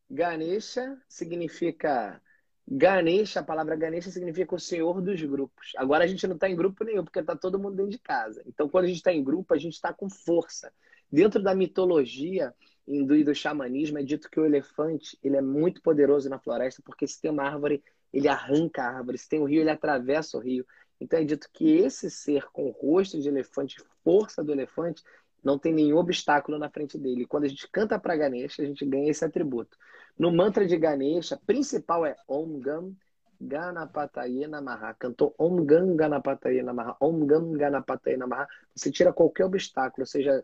Ganesha 0.10 0.98
significa. 1.08 2.22
Ganesha, 2.68 3.42
a 3.42 3.44
palavra 3.44 3.76
Ganesha 3.76 4.10
significa 4.10 4.56
o 4.56 4.60
senhor 4.60 5.00
dos 5.00 5.22
grupos. 5.22 5.74
Agora 5.78 6.04
a 6.04 6.08
gente 6.08 6.26
não 6.26 6.34
está 6.34 6.50
em 6.50 6.56
grupo 6.56 6.84
nenhum, 6.84 7.04
porque 7.04 7.20
está 7.20 7.36
todo 7.36 7.60
mundo 7.60 7.76
dentro 7.76 7.92
de 7.92 8.00
casa. 8.00 8.42
Então, 8.48 8.68
quando 8.68 8.86
a 8.86 8.88
gente 8.88 8.98
está 8.98 9.14
em 9.14 9.24
grupo, 9.24 9.54
a 9.54 9.58
gente 9.58 9.74
está 9.74 9.94
com 9.94 10.10
força. 10.10 10.74
Dentro 11.12 11.42
da 11.44 11.54
mitologia 11.54 12.52
hindu 12.88 13.16
e 13.16 13.24
do 13.24 13.34
xamanismo, 13.34 13.98
é 13.98 14.04
dito 14.04 14.30
que 14.30 14.40
o 14.40 14.46
elefante 14.46 15.18
ele 15.24 15.38
é 15.38 15.42
muito 15.42 15.82
poderoso 15.82 16.30
na 16.30 16.40
floresta, 16.40 16.82
porque 16.86 17.08
se 17.08 17.20
tem 17.22 17.32
uma 17.32 17.44
árvore, 17.44 17.84
ele 18.14 18.28
arranca 18.28 18.84
a 18.84 18.98
árvore. 18.98 19.18
Se 19.18 19.28
tem 19.28 19.40
um 19.40 19.46
rio, 19.46 19.62
ele 19.62 19.70
atravessa 19.70 20.38
o 20.38 20.40
rio. 20.40 20.66
Então, 21.00 21.20
é 21.20 21.24
dito 21.24 21.50
que 21.52 21.70
esse 21.78 22.10
ser 22.10 22.46
com 22.52 22.70
rosto 22.70 23.20
de 23.20 23.28
elefante, 23.28 23.76
força 24.04 24.44
do 24.44 24.52
elefante, 24.52 25.04
não 25.44 25.60
tem 25.60 25.74
nenhum 25.74 25.98
obstáculo 25.98 26.58
na 26.58 26.70
frente 26.70 26.98
dele. 26.98 27.26
Quando 27.26 27.44
a 27.44 27.48
gente 27.48 27.70
canta 27.70 28.00
para 28.00 28.16
Ganesha, 28.16 28.64
a 28.64 28.66
gente 28.66 28.86
ganha 28.86 29.12
esse 29.12 29.24
atributo. 29.24 29.78
No 30.18 30.32
mantra 30.32 30.66
de 30.66 30.78
Ganesha, 30.78 31.40
principal 31.46 32.06
é 32.06 32.16
Om 32.28 32.60
Gam 32.60 32.96
Ganapataye 33.40 34.48
Namaha. 34.48 34.94
Cantou 34.94 35.36
Om 35.38 35.66
Gam 35.66 35.96
Ganapataye 35.96 36.64
Namaha. 36.64 36.96
Om 37.00 37.26
Gam 37.26 37.52
Ganapataye 37.52 38.18
Namaha. 38.18 38.48
Você 38.74 38.90
tira 38.90 39.14
qualquer 39.14 39.46
obstáculo, 39.46 40.08
seja 40.08 40.44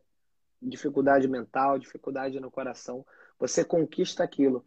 dificuldade 0.62 1.28
mental, 1.28 1.80
dificuldade 1.80 2.40
no 2.40 2.52
coração, 2.52 3.06
você 3.40 3.64
conquista 3.64 4.24
aquilo. 4.24 4.64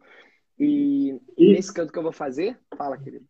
E, 0.59 1.19
e 1.37 1.53
nesse 1.53 1.73
canto 1.73 1.91
que 1.91 1.99
eu 1.99 2.03
vou 2.03 2.11
fazer, 2.11 2.57
fala, 2.77 2.97
querido. 2.97 3.25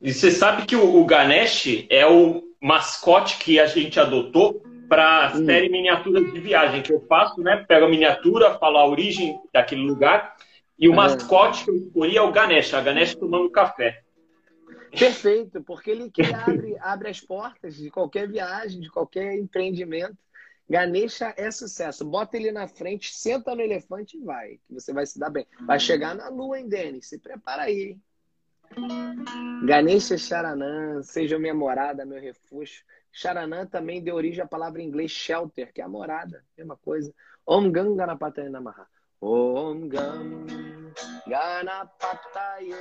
E 0.00 0.12
você 0.12 0.30
sabe 0.30 0.66
que 0.66 0.76
o, 0.76 0.96
o 1.00 1.04
Ganesh 1.04 1.86
é 1.88 2.06
o 2.06 2.42
mascote 2.60 3.38
que 3.38 3.58
a 3.58 3.66
gente 3.66 3.98
adotou 3.98 4.62
para 4.88 5.28
a 5.28 5.34
hum. 5.34 5.46
série 5.46 5.68
Miniaturas 5.68 6.32
de 6.32 6.40
Viagem 6.40 6.82
que 6.82 6.92
eu 6.92 7.00
faço, 7.06 7.40
né? 7.40 7.64
Pego 7.66 7.86
a 7.86 7.88
miniatura, 7.88 8.58
falo 8.58 8.78
a 8.78 8.86
origem 8.86 9.40
daquele 9.52 9.82
lugar 9.82 10.36
e 10.78 10.88
o 10.88 10.92
é. 10.92 10.96
mascote 10.96 11.64
que 11.64 11.70
eu 11.70 11.76
escolhi 11.76 12.16
é 12.16 12.22
o 12.22 12.32
Ganesh, 12.32 12.74
a 12.74 12.80
Ganesh 12.80 13.14
tomando 13.14 13.48
café. 13.50 14.02
Perfeito, 14.90 15.62
porque 15.62 15.90
ele 15.90 16.10
que 16.10 16.22
abre, 16.22 16.76
abre 16.80 17.08
as 17.08 17.20
portas 17.20 17.76
de 17.76 17.90
qualquer 17.90 18.28
viagem, 18.28 18.80
de 18.80 18.90
qualquer 18.90 19.38
empreendimento. 19.38 20.16
Ganesha 20.72 21.34
é 21.36 21.50
sucesso. 21.50 22.02
Bota 22.02 22.34
ele 22.34 22.50
na 22.50 22.66
frente, 22.66 23.14
senta 23.14 23.54
no 23.54 23.60
elefante 23.60 24.16
e 24.16 24.20
vai, 24.24 24.58
que 24.66 24.72
você 24.72 24.90
vai 24.90 25.04
se 25.04 25.18
dar 25.18 25.28
bem. 25.28 25.46
Vai 25.66 25.78
chegar 25.78 26.14
na 26.14 26.30
lua, 26.30 26.58
hein, 26.58 26.66
Denis? 26.66 27.10
Se 27.10 27.18
prepara 27.18 27.64
aí, 27.64 27.90
hein? 27.90 28.02
Ganesha 29.66 30.16
Charanã, 30.16 31.02
seja 31.02 31.38
minha 31.38 31.52
morada, 31.52 32.06
meu 32.06 32.18
refúgio. 32.18 32.82
Charanã 33.12 33.66
também 33.66 34.02
deu 34.02 34.14
origem 34.14 34.42
à 34.42 34.46
palavra 34.46 34.80
em 34.80 34.86
inglês 34.86 35.10
shelter, 35.10 35.70
que 35.74 35.82
é 35.82 35.84
a 35.84 35.88
morada, 35.88 36.42
mesma 36.56 36.78
coisa. 36.78 37.14
Om 37.46 37.70
Gam 37.70 37.94
Ganapataye 37.94 38.48
Namaha. 38.48 38.86
Om 39.20 39.88
Gam 39.88 40.46
Ganapataye 41.28 42.74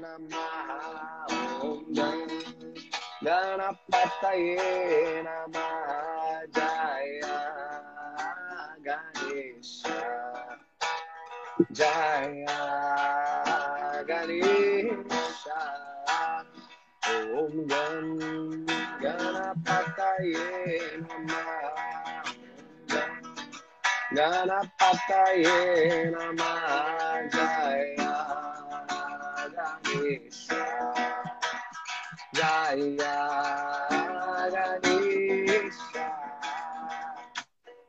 Namaha. 0.00 1.26
Om 1.62 1.92
Gam 1.92 2.65
Ganapataye 3.26 4.54
Namaha. 5.26 6.46
Jaya 6.54 7.36
Ganesha. 8.86 9.98
Jaya 11.72 12.60
Ganesha. 14.06 15.60
Om 17.34 17.66
Gam 17.66 18.18
Ganapataye 19.02 20.46
Namaha 21.02 22.22
Ganapataye 24.14 25.58
Namaha 26.14 27.30
Jaya 27.34 28.14
Ganesha 29.56 30.62
Jaya 30.94 31.05
Ganesha 32.76 33.16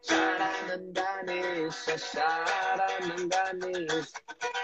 Sharanandanesha 0.07 1.95
Sharanandanesha 2.07 4.19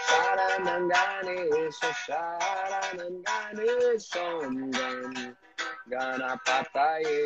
Sharanandanesha 0.08 1.90
Sharanandanesha 2.04 4.24
Om 4.46 4.56
Gam 4.70 5.12
Ganapataye 5.90 7.20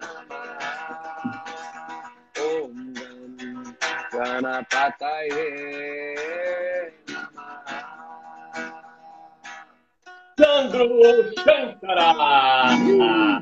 Namaha 0.00 0.72
Om 2.38 2.74
Gam 2.92 3.36
Ganapataye 4.12 5.46
Sandro 10.38 10.88
Shankara! 11.42 12.14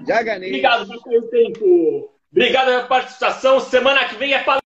Jaganês. 0.09 0.51
Obrigado 0.51 0.86
por 0.86 0.99
seu 1.03 1.28
tempo! 1.28 2.11
Obrigado 2.32 2.66
pela 2.66 2.86
participação. 2.86 3.61
Semana 3.61 4.07
que 4.07 4.16
vem 4.16 4.32
é 4.32 4.42
para 4.42 4.62